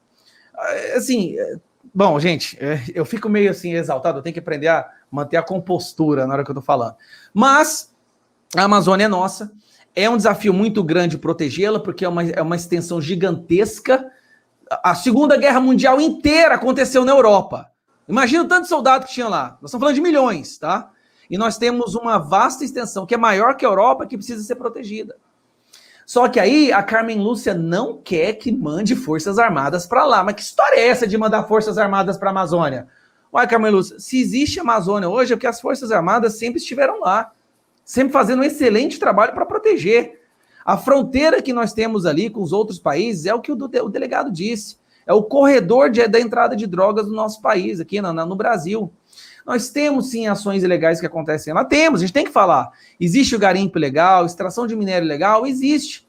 É, 0.57 0.95
assim, 0.95 1.35
bom, 1.93 2.19
gente, 2.19 2.57
eu 2.95 3.05
fico 3.05 3.29
meio 3.29 3.51
assim 3.51 3.75
exaltado, 3.75 4.17
eu 4.17 4.23
tenho 4.23 4.33
que 4.33 4.39
aprender 4.39 4.67
a 4.67 4.89
manter 5.11 5.37
a 5.37 5.43
compostura 5.43 6.25
na 6.25 6.33
hora 6.33 6.43
que 6.43 6.49
eu 6.49 6.53
estou 6.53 6.63
falando. 6.63 6.95
Mas 7.31 7.93
a 8.55 8.63
Amazônia 8.63 9.05
é 9.05 9.07
nossa, 9.07 9.51
é 9.95 10.09
um 10.09 10.17
desafio 10.17 10.51
muito 10.51 10.83
grande 10.83 11.19
protegê-la, 11.19 11.79
porque 11.79 12.03
é 12.03 12.09
uma, 12.09 12.23
é 12.23 12.41
uma 12.41 12.55
extensão 12.55 12.99
gigantesca. 12.99 14.11
A 14.83 14.95
Segunda 14.95 15.37
Guerra 15.37 15.59
Mundial 15.59 16.01
inteira 16.01 16.55
aconteceu 16.55 17.05
na 17.05 17.11
Europa. 17.11 17.69
Imagina 18.09 18.43
o 18.43 18.47
tanto 18.47 18.63
de 18.63 18.69
soldado 18.69 19.05
que 19.05 19.13
tinha 19.13 19.27
lá. 19.27 19.59
Nós 19.61 19.69
estamos 19.69 19.83
falando 19.83 19.95
de 19.95 20.01
milhões, 20.01 20.57
tá? 20.57 20.89
E 21.29 21.37
nós 21.37 21.59
temos 21.59 21.93
uma 21.93 22.17
vasta 22.17 22.65
extensão 22.65 23.05
que 23.05 23.13
é 23.13 23.17
maior 23.17 23.55
que 23.55 23.63
a 23.63 23.69
Europa, 23.69 24.07
que 24.07 24.17
precisa 24.17 24.41
ser 24.41 24.55
protegida. 24.55 25.17
Só 26.07 26.27
que 26.27 26.39
aí 26.39 26.71
a 26.71 26.81
Carmen 26.81 27.19
Lúcia 27.19 27.53
não 27.53 28.01
quer 28.01 28.33
que 28.33 28.51
mande 28.51 28.95
forças 28.95 29.37
armadas 29.37 29.85
para 29.85 30.03
lá. 30.05 30.23
Mas 30.23 30.33
que 30.33 30.41
história 30.41 30.77
é 30.77 30.87
essa 30.87 31.05
de 31.05 31.15
mandar 31.19 31.43
forças 31.43 31.77
armadas 31.77 32.17
para 32.17 32.29
a 32.29 32.31
Amazônia? 32.31 32.87
Uai, 33.31 33.47
Carmen 33.47 33.71
Lúcia, 33.71 33.99
se 33.99 34.19
existe 34.19 34.59
Amazônia 34.59 35.07
hoje 35.07 35.33
é 35.33 35.35
porque 35.35 35.45
as 35.45 35.61
forças 35.61 35.91
armadas 35.91 36.39
sempre 36.39 36.57
estiveram 36.59 37.01
lá 37.01 37.31
sempre 37.87 38.11
fazendo 38.11 38.41
um 38.41 38.43
excelente 38.43 38.99
trabalho 38.99 39.33
para 39.33 39.45
proteger. 39.45 40.19
A 40.65 40.77
fronteira 40.77 41.41
que 41.41 41.53
nós 41.53 41.71
temos 41.71 42.05
ali 42.05 42.29
com 42.29 42.43
os 42.43 42.51
outros 42.51 42.77
países 42.77 43.25
é 43.25 43.33
o 43.33 43.39
que 43.39 43.49
o, 43.49 43.55
o 43.55 43.89
delegado 43.89 44.29
disse. 44.29 44.75
É 45.05 45.13
o 45.13 45.23
corredor 45.23 45.89
de, 45.89 46.05
da 46.05 46.19
entrada 46.19 46.53
de 46.53 46.67
drogas 46.67 47.05
do 47.05 47.13
nosso 47.13 47.41
país, 47.41 47.79
aqui 47.79 48.01
no, 48.01 48.11
no 48.11 48.35
Brasil. 48.35 48.91
Nós 49.47 49.69
temos 49.69 50.09
sim 50.09 50.27
ações 50.27 50.61
ilegais 50.61 50.99
que 50.99 51.05
acontecem 51.05 51.53
lá. 51.53 51.63
Temos, 51.63 52.01
a 52.01 52.05
gente 52.05 52.13
tem 52.13 52.25
que 52.25 52.31
falar. 52.31 52.69
Existe 52.99 53.33
o 53.33 53.39
garimpo 53.39 53.77
ilegal, 53.77 54.25
extração 54.25 54.67
de 54.67 54.75
minério 54.75 55.05
ilegal, 55.05 55.47
existe. 55.47 56.05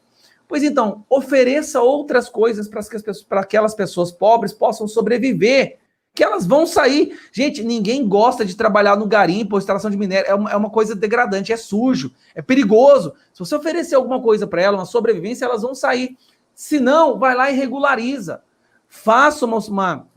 Pois 0.49 0.65
então, 0.65 1.05
ofereça 1.09 1.81
outras 1.81 2.29
coisas 2.29 2.67
para 2.67 2.83
que, 2.83 3.25
para 3.29 3.41
aquelas 3.43 3.75
pessoas 3.75 4.11
pobres 4.11 4.53
possam 4.53 4.89
sobreviver 4.89 5.79
que 6.13 6.25
elas 6.25 6.45
vão 6.45 6.67
sair. 6.67 7.17
Gente, 7.31 7.63
ninguém 7.63 8.09
gosta 8.09 8.45
de 8.45 8.57
trabalhar 8.57 8.97
no 8.97 9.07
garimpo 9.07 9.55
ou 9.55 9.61
extração 9.61 9.89
de 9.89 9.97
minério. 9.97 10.29
É 10.29 10.35
uma, 10.35 10.51
é 10.51 10.57
uma 10.57 10.71
coisa 10.71 10.97
degradante, 10.97 11.53
é 11.53 11.57
sujo, 11.57 12.11
é 12.35 12.43
perigoso. 12.43 13.15
Se 13.33 13.39
você 13.39 13.55
oferecer 13.55 13.95
alguma 13.95 14.21
coisa 14.21 14.49
para 14.49 14.63
elas, 14.63 14.81
uma 14.81 14.87
sobrevivência, 14.87 15.45
elas 15.45 15.63
vão 15.63 15.77
sair. 15.77 16.19
Se 16.57 16.81
não, 16.81 17.17
vai 17.17 17.37
lá 17.37 17.53
e 17.53 17.55
regulariza. 17.55 18.43
Faça 18.89 19.47
uma, 19.47 19.59
uma 19.59 20.08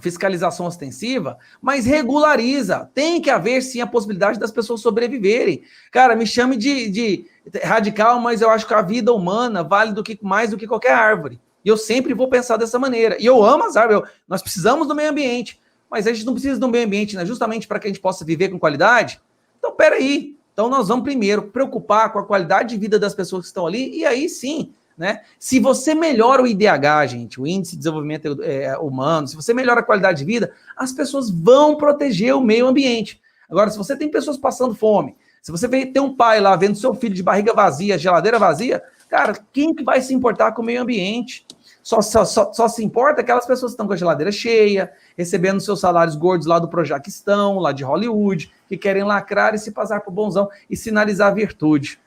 fiscalização 0.00 0.66
ostensiva, 0.66 1.38
mas 1.60 1.84
regulariza. 1.84 2.90
Tem 2.94 3.20
que 3.20 3.30
haver 3.30 3.62
sim 3.62 3.80
a 3.80 3.86
possibilidade 3.86 4.38
das 4.38 4.50
pessoas 4.50 4.80
sobreviverem. 4.80 5.62
Cara, 5.90 6.16
me 6.16 6.26
chame 6.26 6.56
de, 6.56 6.88
de 6.88 7.26
radical, 7.62 8.20
mas 8.20 8.40
eu 8.40 8.50
acho 8.50 8.66
que 8.66 8.74
a 8.74 8.82
vida 8.82 9.12
humana 9.12 9.62
vale 9.62 9.92
do 9.92 10.02
que 10.02 10.18
mais 10.22 10.50
do 10.50 10.56
que 10.56 10.66
qualquer 10.66 10.94
árvore. 10.94 11.40
E 11.64 11.68
eu 11.68 11.76
sempre 11.76 12.14
vou 12.14 12.28
pensar 12.28 12.56
dessa 12.56 12.78
maneira. 12.78 13.16
E 13.20 13.26
eu 13.26 13.42
amo 13.44 13.64
as 13.64 13.76
árvores. 13.76 14.10
Nós 14.26 14.42
precisamos 14.42 14.88
do 14.88 14.94
meio 14.94 15.10
ambiente. 15.10 15.60
Mas 15.90 16.06
a 16.06 16.12
gente 16.12 16.24
não 16.24 16.32
precisa 16.32 16.58
do 16.58 16.68
meio 16.68 16.86
ambiente, 16.86 17.14
né? 17.14 17.26
Justamente 17.26 17.68
para 17.68 17.78
que 17.78 17.86
a 17.86 17.90
gente 17.90 18.00
possa 18.00 18.24
viver 18.24 18.48
com 18.48 18.58
qualidade. 18.58 19.20
Então, 19.58 19.72
peraí. 19.72 20.36
Então, 20.52 20.68
nós 20.68 20.88
vamos 20.88 21.04
primeiro 21.04 21.42
preocupar 21.42 22.12
com 22.12 22.18
a 22.18 22.24
qualidade 22.24 22.70
de 22.70 22.80
vida 22.80 22.98
das 22.98 23.14
pessoas 23.14 23.42
que 23.42 23.48
estão 23.48 23.66
ali. 23.66 23.94
E 23.96 24.04
aí 24.04 24.28
sim, 24.28 24.72
né? 25.02 25.22
Se 25.36 25.58
você 25.58 25.96
melhora 25.96 26.40
o 26.40 26.46
IDH, 26.46 27.08
gente, 27.08 27.40
o 27.40 27.44
Índice 27.44 27.72
de 27.72 27.78
Desenvolvimento 27.78 28.40
é, 28.40 28.78
Humano, 28.78 29.26
se 29.26 29.34
você 29.34 29.52
melhora 29.52 29.80
a 29.80 29.82
qualidade 29.82 30.18
de 30.20 30.24
vida, 30.24 30.52
as 30.76 30.92
pessoas 30.92 31.28
vão 31.28 31.76
proteger 31.76 32.36
o 32.36 32.40
meio 32.40 32.68
ambiente. 32.68 33.20
Agora, 33.50 33.68
se 33.68 33.76
você 33.76 33.96
tem 33.96 34.08
pessoas 34.08 34.38
passando 34.38 34.76
fome, 34.76 35.16
se 35.42 35.50
você 35.50 35.68
tem 35.68 36.00
um 36.00 36.14
pai 36.14 36.38
lá 36.38 36.54
vendo 36.54 36.76
seu 36.76 36.94
filho 36.94 37.16
de 37.16 37.22
barriga 37.22 37.52
vazia, 37.52 37.98
geladeira 37.98 38.38
vazia, 38.38 38.80
cara, 39.08 39.36
quem 39.52 39.74
que 39.74 39.82
vai 39.82 40.00
se 40.00 40.14
importar 40.14 40.52
com 40.52 40.62
o 40.62 40.64
meio 40.64 40.82
ambiente? 40.82 41.44
Só, 41.82 42.00
só, 42.00 42.24
só, 42.24 42.52
só, 42.52 42.68
se 42.68 42.84
importa 42.84 43.22
aquelas 43.22 43.44
pessoas 43.44 43.72
que 43.72 43.74
estão 43.74 43.88
com 43.88 43.94
a 43.94 43.96
geladeira 43.96 44.30
cheia, 44.30 44.92
recebendo 45.18 45.60
seus 45.60 45.80
salários 45.80 46.14
gordos 46.14 46.46
lá 46.46 46.60
do 46.60 46.68
Projaquistão, 46.68 47.58
lá 47.58 47.72
de 47.72 47.82
Hollywood, 47.82 48.52
que 48.68 48.76
querem 48.76 49.02
lacrar 49.02 49.52
e 49.52 49.58
se 49.58 49.72
passar 49.72 50.00
por 50.00 50.12
bonzão 50.12 50.48
e 50.70 50.76
sinalizar 50.76 51.34
virtude. 51.34 51.98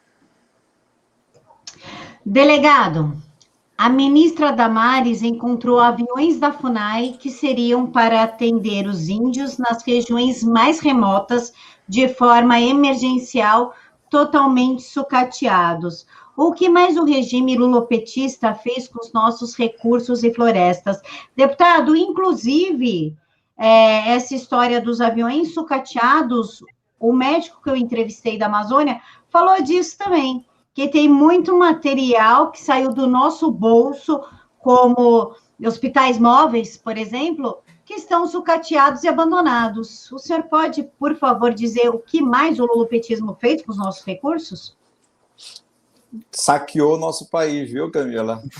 Delegado, 2.28 3.15
a 3.78 3.88
ministra 3.88 4.51
Damares 4.51 5.21
encontrou 5.21 5.80
aviões 5.80 6.39
da 6.39 6.51
FUNAI 6.51 7.17
que 7.19 7.30
seriam 7.30 7.86
para 7.86 8.23
atender 8.23 8.88
os 8.88 9.09
índios 9.09 9.59
nas 9.59 9.84
regiões 9.84 10.43
mais 10.43 10.80
remotas 10.80 11.53
de 11.88 12.07
forma 12.07 12.59
emergencial, 12.59 13.76
totalmente 14.09 14.82
sucateados. 14.82 16.07
O 16.36 16.51
que 16.51 16.67
mais 16.67 16.97
o 16.97 17.05
regime 17.05 17.55
lulopetista 17.55 18.55
fez 18.55 18.88
com 18.88 19.01
os 19.01 19.13
nossos 19.13 19.55
recursos 19.55 20.23
e 20.23 20.34
florestas? 20.34 20.99
Deputado, 21.36 21.95
inclusive, 21.95 23.15
é, 23.55 24.13
essa 24.13 24.34
história 24.34 24.82
dos 24.82 24.99
aviões 24.99 25.53
sucateados, 25.53 26.63
o 26.99 27.13
médico 27.13 27.61
que 27.63 27.69
eu 27.69 27.76
entrevistei 27.76 28.36
da 28.36 28.47
Amazônia 28.47 28.99
falou 29.30 29.61
disso 29.61 29.95
também, 29.95 30.43
que 30.76 30.89
tem 30.89 31.07
muito 31.07 31.57
material 31.57 32.51
que 32.51 32.61
saiu 32.61 32.93
do 32.93 33.07
nosso 33.07 33.49
bolso, 33.49 34.21
como 34.59 35.34
hospitais 35.65 36.19
móveis, 36.19 36.76
por 36.76 36.97
exemplo, 36.97 37.63
que 37.86 37.93
estão 37.93 38.28
sucateados 38.28 39.01
e 39.03 39.07
abandonados. 39.07 40.11
O 40.11 40.19
senhor 40.19 40.43
pode, 40.43 40.84
por 40.99 41.15
favor, 41.15 41.53
dizer 41.53 41.88
o 41.88 41.99
que 41.99 42.21
mais 42.21 42.59
o 42.59 42.65
lulopetismo 42.65 43.38
fez 43.39 43.63
com 43.63 43.71
os 43.71 43.78
nossos 43.78 44.03
recursos? 44.05 44.76
Saqueou 46.30 46.97
nosso 46.97 47.30
país, 47.30 47.71
viu, 47.71 47.89
Camila? 47.89 48.43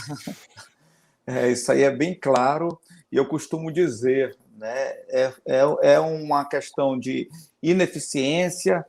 É, 1.28 1.51
isso 1.51 1.72
aí 1.72 1.82
é 1.82 1.89
bem 1.89 2.13
claro, 2.13 2.80
e 3.11 3.18
eu 3.18 3.28
costumo 3.28 3.72
dizer, 3.72 4.38
né, 4.55 4.89
é, 5.09 5.34
é, 5.47 5.93
é 5.93 5.99
uma 5.99 6.45
questão 6.45 6.99
de 6.99 7.28
ineficiência 7.63 8.86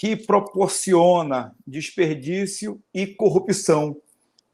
que 0.00 0.16
proporciona 0.16 1.54
desperdício 1.66 2.82
e 2.94 3.06
corrupção, 3.06 3.94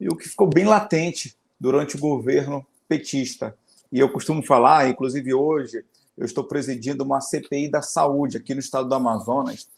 e 0.00 0.08
o 0.08 0.16
que 0.16 0.28
ficou 0.28 0.48
bem 0.48 0.64
latente 0.64 1.36
durante 1.58 1.94
o 1.94 2.00
governo 2.00 2.66
petista. 2.88 3.56
E 3.92 4.00
eu 4.00 4.10
costumo 4.10 4.42
falar, 4.42 4.88
inclusive 4.88 5.32
hoje, 5.32 5.84
eu 6.18 6.26
estou 6.26 6.42
presidindo 6.42 7.04
uma 7.04 7.20
CPI 7.20 7.68
da 7.68 7.80
saúde 7.80 8.38
aqui 8.38 8.54
no 8.54 8.58
estado 8.58 8.88
do 8.88 8.94
Amazonas, 8.96 9.68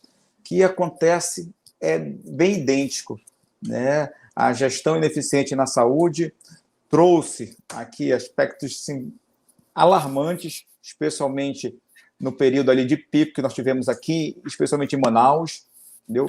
que 0.42 0.62
acontece 0.62 1.52
é 1.78 1.98
bem 1.98 2.60
idêntico, 2.60 3.20
né? 3.60 4.08
A 4.34 4.54
gestão 4.54 4.96
ineficiente 4.96 5.54
na 5.54 5.66
saúde 5.66 6.32
trouxe 6.88 7.58
aqui 7.68 8.10
aspectos 8.10 8.86
sim, 8.86 9.12
alarmantes, 9.74 10.64
especialmente 10.82 11.78
no 12.20 12.32
período 12.32 12.70
ali 12.70 12.84
de 12.84 12.96
pico 12.96 13.34
que 13.34 13.42
nós 13.42 13.54
tivemos 13.54 13.88
aqui, 13.88 14.40
especialmente 14.46 14.96
em 14.96 15.00
Manaus, 15.00 15.64
entendeu? 16.04 16.28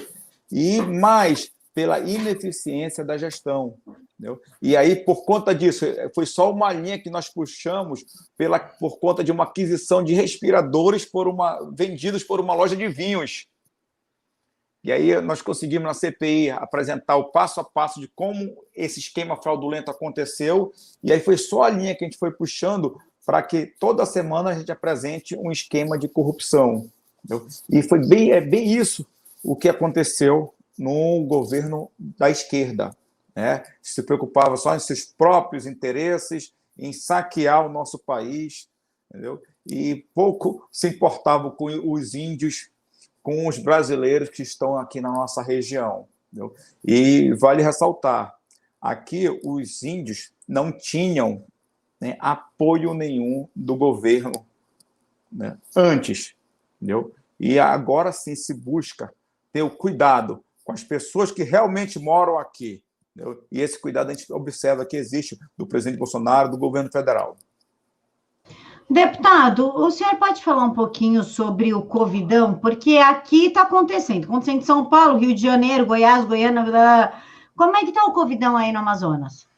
E 0.51 0.81
mais 0.81 1.51
pela 1.73 1.99
ineficiência 1.99 3.03
da 3.03 3.17
gestão. 3.17 3.75
Entendeu? 4.19 4.41
E 4.61 4.75
aí, 4.75 4.97
por 4.97 5.23
conta 5.23 5.55
disso, 5.55 5.85
foi 6.13 6.25
só 6.25 6.51
uma 6.51 6.73
linha 6.73 6.99
que 6.99 7.09
nós 7.09 7.29
puxamos 7.29 8.03
pela, 8.37 8.59
por 8.59 8.99
conta 8.99 9.23
de 9.23 9.31
uma 9.31 9.45
aquisição 9.45 10.03
de 10.03 10.13
respiradores 10.13 11.05
por 11.05 11.27
uma, 11.27 11.71
vendidos 11.73 12.23
por 12.23 12.39
uma 12.39 12.53
loja 12.53 12.75
de 12.75 12.87
vinhos. 12.89 13.47
E 14.83 14.91
aí 14.91 15.19
nós 15.21 15.41
conseguimos 15.41 15.87
na 15.87 15.93
CPI 15.93 16.51
apresentar 16.51 17.17
o 17.17 17.31
passo 17.31 17.59
a 17.59 17.63
passo 17.63 17.99
de 17.99 18.07
como 18.09 18.63
esse 18.73 18.99
esquema 18.99 19.35
fraudulento 19.35 19.91
aconteceu, 19.91 20.71
e 21.03 21.11
aí 21.11 21.19
foi 21.19 21.37
só 21.37 21.63
a 21.63 21.69
linha 21.69 21.95
que 21.95 22.03
a 22.03 22.07
gente 22.07 22.17
foi 22.17 22.31
puxando 22.31 22.97
para 23.29 23.43
que 23.43 23.67
toda 23.79 24.07
semana 24.07 24.49
a 24.49 24.55
gente 24.55 24.71
apresente 24.71 25.37
um 25.37 25.51
esquema 25.51 25.99
de 25.99 26.07
corrupção. 26.07 26.89
Entendeu? 27.23 27.47
E 27.69 27.83
foi 27.83 28.03
bem, 28.07 28.31
é 28.31 28.41
bem 28.41 28.73
isso 28.73 29.05
o 29.43 29.55
que 29.55 29.69
aconteceu 29.69 30.51
no 30.75 31.23
governo 31.25 31.91
da 31.99 32.31
esquerda. 32.31 32.89
Né? 33.35 33.63
Se 33.83 34.01
preocupava 34.01 34.57
só 34.57 34.75
em 34.75 34.79
seus 34.79 35.05
próprios 35.05 35.67
interesses, 35.67 36.51
em 36.75 36.91
saquear 36.91 37.67
o 37.67 37.71
nosso 37.71 37.99
país, 37.99 38.67
entendeu? 39.11 39.43
e 39.63 40.07
pouco 40.15 40.67
se 40.71 40.87
importava 40.87 41.51
com 41.51 41.65
os 41.65 42.15
índios, 42.15 42.71
com 43.21 43.47
os 43.47 43.59
brasileiros 43.59 44.29
que 44.29 44.41
estão 44.41 44.75
aqui 44.75 44.99
na 44.99 45.11
nossa 45.11 45.43
região. 45.43 46.07
Entendeu? 46.33 46.55
E 46.83 47.31
vale 47.33 47.61
ressaltar, 47.61 48.33
aqui 48.81 49.29
os 49.43 49.83
índios 49.83 50.31
não 50.47 50.71
tinham 50.71 51.45
né, 51.99 52.15
apoio 52.19 52.93
nenhum 52.93 53.47
do 53.55 53.75
governo 53.75 54.45
né, 55.31 55.57
antes, 55.75 56.33
entendeu? 56.77 57.13
E 57.39 57.59
agora 57.59 58.11
sim 58.11 58.35
se 58.35 58.53
busca 58.53 59.13
ter 59.51 59.61
o 59.61 59.69
cuidado 59.69 60.43
com 60.63 60.71
as 60.71 60.83
pessoas 60.83 61.31
que 61.31 61.43
realmente 61.43 61.97
moram 61.97 62.37
aqui. 62.37 62.83
Entendeu? 63.15 63.43
E 63.51 63.59
esse 63.61 63.79
cuidado 63.79 64.09
a 64.09 64.13
gente 64.13 64.31
observa 64.31 64.85
que 64.85 64.95
existe 64.95 65.37
do 65.57 65.65
presidente 65.65 65.97
Bolsonaro, 65.97 66.51
do 66.51 66.57
governo 66.57 66.91
federal. 66.91 67.37
Deputado, 68.89 69.67
o 69.75 69.91
senhor 69.91 70.15
pode 70.15 70.43
falar 70.43 70.63
um 70.63 70.73
pouquinho 70.73 71.23
sobre 71.23 71.73
o 71.73 71.81
Covidão? 71.81 72.55
Porque 72.55 72.97
aqui 72.97 73.47
está 73.47 73.63
acontecendo. 73.63 74.25
Acontecendo 74.25 74.61
em 74.61 74.65
São 74.65 74.85
Paulo, 74.85 75.19
Rio 75.19 75.35
de 75.35 75.41
Janeiro, 75.41 75.85
Goiás, 75.85 76.25
Goiânia. 76.25 77.13
Como 77.55 77.75
é 77.75 77.81
que 77.81 77.89
está 77.89 78.05
o 78.05 78.13
Covidão 78.13 78.57
aí 78.57 78.71
no 78.71 78.79
Amazonas? 78.79 79.48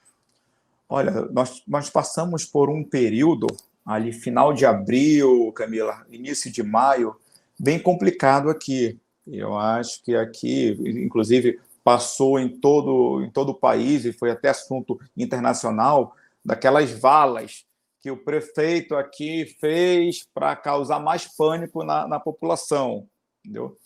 Olha, 0.93 1.09
nós, 1.31 1.63
nós 1.65 1.89
passamos 1.89 2.43
por 2.43 2.69
um 2.69 2.83
período, 2.83 3.47
ali 3.85 4.11
final 4.11 4.53
de 4.53 4.65
abril, 4.65 5.49
Camila, 5.53 6.05
início 6.09 6.51
de 6.51 6.61
maio, 6.61 7.15
bem 7.57 7.79
complicado 7.79 8.49
aqui. 8.49 8.99
Eu 9.25 9.57
acho 9.57 10.03
que 10.03 10.13
aqui, 10.13 10.77
inclusive, 10.81 11.61
passou 11.81 12.37
em 12.37 12.49
todo, 12.49 13.23
em 13.23 13.29
todo 13.29 13.51
o 13.51 13.55
país 13.55 14.03
e 14.03 14.11
foi 14.11 14.31
até 14.31 14.49
assunto 14.49 14.99
internacional 15.15 16.13
daquelas 16.43 16.91
valas 16.91 17.63
que 18.01 18.11
o 18.11 18.17
prefeito 18.17 18.93
aqui 18.93 19.45
fez 19.61 20.27
para 20.33 20.57
causar 20.57 20.99
mais 20.99 21.25
pânico 21.25 21.85
na, 21.85 22.05
na 22.05 22.19
população, 22.19 23.07
entendeu? 23.39 23.77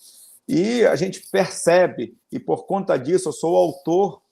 E 0.47 0.84
a 0.86 0.95
gente 0.95 1.22
percebe, 1.30 2.18
e 2.32 2.39
por 2.39 2.66
conta 2.66 2.97
disso, 2.97 3.30
eu 3.30 3.34
sou 3.34 3.56
autor 3.56 4.24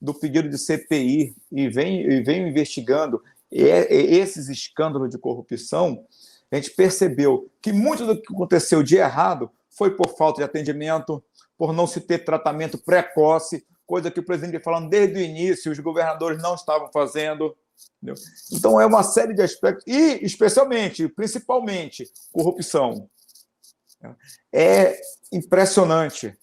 do 0.00 0.14
pedido 0.14 0.48
de 0.48 0.58
CPI 0.58 1.36
e 1.52 1.68
venho, 1.68 2.10
e 2.10 2.22
venho 2.22 2.48
investigando 2.48 3.22
esses 3.50 4.48
escândalos 4.48 5.10
de 5.10 5.18
corrupção, 5.18 6.04
a 6.50 6.56
gente 6.56 6.70
percebeu 6.70 7.50
que 7.60 7.72
muito 7.72 8.06
do 8.06 8.20
que 8.20 8.32
aconteceu 8.32 8.82
de 8.82 8.96
errado 8.96 9.50
foi 9.68 9.94
por 9.96 10.16
falta 10.16 10.38
de 10.38 10.44
atendimento, 10.44 11.22
por 11.56 11.72
não 11.72 11.86
se 11.86 12.00
ter 12.00 12.20
tratamento 12.20 12.78
precoce, 12.78 13.64
coisa 13.86 14.10
que 14.10 14.20
o 14.20 14.24
presidente 14.24 14.52
vem 14.52 14.62
falando 14.62 14.88
desde 14.88 15.18
o 15.18 15.20
início, 15.20 15.72
os 15.72 15.78
governadores 15.80 16.40
não 16.40 16.54
estavam 16.54 16.90
fazendo. 16.92 17.56
Entendeu? 17.96 18.14
Então, 18.52 18.80
é 18.80 18.86
uma 18.86 19.02
série 19.02 19.34
de 19.34 19.42
aspectos, 19.42 19.84
e 19.86 20.24
especialmente, 20.24 21.08
principalmente, 21.08 22.10
corrupção. 22.32 23.08
É 24.52 24.98
impressionante. 25.32 26.36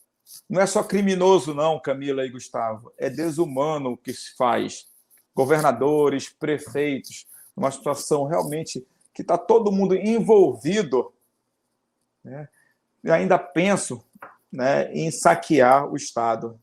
Não 0.49 0.61
é 0.61 0.65
só 0.65 0.83
criminoso, 0.83 1.53
não, 1.53 1.79
Camila 1.79 2.25
e 2.25 2.29
Gustavo. 2.29 2.91
É 2.97 3.09
desumano 3.09 3.91
o 3.91 3.97
que 3.97 4.13
se 4.13 4.35
faz. 4.35 4.87
Governadores, 5.35 6.29
prefeitos, 6.29 7.27
uma 7.55 7.71
situação 7.71 8.25
realmente 8.25 8.85
que 9.13 9.21
está 9.21 9.37
todo 9.37 9.71
mundo 9.71 9.95
envolvido. 9.95 11.13
Né? 12.23 12.47
Ainda 13.05 13.39
penso 13.39 14.03
né, 14.51 14.91
em 14.93 15.09
saquear 15.11 15.91
o 15.91 15.95
Estado. 15.95 16.59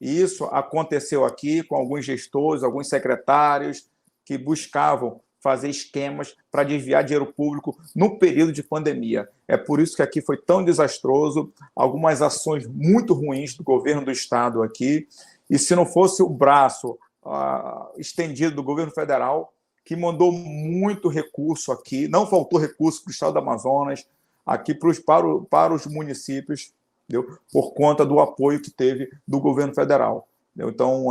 Isso 0.00 0.44
aconteceu 0.46 1.24
aqui 1.24 1.62
com 1.62 1.76
alguns 1.76 2.04
gestores, 2.04 2.62
alguns 2.62 2.88
secretários 2.88 3.88
que 4.24 4.36
buscavam 4.36 5.20
fazer 5.40 5.68
esquemas 5.68 6.34
para 6.50 6.64
desviar 6.64 7.04
dinheiro 7.04 7.32
público 7.32 7.78
no 7.94 8.18
período 8.18 8.52
de 8.52 8.62
pandemia. 8.62 9.28
É 9.46 9.56
por 9.56 9.80
isso 9.80 9.96
que 9.96 10.02
aqui 10.02 10.20
foi 10.20 10.36
tão 10.36 10.64
desastroso, 10.64 11.52
algumas 11.74 12.22
ações 12.22 12.66
muito 12.66 13.12
ruins 13.12 13.54
do 13.54 13.62
governo 13.62 14.04
do 14.04 14.10
estado 14.10 14.62
aqui. 14.62 15.06
E 15.48 15.58
se 15.58 15.74
não 15.76 15.84
fosse 15.84 16.22
o 16.22 16.28
braço 16.28 16.98
uh, 17.22 17.98
estendido 17.98 18.56
do 18.56 18.62
governo 18.62 18.92
federal, 18.92 19.52
que 19.84 19.94
mandou 19.94 20.32
muito 20.32 21.08
recurso 21.08 21.70
aqui, 21.70 22.08
não 22.08 22.26
faltou 22.26 22.58
recurso 22.58 23.02
para 23.02 23.10
o 23.10 23.12
estado 23.12 23.32
do 23.34 23.38
Amazonas, 23.38 24.06
aqui 24.46 24.74
para 24.74 24.88
os, 24.88 24.98
para, 24.98 25.26
para 25.50 25.74
os 25.74 25.86
municípios, 25.86 26.72
entendeu? 27.08 27.38
por 27.52 27.74
conta 27.74 28.04
do 28.04 28.18
apoio 28.18 28.62
que 28.62 28.70
teve 28.70 29.10
do 29.28 29.38
governo 29.40 29.74
federal. 29.74 30.26
Entendeu? 30.54 30.72
Então, 30.72 31.04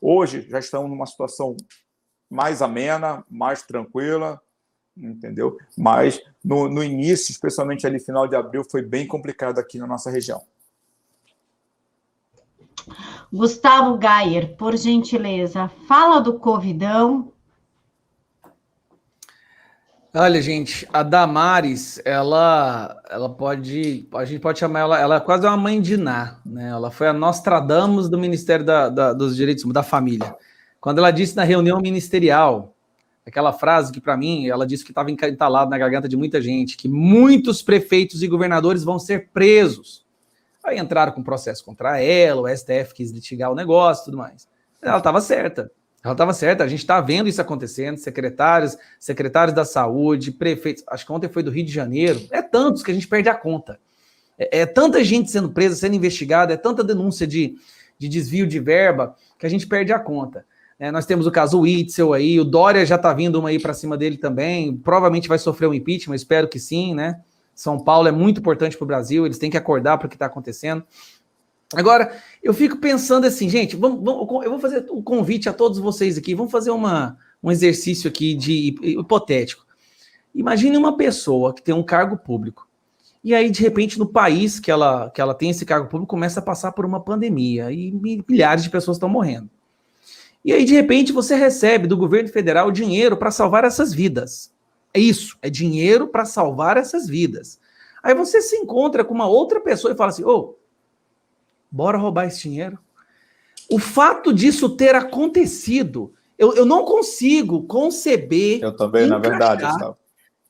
hoje 0.00 0.46
já 0.48 0.58
estamos 0.58 0.90
numa 0.90 1.06
situação 1.06 1.56
mais 2.28 2.60
amena, 2.60 3.24
mais 3.30 3.62
tranquila, 3.62 4.40
entendeu? 5.00 5.56
Mas 5.76 6.20
no, 6.44 6.68
no 6.68 6.82
início, 6.82 7.30
especialmente 7.30 7.86
ali 7.86 7.98
final 8.00 8.26
de 8.26 8.36
abril, 8.36 8.64
foi 8.70 8.82
bem 8.82 9.06
complicado 9.06 9.58
aqui 9.58 9.78
na 9.78 9.86
nossa 9.86 10.10
região. 10.10 10.42
Gustavo 13.32 13.98
Gayer, 13.98 14.56
por 14.56 14.76
gentileza, 14.76 15.68
fala 15.86 16.20
do 16.20 16.38
Covidão 16.38 17.32
Olha, 20.14 20.40
gente, 20.40 20.88
a 20.90 21.02
Damares, 21.02 22.00
ela, 22.02 23.00
ela 23.10 23.28
pode, 23.28 24.08
a 24.14 24.24
gente 24.24 24.40
pode 24.40 24.58
chamar 24.58 24.80
ela, 24.80 24.98
ela 24.98 25.16
é 25.16 25.20
quase 25.20 25.46
uma 25.46 25.56
mãe 25.56 25.82
de 25.82 25.98
Ná, 25.98 26.38
né? 26.46 26.70
Ela 26.70 26.90
foi 26.90 27.08
a 27.08 27.12
Nostradamus 27.12 28.08
do 28.08 28.18
Ministério 28.18 28.64
da, 28.64 28.88
da, 28.88 29.12
dos 29.12 29.36
Direitos 29.36 29.70
da 29.70 29.82
Família. 29.82 30.34
Quando 30.80 30.98
ela 30.98 31.10
disse 31.10 31.36
na 31.36 31.44
reunião 31.44 31.78
ministerial, 31.78 32.74
aquela 33.28 33.52
frase 33.52 33.92
que 33.92 34.00
para 34.00 34.16
mim, 34.16 34.48
ela 34.48 34.66
disse 34.66 34.84
que 34.84 34.90
estava 34.90 35.10
entalada 35.10 35.70
na 35.70 35.78
garganta 35.78 36.08
de 36.08 36.16
muita 36.16 36.40
gente, 36.40 36.76
que 36.76 36.88
muitos 36.88 37.62
prefeitos 37.62 38.22
e 38.22 38.28
governadores 38.28 38.84
vão 38.84 38.98
ser 38.98 39.28
presos. 39.32 40.06
Aí 40.64 40.78
entraram 40.78 41.12
com 41.12 41.22
processo 41.22 41.64
contra 41.64 42.00
ela, 42.00 42.42
o 42.42 42.48
STF 42.48 42.94
quis 42.94 43.10
litigar 43.10 43.50
o 43.50 43.54
negócio, 43.54 44.06
tudo 44.06 44.18
mais. 44.18 44.48
Ela 44.82 44.98
estava 44.98 45.20
certa. 45.20 45.70
Ela 46.02 46.12
estava 46.12 46.32
certa, 46.32 46.62
a 46.62 46.68
gente 46.68 46.80
está 46.80 47.00
vendo 47.00 47.28
isso 47.28 47.40
acontecendo, 47.40 47.98
secretários, 47.98 48.76
secretários 49.00 49.54
da 49.54 49.64
saúde, 49.64 50.30
prefeitos, 50.30 50.84
acho 50.86 51.04
que 51.04 51.12
ontem 51.12 51.28
foi 51.28 51.42
do 51.42 51.50
Rio 51.50 51.64
de 51.64 51.72
Janeiro, 51.72 52.20
é 52.30 52.40
tantos 52.40 52.82
que 52.82 52.90
a 52.90 52.94
gente 52.94 53.08
perde 53.08 53.28
a 53.28 53.34
conta. 53.34 53.80
É, 54.38 54.60
é 54.60 54.66
tanta 54.66 55.02
gente 55.02 55.30
sendo 55.30 55.50
presa, 55.50 55.74
sendo 55.74 55.96
investigada, 55.96 56.54
é 56.54 56.56
tanta 56.56 56.84
denúncia 56.84 57.26
de, 57.26 57.56
de 57.98 58.08
desvio 58.08 58.46
de 58.46 58.60
verba 58.60 59.16
que 59.38 59.44
a 59.44 59.50
gente 59.50 59.66
perde 59.66 59.92
a 59.92 59.98
conta. 59.98 60.46
É, 60.78 60.92
nós 60.92 61.04
temos 61.06 61.26
o 61.26 61.32
caso 61.32 61.60
Witzel 61.60 62.12
aí, 62.12 62.38
o 62.38 62.44
Dória 62.44 62.86
já 62.86 62.94
está 62.94 63.12
vindo 63.12 63.38
uma 63.40 63.48
aí 63.48 63.58
para 63.58 63.74
cima 63.74 63.96
dele 63.96 64.16
também, 64.16 64.76
provavelmente 64.76 65.28
vai 65.28 65.38
sofrer 65.38 65.66
um 65.66 65.74
impeachment, 65.74 66.14
espero 66.14 66.48
que 66.48 66.60
sim, 66.60 66.94
né? 66.94 67.20
São 67.52 67.80
Paulo 67.80 68.06
é 68.06 68.12
muito 68.12 68.38
importante 68.38 68.76
para 68.76 68.84
o 68.84 68.86
Brasil, 68.86 69.26
eles 69.26 69.38
têm 69.38 69.50
que 69.50 69.56
acordar 69.56 69.98
para 69.98 70.06
o 70.06 70.08
que 70.08 70.14
está 70.14 70.26
acontecendo. 70.26 70.84
Agora, 71.74 72.16
eu 72.40 72.54
fico 72.54 72.76
pensando 72.76 73.26
assim, 73.26 73.48
gente, 73.48 73.74
vamos, 73.74 74.02
vamos, 74.04 74.44
eu 74.44 74.50
vou 74.50 74.60
fazer 74.60 74.86
um 74.90 75.02
convite 75.02 75.48
a 75.48 75.52
todos 75.52 75.80
vocês 75.80 76.16
aqui, 76.16 76.34
vamos 76.34 76.52
fazer 76.52 76.70
uma, 76.70 77.18
um 77.42 77.50
exercício 77.50 78.08
aqui 78.08 78.34
de 78.34 78.76
hipotético. 78.80 79.66
Imagine 80.32 80.76
uma 80.76 80.96
pessoa 80.96 81.52
que 81.52 81.60
tem 81.60 81.74
um 81.74 81.82
cargo 81.82 82.16
público, 82.16 82.68
e 83.22 83.34
aí, 83.34 83.50
de 83.50 83.60
repente, 83.60 83.98
no 83.98 84.06
país 84.06 84.60
que 84.60 84.70
ela, 84.70 85.10
que 85.10 85.20
ela 85.20 85.34
tem 85.34 85.50
esse 85.50 85.66
cargo 85.66 85.88
público, 85.88 86.08
começa 86.08 86.38
a 86.38 86.42
passar 86.42 86.70
por 86.70 86.86
uma 86.86 87.00
pandemia, 87.02 87.72
e 87.72 87.92
milhares 88.28 88.62
de 88.62 88.70
pessoas 88.70 88.96
estão 88.96 89.08
morrendo. 89.08 89.50
E 90.48 90.52
aí, 90.54 90.64
de 90.64 90.72
repente, 90.72 91.12
você 91.12 91.34
recebe 91.34 91.86
do 91.86 91.94
governo 91.94 92.30
federal 92.30 92.72
dinheiro 92.72 93.18
para 93.18 93.30
salvar 93.30 93.64
essas 93.64 93.92
vidas. 93.92 94.50
É 94.94 94.98
isso, 94.98 95.36
é 95.42 95.50
dinheiro 95.50 96.08
para 96.08 96.24
salvar 96.24 96.78
essas 96.78 97.06
vidas. 97.06 97.60
Aí 98.02 98.14
você 98.14 98.40
se 98.40 98.56
encontra 98.56 99.04
com 99.04 99.12
uma 99.12 99.26
outra 99.26 99.60
pessoa 99.60 99.92
e 99.92 99.96
fala 99.96 100.08
assim: 100.08 100.24
ô, 100.24 100.30
oh, 100.30 100.54
bora 101.70 101.98
roubar 101.98 102.28
esse 102.28 102.40
dinheiro. 102.40 102.78
O 103.70 103.78
fato 103.78 104.32
disso 104.32 104.70
ter 104.70 104.94
acontecido, 104.94 106.14
eu, 106.38 106.54
eu 106.54 106.64
não 106.64 106.82
consigo 106.82 107.64
conceber. 107.64 108.62
Eu 108.62 108.74
também, 108.74 109.06
na 109.06 109.18
verdade, 109.18 109.66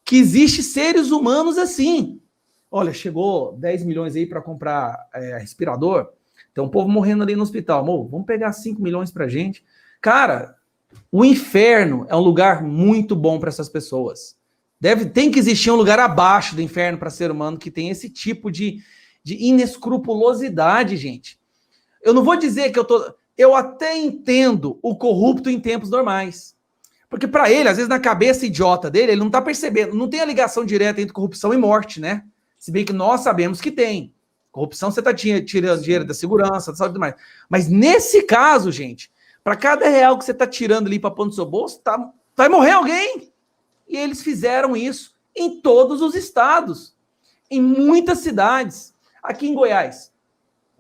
que 0.05 0.16
existe 0.16 0.62
seres 0.62 1.11
humanos 1.11 1.59
assim. 1.59 2.20
Olha, 2.70 2.92
chegou 2.92 3.53
10 3.55 3.84
milhões 3.84 4.14
aí 4.14 4.26
para 4.26 4.40
comprar 4.40 5.09
é, 5.12 5.38
respirador. 5.38 6.09
Tem 6.55 6.62
um 6.62 6.68
povo 6.68 6.88
morrendo 6.88 7.24
ali 7.24 7.34
no 7.34 7.42
hospital. 7.42 7.80
Amor, 7.80 8.07
vamos 8.09 8.26
pegar 8.26 8.53
5 8.53 8.80
milhões 8.80 9.11
para 9.11 9.26
gente. 9.26 9.64
Cara, 10.01 10.57
o 11.11 11.24
inferno 11.24 12.07
é 12.09 12.16
um 12.16 12.20
lugar 12.20 12.62
muito 12.62 13.16
bom 13.16 13.38
para 13.38 13.49
essas 13.49 13.68
pessoas. 13.68 14.36
Deve, 14.80 15.07
tem 15.07 15.30
que 15.30 15.38
existir 15.38 15.70
um 15.70 15.76
lugar 15.76 15.99
abaixo 15.99 16.55
do 16.55 16.62
inferno 16.62 16.99
para 16.99 17.11
ser 17.11 17.30
humano 17.30 17.59
que 17.59 17.70
tem 17.70 17.90
esse 17.90 18.09
tipo 18.09 18.51
de, 18.51 18.80
de 19.24 19.34
inescrupulosidade, 19.42 20.96
gente. 20.96 21.38
Eu 22.03 22.14
não 22.14 22.22
vou 22.22 22.36
dizer 22.36 22.70
que 22.70 22.78
eu 22.78 22.84
tô. 22.84 23.12
Eu 23.36 23.55
até 23.55 23.96
entendo 23.96 24.78
o 24.82 24.96
corrupto 24.96 25.51
em 25.51 25.61
tempos 25.61 25.90
normais. 25.90 26.57
Porque 27.09 27.26
para 27.26 27.51
ele, 27.51 27.68
às 27.68 27.76
vezes, 27.76 27.88
na 27.88 27.99
cabeça 27.99 28.46
idiota 28.46 28.90
dele, 28.90 29.12
ele 29.12 29.20
não 29.20 29.28
está 29.28 29.40
percebendo, 29.40 29.94
não 29.94 30.09
tem 30.09 30.20
a 30.20 30.24
ligação 30.24 30.64
direta 30.64 31.01
entre 31.01 31.12
corrupção 31.12 31.55
e 31.55 31.57
morte, 31.57 32.01
né? 32.01 32.24
Se 32.59 32.70
bem 32.70 32.84
que 32.84 32.92
nós 32.92 33.22
sabemos 33.22 33.61
que 33.61 33.70
tem. 33.70 34.12
Corrupção 34.51 34.90
você 34.90 35.01
está 35.01 35.14
tirando 35.14 35.80
dinheiro 35.80 36.05
da 36.05 36.14
segurança, 36.14 36.72
da 36.72 36.76
saúde 36.76 36.90
e 36.90 36.94
tudo 36.94 37.01
mais. 37.01 37.14
Mas 37.49 37.68
nesse 37.68 38.22
caso, 38.22 38.70
gente, 38.70 39.11
para 39.49 39.57
cada 39.57 39.88
real 39.88 40.18
que 40.18 40.26
você 40.26 40.32
está 40.32 40.46
tirando 40.46 40.88
ali 40.88 40.99
para 40.99 41.11
pôr 41.11 41.24
no 41.24 41.32
seu 41.32 41.46
bolso, 41.46 41.80
tá, 41.80 42.12
vai 42.36 42.51
morrer 42.51 42.72
alguém. 42.72 43.32
E 43.88 43.96
eles 43.96 44.22
fizeram 44.22 44.76
isso 44.76 45.14
em 45.34 45.62
todos 45.62 46.03
os 46.03 46.14
estados, 46.14 46.94
em 47.51 47.59
muitas 47.59 48.18
cidades. 48.18 48.94
Aqui 49.22 49.49
em 49.49 49.55
Goiás, 49.55 50.12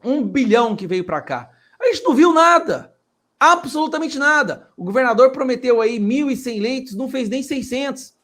um 0.04 0.22
bilhão 0.22 0.76
que 0.76 0.86
veio 0.86 1.02
para 1.02 1.22
cá. 1.22 1.48
A 1.80 1.86
gente 1.86 2.04
não 2.04 2.14
viu 2.14 2.30
nada. 2.34 2.94
Absolutamente 3.40 4.18
nada. 4.18 4.68
O 4.76 4.84
governador 4.84 5.32
prometeu 5.32 5.80
aí 5.80 5.98
1.100 5.98 6.60
leitos, 6.60 6.94
não 6.94 7.08
fez 7.08 7.30
nem 7.30 7.42
600. 7.42 8.14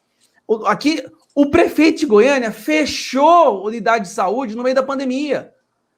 Aqui, 0.67 1.03
o 1.33 1.49
prefeito 1.49 2.01
de 2.01 2.05
Goiânia 2.05 2.51
fechou 2.51 3.65
unidade 3.65 4.05
de 4.05 4.11
saúde 4.11 4.55
no 4.55 4.61
meio 4.61 4.75
da 4.75 4.83
pandemia. 4.83 5.51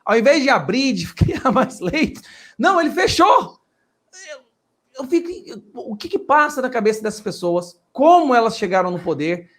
Ao 0.05 0.17
invés 0.17 0.41
de 0.41 0.49
abrir, 0.49 0.93
de 0.93 1.11
criar 1.13 1.51
mais 1.51 1.81
leitos, 1.81 2.23
não, 2.57 2.79
ele 2.79 2.91
fechou 2.91 3.57
eu 4.97 5.05
fico. 5.05 5.29
O 5.75 5.95
que, 5.95 6.09
que 6.09 6.19
passa 6.19 6.61
na 6.61 6.69
cabeça 6.69 7.01
dessas 7.01 7.21
pessoas? 7.21 7.79
Como 7.93 8.33
elas 8.33 8.57
chegaram 8.57 8.91
no 8.91 8.99
poder? 8.99 9.49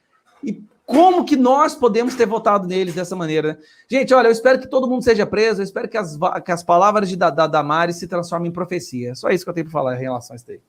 E 0.43 0.63
como 0.85 1.25
que 1.25 1.37
nós 1.37 1.75
podemos 1.75 2.15
ter 2.15 2.27
votado 2.27 2.67
neles 2.67 2.95
dessa 2.95 3.15
maneira? 3.15 3.49
Né? 3.49 3.59
Gente, 3.91 4.15
olha, 4.15 4.29
eu 4.29 4.33
espero 4.33 4.59
que 4.59 4.67
todo 4.67 4.89
mundo 4.89 5.05
seja 5.05 5.27
preso, 5.27 5.61
eu 5.61 5.65
espero 5.65 5.89
que 5.89 5.99
as, 5.99 6.19
que 6.45 6.51
as 6.51 6.63
palavras 6.63 7.09
de 7.09 7.17
da, 7.17 7.31
da 7.31 7.47
Damares 7.47 7.97
se 7.97 8.09
transformem 8.09 8.49
em 8.49 8.55
profecia. 8.55 9.15
Só 9.15 9.29
isso 9.29 9.45
que 9.45 9.51
eu 9.51 9.55
tenho 9.55 9.67
para 9.67 9.73
falar 9.73 9.97
em 9.97 10.01
relação 10.01 10.35
a 10.35 10.37
isso 10.37 10.51
aí. 10.51 10.61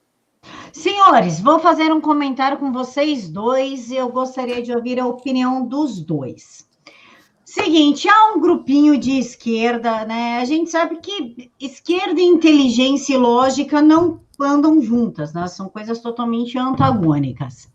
Senhores, 0.72 1.40
vou 1.40 1.60
fazer 1.60 1.92
um 1.92 2.02
comentário 2.02 2.58
com 2.58 2.72
vocês 2.72 3.30
dois 3.30 3.90
e 3.90 3.96
eu 3.96 4.10
gostaria 4.10 4.62
de 4.62 4.74
ouvir 4.74 5.00
a 5.00 5.08
opinião 5.08 5.66
dos 5.66 6.02
dois. 6.02 6.69
Seguinte, 7.52 8.08
há 8.08 8.32
um 8.32 8.40
grupinho 8.40 8.96
de 8.96 9.18
esquerda, 9.18 10.06
né? 10.06 10.38
A 10.38 10.46
gente 10.46 10.70
sabe 10.70 10.98
que 10.98 11.52
esquerda, 11.60 12.22
inteligência 12.22 13.16
e 13.16 13.18
lógica 13.18 13.82
não 13.82 14.22
andam 14.40 14.80
juntas, 14.84 15.34
né? 15.34 15.48
São 15.48 15.68
coisas 15.68 16.00
totalmente 16.00 16.60
antagônicas. 16.60 17.68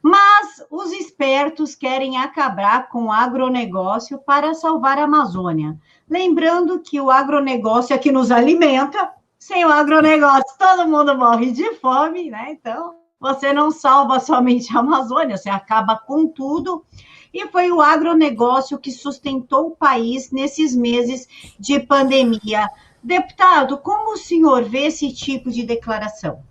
Mas 0.00 0.64
os 0.70 0.92
espertos 0.92 1.74
querem 1.74 2.18
acabar 2.18 2.88
com 2.88 3.06
o 3.06 3.12
agronegócio 3.12 4.16
para 4.16 4.54
salvar 4.54 4.96
a 4.96 5.04
Amazônia. 5.06 5.76
Lembrando 6.08 6.78
que 6.78 7.00
o 7.00 7.10
agronegócio 7.10 7.92
é 7.92 7.98
que 7.98 8.12
nos 8.12 8.30
alimenta, 8.30 9.10
sem 9.40 9.64
o 9.64 9.72
agronegócio 9.72 10.56
todo 10.56 10.88
mundo 10.88 11.18
morre 11.18 11.50
de 11.50 11.74
fome, 11.74 12.30
né? 12.30 12.52
Então, 12.52 12.94
você 13.18 13.52
não 13.52 13.72
salva 13.72 14.20
somente 14.20 14.72
a 14.72 14.78
Amazônia, 14.78 15.36
você 15.36 15.50
acaba 15.50 15.98
com 15.98 16.28
tudo. 16.28 16.84
E 17.32 17.46
foi 17.48 17.70
o 17.70 17.80
agronegócio 17.80 18.78
que 18.78 18.90
sustentou 18.90 19.68
o 19.68 19.76
país 19.76 20.30
nesses 20.30 20.74
meses 20.74 21.28
de 21.58 21.78
pandemia. 21.78 22.68
Deputado, 23.02 23.78
como 23.78 24.14
o 24.14 24.18
senhor 24.18 24.64
vê 24.64 24.86
esse 24.86 25.12
tipo 25.12 25.50
de 25.50 25.64
declaração? 25.64 26.42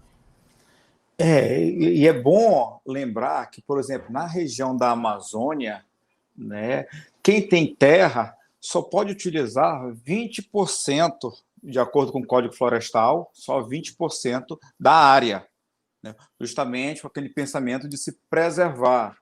É, 1.21 1.61
e 1.61 2.07
é 2.07 2.13
bom 2.13 2.79
lembrar 2.87 3.45
que, 3.47 3.61
por 3.61 3.77
exemplo, 3.77 4.09
na 4.09 4.25
região 4.25 4.75
da 4.75 4.91
Amazônia, 4.91 5.83
né, 6.35 6.85
quem 7.21 7.45
tem 7.45 7.75
terra 7.75 8.33
só 8.59 8.81
pode 8.81 9.11
utilizar 9.11 9.85
20%, 9.93 11.33
de 11.61 11.77
acordo 11.77 12.13
com 12.13 12.19
o 12.19 12.25
Código 12.25 12.55
Florestal, 12.55 13.29
só 13.33 13.61
20% 13.61 14.57
da 14.79 14.93
área, 14.93 15.45
né, 16.01 16.15
justamente 16.39 17.01
com 17.01 17.07
aquele 17.09 17.27
pensamento 17.27 17.89
de 17.89 17.97
se 17.97 18.17
preservar. 18.29 19.17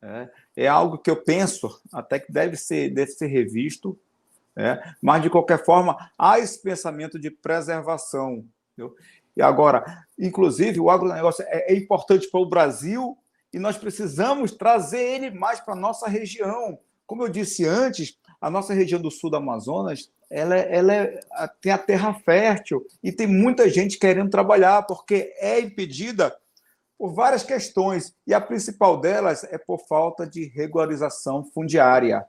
Né. 0.00 0.30
É 0.56 0.68
algo 0.68 0.98
que 0.98 1.10
eu 1.10 1.16
penso 1.16 1.80
até 1.92 2.18
que 2.18 2.30
deve 2.30 2.56
ser, 2.56 2.90
deve 2.90 3.12
ser 3.12 3.26
revisto 3.26 3.98
né? 4.54 4.94
Mas, 5.00 5.22
de 5.22 5.30
qualquer 5.30 5.64
forma, 5.64 5.96
há 6.18 6.38
esse 6.38 6.60
pensamento 6.60 7.18
de 7.18 7.30
preservação. 7.30 8.44
Entendeu? 8.72 8.94
E 9.36 9.42
agora, 9.42 10.04
inclusive, 10.18 10.78
o 10.78 10.90
agronegócio 10.90 11.44
é, 11.48 11.72
é 11.72 11.76
importante 11.76 12.30
para 12.30 12.40
o 12.40 12.48
Brasil 12.48 13.16
e 13.52 13.58
nós 13.58 13.76
precisamos 13.76 14.52
trazer 14.52 15.00
ele 15.00 15.30
mais 15.30 15.60
para 15.60 15.74
a 15.74 15.76
nossa 15.76 16.08
região. 16.08 16.78
Como 17.06 17.24
eu 17.24 17.28
disse 17.28 17.64
antes, 17.64 18.18
a 18.40 18.50
nossa 18.50 18.74
região 18.74 19.00
do 19.00 19.10
sul 19.10 19.30
do 19.30 19.36
Amazonas 19.36 20.10
ela, 20.30 20.56
ela 20.56 20.94
é, 20.94 21.20
tem 21.60 21.72
a 21.72 21.78
terra 21.78 22.14
fértil 22.14 22.86
e 23.02 23.12
tem 23.12 23.26
muita 23.26 23.68
gente 23.68 23.98
querendo 23.98 24.30
trabalhar, 24.30 24.82
porque 24.86 25.34
é 25.38 25.60
impedida 25.60 26.34
por 27.02 27.12
várias 27.12 27.42
questões, 27.42 28.14
e 28.24 28.32
a 28.32 28.40
principal 28.40 28.96
delas 28.96 29.42
é 29.42 29.58
por 29.58 29.80
falta 29.88 30.24
de 30.24 30.44
regularização 30.44 31.42
fundiária 31.42 32.24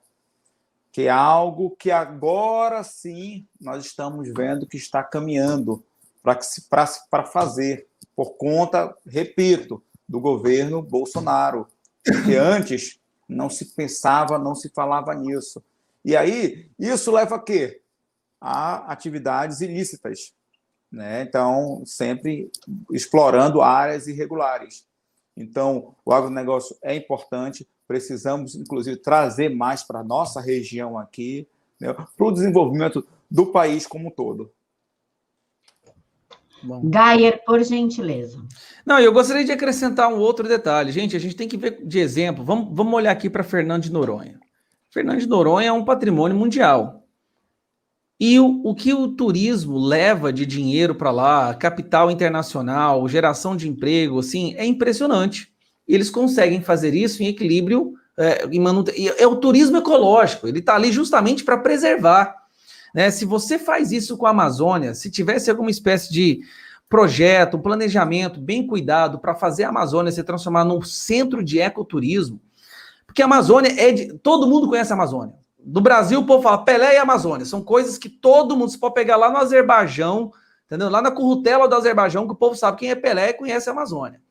que 0.92 1.04
é 1.04 1.10
algo 1.10 1.76
que 1.76 1.92
agora 1.92 2.84
sim 2.84 3.48
nós 3.62 3.86
estamos 3.86 4.34
vendo 4.36 4.66
que 4.66 4.78
está 4.78 5.04
caminhando 5.04 5.86
para 6.24 7.24
fazer, 7.24 7.86
por 8.16 8.32
conta, 8.32 8.96
repito, 9.06 9.84
do 10.10 10.20
governo 10.20 10.82
Bolsonaro, 10.82 11.68
porque 12.04 12.36
antes 12.36 13.00
não 13.30 13.52
se 13.52 13.66
pensava, 13.76 14.40
não 14.40 14.56
se 14.56 14.70
falava 14.70 15.14
nisso. 15.14 15.64
E 16.04 16.18
aí, 16.18 16.68
isso 16.80 17.12
leva 17.12 17.36
a 17.36 17.40
quê? 17.40 17.80
A 18.42 18.92
atividades 18.92 19.62
ilícitas. 19.62 20.34
Né? 20.94 21.24
Então, 21.24 21.82
sempre 21.88 22.52
explorando 22.92 23.64
áreas 23.64 24.08
irregulares. 24.08 24.86
Então, 25.36 25.96
o 26.06 26.14
agronegócio 26.14 26.78
é 26.84 26.96
importante, 26.96 27.68
precisamos, 27.88 28.54
inclusive, 28.54 28.98
trazer 28.98 29.50
mais 29.50 29.82
para 29.82 30.02
a 30.02 30.04
nossa 30.04 30.40
região 30.40 31.00
aqui, 31.00 31.48
né, 31.82 31.92
para 31.92 32.28
o 32.28 32.32
desenvolvimento 32.32 33.04
do 33.30 33.48
país 33.48 33.88
como 33.88 34.10
um 34.10 34.12
todo. 34.12 34.52
Bom. 36.62 36.82
Gayer, 36.86 37.44
por 37.44 37.62
gentileza. 37.64 38.40
Não, 38.86 39.00
eu 39.00 39.12
gostaria 39.12 39.44
de 39.44 39.52
acrescentar 39.52 40.14
um 40.14 40.20
outro 40.20 40.48
detalhe. 40.48 40.92
Gente, 40.92 41.16
a 41.16 41.20
gente 41.20 41.36
tem 41.36 41.48
que 41.48 41.58
ver 41.58 41.84
de 41.84 42.00
exemplo. 42.00 42.46
Vamos, 42.46 42.70
vamos 42.72 42.94
olhar 42.94 43.12
aqui 43.12 43.32
para 43.32 43.44
Fernando 43.44 43.82
de 43.82 43.92
Noronha. 43.92 44.40
Fernando 44.92 45.20
de 45.20 45.28
Noronha 45.28 45.70
é 45.70 45.74
um 45.74 45.84
patrimônio 45.84 46.38
mundial. 46.38 47.03
E 48.26 48.40
o, 48.40 48.62
o 48.64 48.74
que 48.74 48.94
o 48.94 49.10
turismo 49.10 49.78
leva 49.78 50.32
de 50.32 50.46
dinheiro 50.46 50.96
para 50.96 51.12
lá, 51.12 51.54
capital 51.54 52.10
internacional, 52.10 53.06
geração 53.10 53.54
de 53.54 53.68
emprego, 53.68 54.20
assim, 54.20 54.56
é 54.56 54.66
impressionante. 54.66 55.52
Eles 55.86 56.10
conseguem 56.10 56.62
fazer 56.62 56.94
isso 56.94 57.22
em 57.22 57.28
equilíbrio, 57.28 57.96
é, 58.18 58.48
em 58.50 58.64
é 59.18 59.28
o 59.28 59.36
turismo 59.36 59.76
ecológico, 59.76 60.48
ele 60.48 60.60
está 60.60 60.74
ali 60.74 60.90
justamente 60.90 61.44
para 61.44 61.58
preservar. 61.58 62.34
Né? 62.96 63.12
Se 63.12 63.26
você 63.26 63.60
faz 63.60 63.92
isso 63.92 64.16
com 64.16 64.26
a 64.26 64.30
Amazônia, 64.30 64.94
se 64.94 65.12
tivesse 65.12 65.50
alguma 65.50 65.70
espécie 65.70 66.10
de 66.10 66.40
projeto, 66.88 67.58
um 67.58 67.62
planejamento 67.62 68.40
bem 68.40 68.66
cuidado 68.66 69.20
para 69.20 69.36
fazer 69.36 69.66
a 69.66 69.70
Amazônia 69.70 70.14
se 70.14 70.24
transformar 70.24 70.64
num 70.64 70.82
centro 70.82 71.44
de 71.44 71.60
ecoturismo, 71.60 72.40
porque 73.06 73.22
a 73.22 73.26
Amazônia 73.26 73.76
é 73.78 73.92
de. 73.92 74.14
Todo 74.20 74.48
mundo 74.48 74.70
conhece 74.70 74.94
a 74.94 74.96
Amazônia. 74.96 75.43
Do 75.66 75.80
Brasil, 75.80 76.20
o 76.20 76.26
povo 76.26 76.44
fala 76.44 76.64
Pelé 76.66 76.96
e 76.96 76.98
Amazônia. 76.98 77.46
São 77.46 77.64
coisas 77.64 77.98
que 77.98 78.10
todo 78.10 78.56
mundo. 78.56 78.70
Você 78.70 78.78
pode 78.78 78.94
pegar 78.94 79.16
lá 79.16 79.32
no 79.32 79.38
Azerbaijão, 79.38 80.32
entendeu? 80.66 80.90
Lá 80.90 81.02
na 81.02 81.10
currutela 81.10 81.68
do 81.68 81.76
Azerbaijão, 81.76 82.28
que 82.28 82.34
o 82.34 82.38
povo 82.38 82.56
sabe 82.56 82.80
quem 82.80 82.92
é 82.92 82.96
Pelé 82.96 83.30
e 83.30 83.34
conhece 83.34 83.70
a 83.70 83.72
Amazônia. 83.72 84.22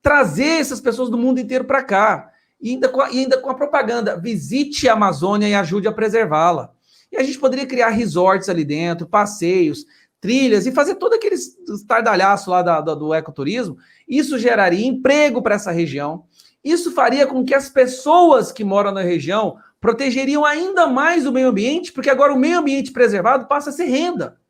Trazer 0.00 0.60
essas 0.60 0.80
pessoas 0.80 1.10
do 1.10 1.18
mundo 1.18 1.38
inteiro 1.38 1.64
para 1.64 1.82
cá. 1.82 2.30
E 2.58 2.70
ainda, 2.70 2.88
com 2.88 3.00
a, 3.02 3.10
e 3.10 3.18
ainda 3.18 3.38
com 3.38 3.50
a 3.50 3.54
propaganda. 3.54 4.16
Visite 4.16 4.88
a 4.88 4.94
Amazônia 4.94 5.48
e 5.48 5.54
ajude 5.54 5.86
a 5.86 5.92
preservá-la. 5.92 6.72
E 7.10 7.18
a 7.18 7.22
gente 7.22 7.38
poderia 7.38 7.66
criar 7.66 7.90
resorts 7.90 8.48
ali 8.48 8.64
dentro, 8.64 9.06
passeios, 9.06 9.84
trilhas 10.18 10.66
e 10.66 10.72
fazer 10.72 10.94
todo 10.94 11.12
aquele 11.12 11.34
estardalhaço 11.34 12.48
lá 12.48 12.62
da, 12.62 12.80
da, 12.80 12.94
do 12.94 13.12
ecoturismo. 13.12 13.76
Isso 14.08 14.38
geraria 14.38 14.86
emprego 14.86 15.42
para 15.42 15.56
essa 15.56 15.70
região. 15.70 16.24
Isso 16.64 16.92
faria 16.92 17.26
com 17.26 17.44
que 17.44 17.54
as 17.54 17.68
pessoas 17.68 18.50
que 18.50 18.64
moram 18.64 18.92
na 18.92 19.02
região 19.02 19.58
protegeriam 19.82 20.44
ainda 20.44 20.86
mais 20.86 21.26
o 21.26 21.32
meio 21.32 21.48
ambiente, 21.48 21.92
porque 21.92 22.08
agora 22.08 22.32
o 22.32 22.38
meio 22.38 22.60
ambiente 22.60 22.92
preservado 22.92 23.48
passa 23.48 23.70
a 23.70 23.72
ser 23.72 23.86
renda. 23.86 24.40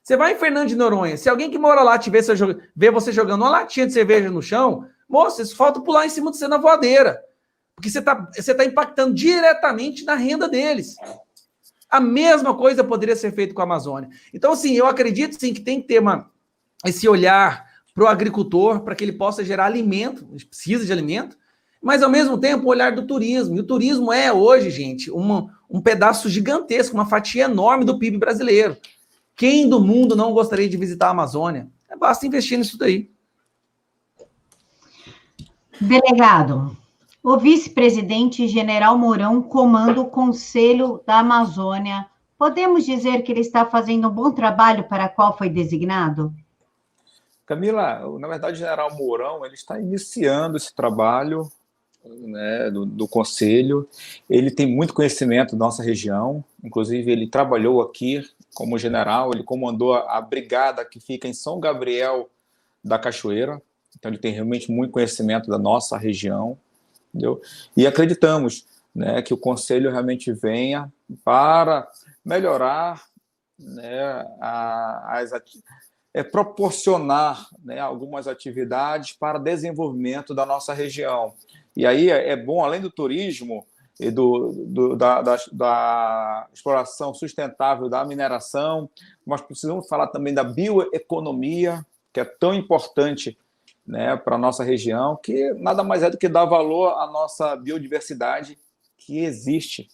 Você 0.00 0.16
vai 0.16 0.32
em 0.32 0.38
Fernando 0.38 0.68
de 0.68 0.76
Noronha, 0.76 1.16
se 1.16 1.28
alguém 1.28 1.50
que 1.50 1.58
mora 1.58 1.82
lá 1.82 1.98
te 1.98 2.08
vê, 2.08 2.20
vê 2.74 2.90
você 2.90 3.10
jogando 3.10 3.42
uma 3.42 3.50
latinha 3.50 3.84
de 3.84 3.92
cerveja 3.92 4.30
no 4.30 4.40
chão, 4.40 4.86
moça, 5.08 5.42
isso 5.42 5.56
falta 5.56 5.80
pular 5.80 6.06
em 6.06 6.08
cima 6.08 6.30
de 6.30 6.36
você 6.36 6.46
na 6.46 6.56
voadeira. 6.56 7.20
Porque 7.74 7.90
você 7.90 7.98
está 7.98 8.30
você 8.32 8.54
tá 8.54 8.64
impactando 8.64 9.12
diretamente 9.12 10.04
na 10.04 10.14
renda 10.14 10.48
deles. 10.48 10.94
A 11.90 12.00
mesma 12.00 12.56
coisa 12.56 12.84
poderia 12.84 13.16
ser 13.16 13.32
feita 13.32 13.52
com 13.52 13.60
a 13.60 13.64
Amazônia. 13.64 14.08
Então, 14.32 14.52
assim, 14.52 14.72
eu 14.72 14.86
acredito 14.86 15.38
sim 15.38 15.52
que 15.52 15.60
tem 15.60 15.80
que 15.80 15.88
ter 15.88 15.98
uma, 15.98 16.30
esse 16.86 17.08
olhar 17.08 17.66
para 17.92 18.04
o 18.04 18.06
agricultor, 18.06 18.80
para 18.80 18.94
que 18.94 19.02
ele 19.02 19.14
possa 19.14 19.44
gerar 19.44 19.66
alimento, 19.66 20.24
precisa 20.48 20.86
de 20.86 20.92
alimento, 20.92 21.36
mas 21.82 22.02
ao 22.02 22.10
mesmo 22.10 22.38
tempo 22.38 22.66
o 22.66 22.70
olhar 22.70 22.92
do 22.92 23.06
turismo. 23.06 23.56
E 23.56 23.60
o 23.60 23.66
turismo 23.66 24.12
é 24.12 24.32
hoje, 24.32 24.70
gente, 24.70 25.10
uma, 25.10 25.54
um 25.70 25.80
pedaço 25.80 26.28
gigantesco, 26.28 26.94
uma 26.94 27.06
fatia 27.06 27.44
enorme 27.44 27.84
do 27.84 27.98
PIB 27.98 28.18
brasileiro. 28.18 28.76
Quem 29.36 29.68
do 29.68 29.80
mundo 29.80 30.16
não 30.16 30.32
gostaria 30.32 30.68
de 30.68 30.76
visitar 30.76 31.08
a 31.08 31.10
Amazônia? 31.10 31.68
É, 31.88 31.96
basta 31.96 32.26
investir 32.26 32.58
nisso 32.58 32.76
daí. 32.76 33.10
Delegado, 35.80 36.76
o 37.22 37.38
vice-presidente 37.38 38.48
General 38.48 38.98
Mourão 38.98 39.40
comanda 39.40 40.00
o 40.00 40.10
Conselho 40.10 41.00
da 41.06 41.20
Amazônia. 41.20 42.06
Podemos 42.36 42.84
dizer 42.84 43.22
que 43.22 43.30
ele 43.30 43.40
está 43.40 43.64
fazendo 43.64 44.08
um 44.08 44.10
bom 44.10 44.32
trabalho 44.32 44.88
para 44.88 45.08
qual 45.08 45.38
foi 45.38 45.48
designado? 45.48 46.34
Camila, 47.46 48.00
na 48.18 48.28
verdade, 48.28 48.54
o 48.54 48.58
General 48.58 48.94
Mourão 48.94 49.44
ele 49.44 49.54
está 49.54 49.78
iniciando 49.78 50.56
esse 50.56 50.74
trabalho 50.74 51.48
né, 52.04 52.70
do, 52.70 52.86
do, 52.86 53.08
conselho. 53.08 53.88
Ele 54.28 54.50
tem 54.50 54.66
muito 54.66 54.94
conhecimento 54.94 55.52
da 55.56 55.66
nossa 55.66 55.82
região, 55.82 56.44
inclusive 56.62 57.10
ele 57.10 57.28
trabalhou 57.28 57.80
aqui 57.80 58.22
como 58.54 58.78
general, 58.78 59.30
ele 59.32 59.44
comandou 59.44 59.94
a, 59.94 60.20
brigada 60.20 60.84
que 60.84 61.00
fica 61.00 61.28
em 61.28 61.34
São 61.34 61.60
Gabriel 61.60 62.28
da 62.82 62.98
Cachoeira, 62.98 63.60
então 63.96 64.10
ele 64.10 64.18
tem 64.18 64.32
realmente 64.32 64.70
muito 64.70 64.92
conhecimento 64.92 65.50
da 65.50 65.58
nossa 65.58 65.96
região, 65.96 66.58
entendeu? 67.08 67.40
E 67.76 67.86
acreditamos 67.86 68.66
né, 68.94 69.22
que 69.22 69.34
o 69.34 69.38
conselho 69.38 69.90
realmente 69.90 70.32
venha 70.32 70.92
para 71.24 71.88
melhorar 72.24 73.04
né, 73.58 74.24
a, 74.40 75.18
as 75.18 75.32
é, 76.14 76.22
proporcionar 76.22 77.46
né, 77.62 77.78
algumas 77.78 78.26
atividades 78.26 79.12
para 79.12 79.38
desenvolvimento 79.38 80.34
da 80.34 80.44
nossa 80.44 80.72
região. 80.72 81.34
E 81.78 81.86
aí 81.86 82.10
é, 82.10 82.30
é 82.30 82.36
bom, 82.36 82.64
além 82.64 82.80
do 82.80 82.90
turismo 82.90 83.64
e 84.00 84.10
do, 84.10 84.52
do 84.66 84.96
da, 84.96 85.22
da, 85.22 85.36
da, 85.52 86.48
exploração 86.52 87.14
sustentável 87.14 87.88
da 87.88 88.04
mineração, 88.04 88.90
nós 89.24 89.40
precisamos 89.40 89.86
falar 89.88 90.08
também 90.08 90.34
da 90.34 90.42
bioeconomia, 90.42 91.86
que 92.12 92.18
é 92.18 92.24
tão 92.24 92.52
importante 92.52 93.38
né, 93.86 94.16
para 94.16 94.34
a 94.34 94.38
nossa 94.38 94.64
região, 94.64 95.16
que 95.22 95.52
nada 95.54 95.84
mais 95.84 96.02
é 96.02 96.10
do 96.10 96.18
que 96.18 96.28
dar 96.28 96.46
valor 96.46 96.98
à 96.98 97.06
nossa 97.06 97.54
biodiversidade 97.54 98.58
que 98.96 99.20
existe 99.20 99.88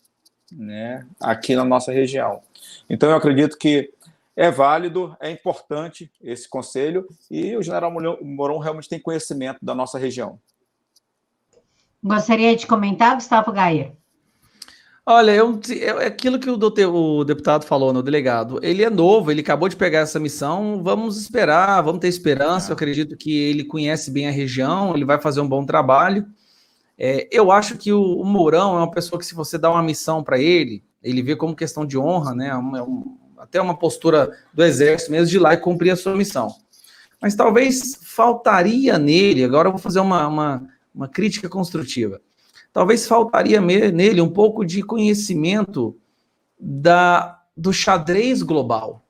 né, 0.50 1.06
aqui 1.20 1.54
na 1.54 1.66
nossa 1.66 1.92
região. 1.92 2.40
Então, 2.88 3.10
eu 3.10 3.16
acredito 3.16 3.58
que 3.58 3.92
é 4.34 4.50
válido, 4.50 5.14
é 5.20 5.30
importante 5.30 6.10
esse 6.22 6.48
conselho, 6.48 7.06
e 7.30 7.54
o 7.54 7.62
general 7.62 7.92
Mourão 8.22 8.56
realmente 8.56 8.88
tem 8.88 8.98
conhecimento 8.98 9.62
da 9.62 9.74
nossa 9.74 9.98
região. 9.98 10.40
Gostaria 12.04 12.54
de 12.54 12.66
comentar, 12.66 13.14
Gustavo 13.14 13.50
Gaia? 13.50 13.96
Olha, 15.06 15.30
eu, 15.32 15.58
é 16.00 16.06
aquilo 16.06 16.38
que 16.38 16.50
o, 16.50 16.58
o, 16.58 17.24
deputado 17.24 17.64
falou 17.64 17.94
no 17.94 18.02
delegado. 18.02 18.60
Ele 18.62 18.82
é 18.82 18.90
novo, 18.90 19.30
ele 19.30 19.40
acabou 19.40 19.70
de 19.70 19.76
pegar 19.76 20.00
essa 20.00 20.20
missão. 20.20 20.82
Vamos 20.82 21.18
esperar, 21.18 21.80
vamos 21.80 22.02
ter 22.02 22.08
esperança. 22.08 22.70
Eu 22.70 22.74
acredito 22.74 23.16
que 23.16 23.34
ele 23.34 23.64
conhece 23.64 24.10
bem 24.10 24.28
a 24.28 24.30
região, 24.30 24.94
ele 24.94 25.06
vai 25.06 25.18
fazer 25.18 25.40
um 25.40 25.48
bom 25.48 25.64
trabalho. 25.64 26.26
É, 26.98 27.26
eu 27.32 27.50
acho 27.50 27.78
que 27.78 27.90
o, 27.90 28.02
o, 28.02 28.24
Mourão 28.24 28.76
é 28.76 28.78
uma 28.80 28.90
pessoa 28.90 29.18
que, 29.18 29.24
se 29.24 29.34
você 29.34 29.56
dá 29.56 29.70
uma 29.70 29.82
missão 29.82 30.22
para 30.22 30.38
ele, 30.38 30.84
ele 31.02 31.22
vê 31.22 31.34
como 31.34 31.56
questão 31.56 31.86
de 31.86 31.96
honra, 31.96 32.34
né? 32.34 32.54
Uma, 32.54 32.82
um, 32.82 33.16
até 33.38 33.60
uma 33.62 33.78
postura 33.78 34.30
do 34.52 34.62
exército 34.62 35.10
mesmo 35.10 35.26
de 35.26 35.36
ir 35.36 35.40
lá 35.40 35.54
e 35.54 35.58
cumprir 35.58 35.90
a 35.90 35.96
sua 35.96 36.14
missão. 36.14 36.54
Mas 37.20 37.34
talvez 37.34 37.98
faltaria 38.02 38.98
nele, 38.98 39.42
agora 39.42 39.68
eu 39.68 39.72
vou 39.72 39.80
fazer 39.80 40.00
uma, 40.00 40.26
uma 40.28 40.73
uma 40.94 41.08
crítica 41.08 41.48
construtiva. 41.48 42.20
Talvez 42.72 43.06
faltaria 43.06 43.60
nele 43.60 44.20
um 44.20 44.28
pouco 44.28 44.64
de 44.64 44.82
conhecimento 44.82 45.96
da, 46.58 47.40
do 47.56 47.72
xadrez 47.72 48.42
global, 48.42 49.04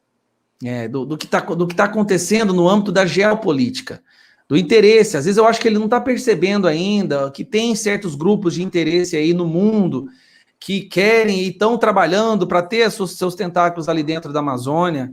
é, 0.62 0.88
do, 0.88 1.04
do, 1.04 1.16
que 1.16 1.26
está 1.26 1.40
tá 1.40 1.84
acontecendo 1.84 2.52
no 2.52 2.68
âmbito 2.68 2.92
da 2.92 3.06
geopolítica, 3.06 4.02
do 4.48 4.56
interesse. 4.56 5.16
Às 5.16 5.24
vezes 5.24 5.38
eu 5.38 5.46
acho 5.46 5.60
que 5.60 5.68
ele 5.68 5.78
não 5.78 5.86
está 5.86 6.00
percebendo 6.00 6.66
ainda 6.66 7.30
que 7.30 7.44
tem 7.44 7.74
certos 7.74 8.14
grupos 8.14 8.54
de 8.54 8.62
interesse 8.62 9.16
aí 9.16 9.32
no 9.32 9.46
mundo 9.46 10.08
que 10.58 10.82
querem 10.82 11.40
e 11.40 11.48
estão 11.48 11.76
trabalhando 11.76 12.46
para 12.46 12.62
ter 12.62 12.90
seus, 12.90 13.16
seus 13.16 13.34
tentáculos 13.34 13.88
ali 13.88 14.02
dentro 14.02 14.32
da 14.32 14.40
Amazônia. 14.40 15.12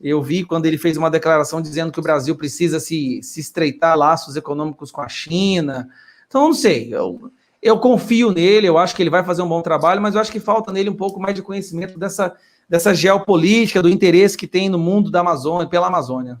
Eu 0.00 0.22
vi 0.22 0.44
quando 0.44 0.66
ele 0.66 0.78
fez 0.78 0.96
uma 0.96 1.10
declaração 1.10 1.60
dizendo 1.60 1.92
que 1.92 2.00
o 2.00 2.02
Brasil 2.02 2.36
precisa 2.36 2.78
se, 2.78 3.20
se 3.22 3.40
estreitar 3.40 3.96
laços 3.96 4.36
econômicos 4.36 4.90
com 4.90 5.00
a 5.00 5.08
China, 5.08 5.88
então, 6.28 6.48
não 6.48 6.54
sei, 6.54 6.94
eu, 6.94 7.32
eu 7.60 7.80
confio 7.80 8.30
nele, 8.30 8.68
eu 8.68 8.76
acho 8.76 8.94
que 8.94 9.02
ele 9.02 9.10
vai 9.10 9.24
fazer 9.24 9.40
um 9.42 9.48
bom 9.48 9.62
trabalho, 9.62 10.00
mas 10.00 10.14
eu 10.14 10.20
acho 10.20 10.30
que 10.30 10.38
falta 10.38 10.70
nele 10.70 10.90
um 10.90 10.96
pouco 10.96 11.18
mais 11.18 11.34
de 11.34 11.42
conhecimento 11.42 11.98
dessa, 11.98 12.36
dessa 12.68 12.94
geopolítica, 12.94 13.82
do 13.82 13.88
interesse 13.88 14.36
que 14.36 14.46
tem 14.46 14.68
no 14.68 14.78
mundo 14.78 15.10
da 15.10 15.20
Amazônia, 15.20 15.66
pela 15.66 15.86
Amazônia. 15.86 16.38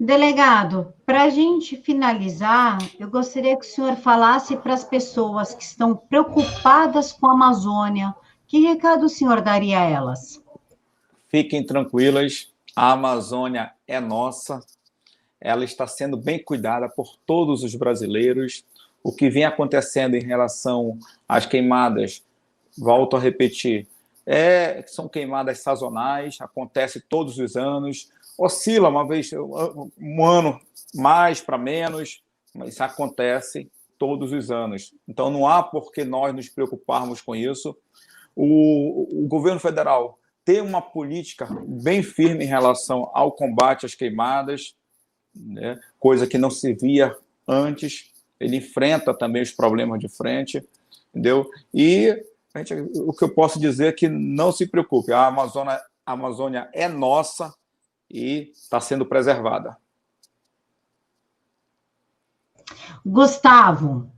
Delegado, 0.00 0.94
para 1.04 1.24
a 1.24 1.28
gente 1.28 1.76
finalizar, 1.76 2.78
eu 3.00 3.10
gostaria 3.10 3.56
que 3.56 3.66
o 3.66 3.68
senhor 3.68 3.96
falasse 3.96 4.56
para 4.56 4.74
as 4.74 4.84
pessoas 4.84 5.52
que 5.54 5.64
estão 5.64 5.96
preocupadas 5.96 7.12
com 7.12 7.26
a 7.26 7.32
Amazônia, 7.32 8.14
que 8.46 8.60
recado 8.60 9.06
o 9.06 9.08
senhor 9.08 9.40
daria 9.40 9.80
a 9.80 9.82
elas? 9.82 10.40
Fiquem 11.26 11.66
tranquilas, 11.66 12.54
a 12.76 12.92
Amazônia 12.92 13.72
é 13.88 13.98
nossa, 13.98 14.60
ela 15.40 15.64
está 15.64 15.86
sendo 15.86 16.16
bem 16.16 16.42
cuidada 16.42 16.88
por 16.88 17.16
todos 17.26 17.62
os 17.62 17.74
brasileiros. 17.74 18.64
O 19.02 19.12
que 19.12 19.30
vem 19.30 19.44
acontecendo 19.44 20.14
em 20.14 20.22
relação 20.22 20.98
às 21.28 21.46
queimadas, 21.46 22.24
volto 22.76 23.16
a 23.16 23.20
repetir, 23.20 23.86
é, 24.26 24.84
são 24.86 25.08
queimadas 25.08 25.60
sazonais, 25.60 26.36
acontece 26.40 27.00
todos 27.00 27.38
os 27.38 27.56
anos, 27.56 28.10
oscila 28.36 28.88
uma 28.88 29.06
vez, 29.06 29.30
um 29.32 30.24
ano 30.24 30.60
mais 30.94 31.40
para 31.40 31.56
menos, 31.56 32.22
mas 32.54 32.80
acontece 32.80 33.70
todos 33.98 34.32
os 34.32 34.50
anos. 34.50 34.94
Então 35.06 35.30
não 35.30 35.46
há 35.46 35.62
por 35.62 35.92
que 35.92 36.04
nós 36.04 36.34
nos 36.34 36.48
preocuparmos 36.48 37.20
com 37.20 37.34
isso. 37.34 37.76
O, 38.36 39.24
o 39.24 39.26
governo 39.26 39.58
federal 39.58 40.18
tem 40.44 40.60
uma 40.60 40.80
política 40.80 41.48
bem 41.66 42.02
firme 42.02 42.44
em 42.44 42.48
relação 42.48 43.10
ao 43.12 43.32
combate 43.32 43.86
às 43.86 43.94
queimadas 43.94 44.74
né? 45.38 45.78
coisa 45.98 46.26
que 46.26 46.38
não 46.38 46.50
se 46.50 46.72
via 46.74 47.16
antes. 47.46 48.10
Ele 48.38 48.56
enfrenta 48.56 49.12
também 49.12 49.42
os 49.42 49.50
problemas 49.50 49.98
de 50.00 50.08
frente, 50.08 50.64
entendeu? 51.10 51.50
E 51.72 52.24
gente, 52.56 52.74
o 52.74 53.12
que 53.12 53.24
eu 53.24 53.34
posso 53.34 53.58
dizer 53.58 53.86
é 53.86 53.92
que 53.92 54.08
não 54.08 54.52
se 54.52 54.66
preocupe, 54.66 55.12
a 55.12 55.26
Amazônia, 55.26 55.80
a 56.04 56.12
Amazônia 56.12 56.68
é 56.72 56.88
nossa 56.88 57.54
e 58.10 58.50
está 58.54 58.80
sendo 58.80 59.04
preservada. 59.04 59.76
Gustavo, 63.04 64.10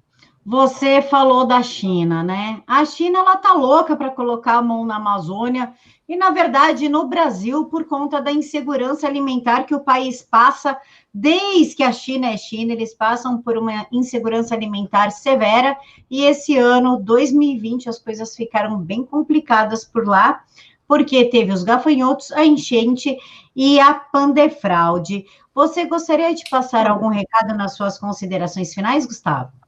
Você 0.51 1.01
falou 1.01 1.46
da 1.46 1.62
China, 1.62 2.24
né? 2.24 2.61
A 2.66 2.84
China 2.84 3.20
ela 3.20 3.36
tá 3.36 3.53
louca 3.53 3.94
para 3.94 4.11
colocar 4.11 4.55
a 4.55 4.62
mão 4.62 4.84
na 4.84 4.96
Amazônia 4.96 5.72
e 6.09 6.16
na 6.16 6.30
verdade 6.30 6.88
no 6.88 7.07
Brasil 7.07 7.66
por 7.66 7.84
conta 7.84 8.20
da 8.20 8.32
insegurança 8.32 9.07
alimentar 9.07 9.62
que 9.62 9.76
o 9.76 9.84
país 9.84 10.22
passa 10.22 10.76
desde 11.14 11.76
que 11.76 11.84
a 11.84 11.92
China 11.92 12.26
é 12.26 12.36
China, 12.36 12.72
eles 12.72 12.92
passam 12.92 13.40
por 13.40 13.57
uma 13.57 13.86
insegurança 13.92 14.53
alimentar 14.53 15.12
severa 15.12 15.78
e 16.11 16.24
esse 16.24 16.59
ano 16.59 17.01
2020 17.01 17.88
as 17.88 18.01
coisas 18.01 18.34
ficaram 18.34 18.76
bem 18.76 19.05
complicadas 19.05 19.84
por 19.84 20.05
lá 20.05 20.42
porque 20.84 21.26
teve 21.26 21.53
os 21.53 21.62
gafanhotos, 21.62 22.32
a 22.32 22.44
enchente 22.44 23.16
e 23.55 23.78
a 23.78 23.94
pandefraude. 23.94 25.26
Você 25.55 25.84
gostaria 25.84 26.34
de 26.34 26.42
passar 26.51 26.90
algum 26.90 27.07
recado 27.07 27.57
nas 27.57 27.76
suas 27.76 28.01
considerações 28.01 28.74
finais, 28.74 29.07
Gustavo? 29.07 29.61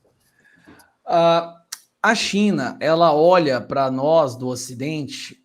Uh, 1.06 1.62
a 2.02 2.14
China, 2.14 2.76
ela 2.80 3.14
olha 3.14 3.60
para 3.60 3.90
nós 3.90 4.36
do 4.36 4.48
Ocidente 4.48 5.38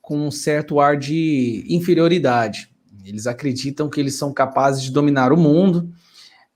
com 0.00 0.26
um 0.26 0.30
certo 0.30 0.80
ar 0.80 0.96
de 0.96 1.64
inferioridade. 1.68 2.70
Eles 3.04 3.26
acreditam 3.26 3.88
que 3.88 4.00
eles 4.00 4.14
são 4.14 4.32
capazes 4.32 4.82
de 4.82 4.90
dominar 4.90 5.32
o 5.32 5.36
mundo. 5.36 5.90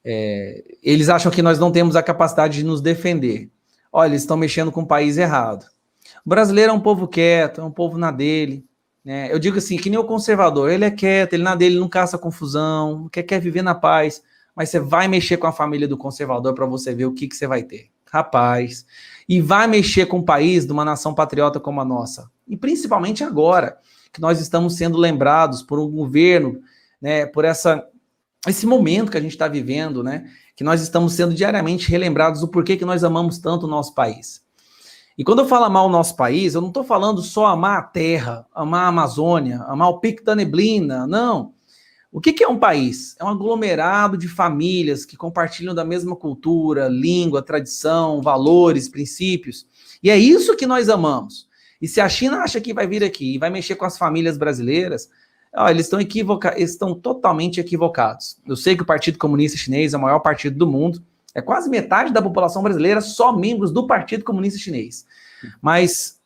É, 0.04 0.64
eles 0.82 1.08
acham 1.08 1.30
que 1.30 1.42
nós 1.42 1.58
não 1.58 1.70
temos 1.70 1.94
a 1.96 2.02
capacidade 2.02 2.58
de 2.58 2.64
nos 2.64 2.80
defender. 2.80 3.50
Olha, 3.92 4.10
eles 4.10 4.22
estão 4.22 4.36
mexendo 4.36 4.72
com 4.72 4.82
o 4.82 4.86
país 4.86 5.18
errado. 5.18 5.66
O 6.24 6.28
brasileiro 6.28 6.72
é 6.72 6.74
um 6.74 6.80
povo 6.80 7.06
quieto, 7.06 7.60
é 7.60 7.64
um 7.64 7.70
povo 7.70 7.98
na 7.98 8.10
dele. 8.10 8.64
Né? 9.04 9.32
Eu 9.32 9.38
digo 9.38 9.58
assim, 9.58 9.76
que 9.76 9.90
nem 9.90 9.98
o 9.98 10.04
conservador, 10.04 10.70
ele 10.70 10.84
é 10.84 10.90
quieto, 10.90 11.34
ele 11.34 11.42
na 11.42 11.54
dele 11.54 11.78
não 11.78 11.88
caça 11.88 12.18
confusão, 12.18 13.08
quer, 13.10 13.22
quer 13.22 13.40
viver 13.40 13.62
na 13.62 13.74
paz. 13.74 14.22
Mas 14.54 14.70
você 14.70 14.80
vai 14.80 15.06
mexer 15.08 15.36
com 15.36 15.46
a 15.46 15.52
família 15.52 15.86
do 15.86 15.96
conservador 15.96 16.54
para 16.54 16.66
você 16.66 16.94
ver 16.94 17.06
o 17.06 17.12
que, 17.12 17.28
que 17.28 17.36
você 17.36 17.46
vai 17.46 17.62
ter. 17.62 17.90
Rapaz. 18.10 18.86
E 19.28 19.40
vai 19.40 19.66
mexer 19.66 20.06
com 20.06 20.18
o 20.18 20.24
país 20.24 20.66
de 20.66 20.72
uma 20.72 20.84
nação 20.84 21.14
patriota 21.14 21.60
como 21.60 21.80
a 21.80 21.84
nossa. 21.84 22.30
E 22.46 22.56
principalmente 22.56 23.22
agora, 23.22 23.78
que 24.12 24.20
nós 24.20 24.40
estamos 24.40 24.74
sendo 24.76 24.96
lembrados 24.96 25.62
por 25.62 25.78
um 25.78 25.90
governo, 25.90 26.60
né, 27.00 27.26
por 27.26 27.44
essa, 27.44 27.86
esse 28.46 28.66
momento 28.66 29.10
que 29.10 29.18
a 29.18 29.20
gente 29.20 29.32
está 29.32 29.48
vivendo, 29.48 30.02
né, 30.02 30.30
que 30.56 30.64
nós 30.64 30.80
estamos 30.80 31.12
sendo 31.12 31.34
diariamente 31.34 31.90
relembrados 31.90 32.40
do 32.40 32.48
porquê 32.48 32.76
que 32.76 32.84
nós 32.84 33.04
amamos 33.04 33.38
tanto 33.38 33.66
o 33.66 33.70
nosso 33.70 33.94
país. 33.94 34.42
E 35.16 35.24
quando 35.24 35.40
eu 35.40 35.48
falo 35.48 35.64
amar 35.64 35.84
o 35.84 35.90
nosso 35.90 36.14
país, 36.16 36.54
eu 36.54 36.60
não 36.60 36.68
estou 36.68 36.84
falando 36.84 37.20
só 37.22 37.46
amar 37.46 37.78
a 37.78 37.82
terra, 37.82 38.46
amar 38.54 38.84
a 38.84 38.88
Amazônia, 38.88 39.58
amar 39.62 39.88
o 39.88 39.98
Pico 39.98 40.24
da 40.24 40.34
Neblina, 40.34 41.06
não. 41.06 41.52
O 42.18 42.20
que, 42.20 42.32
que 42.32 42.42
é 42.42 42.48
um 42.48 42.58
país? 42.58 43.14
É 43.20 43.24
um 43.24 43.28
aglomerado 43.28 44.18
de 44.18 44.26
famílias 44.26 45.04
que 45.04 45.16
compartilham 45.16 45.72
da 45.72 45.84
mesma 45.84 46.16
cultura, 46.16 46.88
língua, 46.88 47.40
tradição, 47.40 48.20
valores, 48.20 48.88
princípios. 48.88 49.64
E 50.02 50.10
é 50.10 50.18
isso 50.18 50.56
que 50.56 50.66
nós 50.66 50.88
amamos. 50.88 51.46
E 51.80 51.86
se 51.86 52.00
a 52.00 52.08
China 52.08 52.38
acha 52.38 52.60
que 52.60 52.74
vai 52.74 52.88
vir 52.88 53.04
aqui 53.04 53.36
e 53.36 53.38
vai 53.38 53.50
mexer 53.50 53.76
com 53.76 53.84
as 53.84 53.96
famílias 53.96 54.36
brasileiras, 54.36 55.08
ó, 55.56 55.70
eles 55.70 55.86
estão 55.86 56.00
equivocados, 56.00 56.60
estão 56.60 56.92
totalmente 56.92 57.60
equivocados. 57.60 58.40
Eu 58.44 58.56
sei 58.56 58.74
que 58.74 58.82
o 58.82 58.86
Partido 58.86 59.16
Comunista 59.16 59.56
Chinês 59.56 59.94
é 59.94 59.96
o 59.96 60.02
maior 60.02 60.18
partido 60.18 60.58
do 60.58 60.66
mundo, 60.66 61.00
é 61.36 61.40
quase 61.40 61.70
metade 61.70 62.12
da 62.12 62.20
população 62.20 62.64
brasileira 62.64 63.00
só 63.00 63.32
membros 63.32 63.70
do 63.70 63.86
Partido 63.86 64.24
Comunista 64.24 64.58
Chinês. 64.58 65.06
Mas 65.62 66.18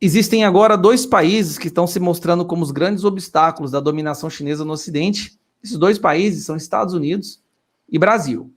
existem 0.00 0.44
agora 0.44 0.78
dois 0.78 1.04
países 1.04 1.58
que 1.58 1.66
estão 1.66 1.88
se 1.88 1.98
mostrando 1.98 2.44
como 2.44 2.62
os 2.62 2.70
grandes 2.70 3.02
obstáculos 3.02 3.72
da 3.72 3.80
dominação 3.80 4.30
chinesa 4.30 4.64
no 4.64 4.74
Ocidente. 4.74 5.39
Esses 5.62 5.78
dois 5.78 5.98
países 5.98 6.44
são 6.44 6.56
Estados 6.56 6.94
Unidos 6.94 7.40
e 7.88 7.98
Brasil, 7.98 8.52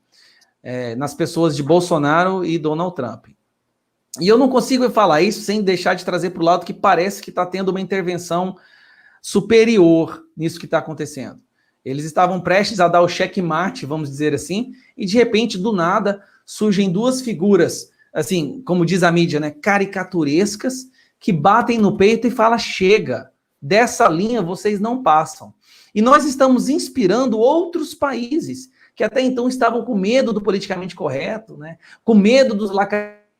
é, 0.61 0.95
nas 0.95 1.13
pessoas 1.13 1.55
de 1.55 1.63
Bolsonaro 1.63 2.45
e 2.45 2.57
Donald 2.57 2.95
Trump. 2.95 3.27
E 4.19 4.27
eu 4.27 4.37
não 4.37 4.47
consigo 4.47 4.89
falar 4.89 5.21
isso 5.21 5.41
sem 5.41 5.61
deixar 5.61 5.95
de 5.95 6.05
trazer 6.05 6.29
para 6.29 6.41
o 6.41 6.45
lado 6.45 6.65
que 6.65 6.73
parece 6.73 7.21
que 7.21 7.29
está 7.29 7.45
tendo 7.45 7.69
uma 7.69 7.81
intervenção 7.81 8.55
superior 9.21 10.23
nisso 10.37 10.59
que 10.59 10.65
está 10.65 10.77
acontecendo. 10.77 11.41
Eles 11.83 12.05
estavam 12.05 12.39
prestes 12.39 12.79
a 12.79 12.87
dar 12.87 13.01
o 13.01 13.09
checkmate, 13.09 13.85
vamos 13.85 14.09
dizer 14.09 14.33
assim, 14.33 14.73
e 14.95 15.05
de 15.05 15.17
repente, 15.17 15.57
do 15.57 15.73
nada, 15.73 16.23
surgem 16.45 16.91
duas 16.91 17.21
figuras, 17.21 17.91
assim, 18.13 18.61
como 18.65 18.85
diz 18.85 19.03
a 19.03 19.11
mídia, 19.11 19.39
né, 19.39 19.51
caricaturescas, 19.51 20.87
que 21.19 21.33
batem 21.33 21.77
no 21.77 21.97
peito 21.97 22.27
e 22.27 22.31
falam: 22.31 22.57
chega, 22.57 23.31
dessa 23.61 24.07
linha 24.07 24.41
vocês 24.41 24.79
não 24.79 25.01
passam. 25.01 25.53
E 25.93 26.01
nós 26.01 26.25
estamos 26.25 26.69
inspirando 26.69 27.37
outros 27.39 27.93
países 27.93 28.69
que 28.95 29.03
até 29.03 29.21
então 29.21 29.47
estavam 29.47 29.83
com 29.83 29.95
medo 29.95 30.31
do 30.31 30.41
politicamente 30.41 30.95
correto, 30.95 31.57
né, 31.57 31.77
com 32.03 32.13
medo 32.13 32.53
do 32.53 32.71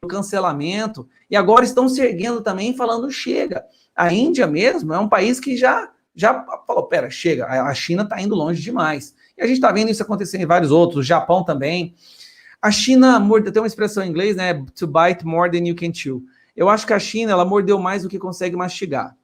cancelamento, 0.07 1.07
e 1.29 1.35
agora 1.35 1.63
estão 1.63 1.87
se 1.87 2.01
erguendo 2.01 2.41
também 2.41 2.75
falando: 2.75 3.09
chega. 3.11 3.63
A 3.95 4.11
Índia 4.11 4.47
mesmo 4.47 4.93
é 4.93 4.99
um 4.99 5.07
país 5.07 5.39
que 5.39 5.55
já 5.55 5.89
já 6.15 6.45
falou: 6.67 6.83
pera, 6.83 7.09
chega, 7.09 7.45
a 7.47 7.73
China 7.73 8.03
está 8.03 8.21
indo 8.21 8.35
longe 8.35 8.61
demais. 8.61 9.15
E 9.37 9.41
a 9.41 9.47
gente 9.47 9.55
está 9.55 9.71
vendo 9.71 9.89
isso 9.89 10.03
acontecer 10.03 10.39
em 10.39 10.45
vários 10.45 10.71
outros, 10.71 10.99
o 10.99 11.03
Japão 11.03 11.43
também. 11.43 11.95
A 12.61 12.71
China 12.71 13.19
morde, 13.19 13.51
tem 13.51 13.61
uma 13.61 13.67
expressão 13.67 14.03
em 14.03 14.09
inglês, 14.09 14.35
né? 14.35 14.53
To 14.75 14.87
bite 14.87 15.25
more 15.25 15.51
than 15.51 15.67
you 15.67 15.75
can 15.75 15.93
chew. 15.93 16.23
Eu 16.55 16.69
acho 16.69 16.85
que 16.85 16.93
a 16.93 16.99
China 16.99 17.31
ela 17.31 17.43
mordeu 17.43 17.79
mais 17.79 18.03
do 18.03 18.09
que 18.09 18.19
consegue 18.19 18.55
mastigar. 18.55 19.15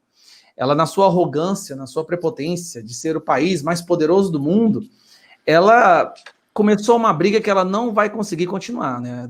Ela, 0.60 0.76
na 0.76 0.86
sua 0.86 1.06
arrogância, 1.06 1.74
na 1.74 1.88
sua 1.88 2.04
prepotência 2.04 2.84
de 2.84 2.94
ser 2.94 3.16
o 3.16 3.22
país 3.22 3.64
mais 3.64 3.82
poderoso 3.82 4.30
do 4.30 4.42
mundo, 4.42 4.84
ela 5.48 6.14
começou 6.54 6.98
uma 6.98 7.14
briga 7.14 7.40
que 7.40 7.50
ela 7.50 7.64
não 7.64 7.94
vai 7.94 8.10
conseguir 8.10 8.46
continuar. 8.46 9.00
Né? 9.00 9.26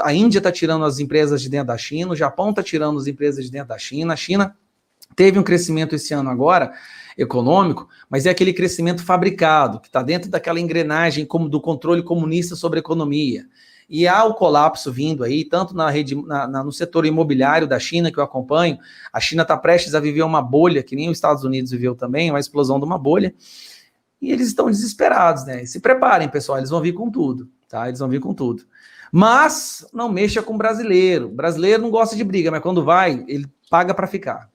A 0.00 0.14
Índia 0.14 0.38
está 0.38 0.52
tirando 0.52 0.84
as 0.84 1.00
empresas 1.00 1.42
de 1.42 1.48
dentro 1.48 1.66
da 1.66 1.76
China, 1.76 2.12
o 2.12 2.16
Japão 2.16 2.50
está 2.50 2.62
tirando 2.62 2.96
as 2.96 3.08
empresas 3.08 3.44
de 3.44 3.50
dentro 3.50 3.70
da 3.70 3.78
China, 3.78 4.14
a 4.14 4.16
China 4.16 4.56
teve 5.16 5.36
um 5.36 5.42
crescimento 5.42 5.96
esse 5.96 6.14
ano 6.14 6.30
agora 6.30 6.72
econômico, 7.18 7.88
mas 8.08 8.24
é 8.24 8.30
aquele 8.30 8.52
crescimento 8.52 9.04
fabricado, 9.04 9.80
que 9.80 9.88
está 9.88 10.00
dentro 10.00 10.30
daquela 10.30 10.60
engrenagem 10.60 11.26
como 11.26 11.48
do 11.48 11.60
controle 11.60 12.04
comunista 12.04 12.54
sobre 12.54 12.78
a 12.78 12.80
economia. 12.80 13.46
E 13.94 14.08
há 14.08 14.24
o 14.24 14.32
colapso 14.32 14.90
vindo 14.90 15.22
aí, 15.22 15.44
tanto 15.44 15.76
na 15.76 15.90
rede, 15.90 16.14
na, 16.14 16.48
na, 16.48 16.64
no 16.64 16.72
setor 16.72 17.04
imobiliário 17.04 17.68
da 17.68 17.78
China, 17.78 18.10
que 18.10 18.18
eu 18.18 18.24
acompanho. 18.24 18.78
A 19.12 19.20
China 19.20 19.42
está 19.42 19.54
prestes 19.54 19.94
a 19.94 20.00
viver 20.00 20.22
uma 20.22 20.40
bolha, 20.40 20.82
que 20.82 20.96
nem 20.96 21.10
os 21.10 21.18
Estados 21.18 21.44
Unidos 21.44 21.72
viveu 21.72 21.94
também, 21.94 22.30
uma 22.30 22.40
explosão 22.40 22.78
de 22.78 22.86
uma 22.86 22.96
bolha. 22.96 23.34
E 24.18 24.32
eles 24.32 24.48
estão 24.48 24.70
desesperados, 24.70 25.44
né? 25.44 25.66
Se 25.66 25.78
preparem, 25.78 26.26
pessoal, 26.26 26.56
eles 26.56 26.70
vão 26.70 26.80
vir 26.80 26.94
com 26.94 27.10
tudo, 27.10 27.50
tá? 27.68 27.86
Eles 27.86 28.00
vão 28.00 28.08
vir 28.08 28.20
com 28.20 28.32
tudo. 28.32 28.62
Mas 29.12 29.86
não 29.92 30.08
mexa 30.08 30.42
com 30.42 30.56
brasileiro. 30.56 31.28
Brasileiro 31.28 31.82
não 31.82 31.90
gosta 31.90 32.16
de 32.16 32.24
briga, 32.24 32.50
mas 32.50 32.62
quando 32.62 32.82
vai, 32.82 33.22
ele 33.28 33.46
paga 33.68 33.92
para 33.92 34.06
ficar. 34.06 34.48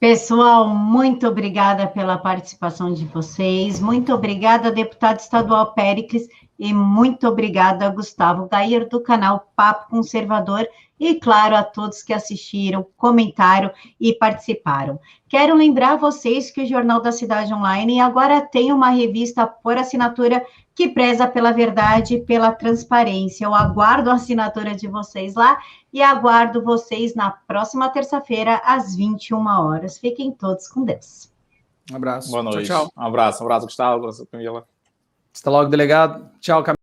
Pessoal, 0.00 0.66
muito 0.66 1.28
obrigada 1.28 1.86
pela 1.86 2.16
participação 2.16 2.92
de 2.92 3.04
vocês. 3.04 3.78
Muito 3.78 4.14
obrigada, 4.14 4.72
deputado 4.72 5.20
estadual 5.20 5.74
Péricles. 5.74 6.26
E 6.64 6.72
muito 6.72 7.26
obrigada, 7.26 7.90
Gustavo 7.90 8.48
Gair, 8.48 8.88
do 8.88 9.00
canal 9.00 9.50
Papo 9.56 9.90
Conservador. 9.90 10.64
E, 10.96 11.16
claro, 11.16 11.56
a 11.56 11.64
todos 11.64 12.04
que 12.04 12.12
assistiram, 12.12 12.86
comentaram 12.96 13.68
e 14.00 14.14
participaram. 14.14 15.00
Quero 15.28 15.56
lembrar 15.56 15.96
vocês 15.96 16.52
que 16.52 16.62
o 16.62 16.66
Jornal 16.66 17.02
da 17.02 17.10
Cidade 17.10 17.52
Online 17.52 18.00
agora 18.00 18.40
tem 18.40 18.72
uma 18.72 18.90
revista 18.90 19.44
por 19.44 19.76
assinatura 19.76 20.46
que 20.72 20.90
preza 20.90 21.26
pela 21.26 21.50
verdade 21.50 22.14
e 22.14 22.22
pela 22.22 22.52
transparência. 22.52 23.44
Eu 23.44 23.56
aguardo 23.56 24.08
a 24.08 24.14
assinatura 24.14 24.72
de 24.72 24.86
vocês 24.86 25.34
lá 25.34 25.58
e 25.92 26.00
aguardo 26.00 26.62
vocês 26.62 27.12
na 27.16 27.32
próxima 27.32 27.88
terça-feira, 27.88 28.62
às 28.64 28.94
21 28.94 29.44
horas. 29.48 29.98
Fiquem 29.98 30.30
todos 30.30 30.68
com 30.68 30.84
Deus. 30.84 31.28
Um 31.90 31.96
abraço. 31.96 32.30
Boa 32.30 32.44
noite. 32.44 32.68
Tchau, 32.68 32.84
tchau. 32.86 32.92
Um 32.96 33.06
abraço, 33.08 33.42
um 33.42 33.46
abraço, 33.46 33.66
Gustavo, 33.66 34.26
Camila. 34.30 34.64
Até 35.38 35.50
logo, 35.50 35.70
delegado. 35.70 36.30
Tchau, 36.40 36.62
Camila. 36.62 36.76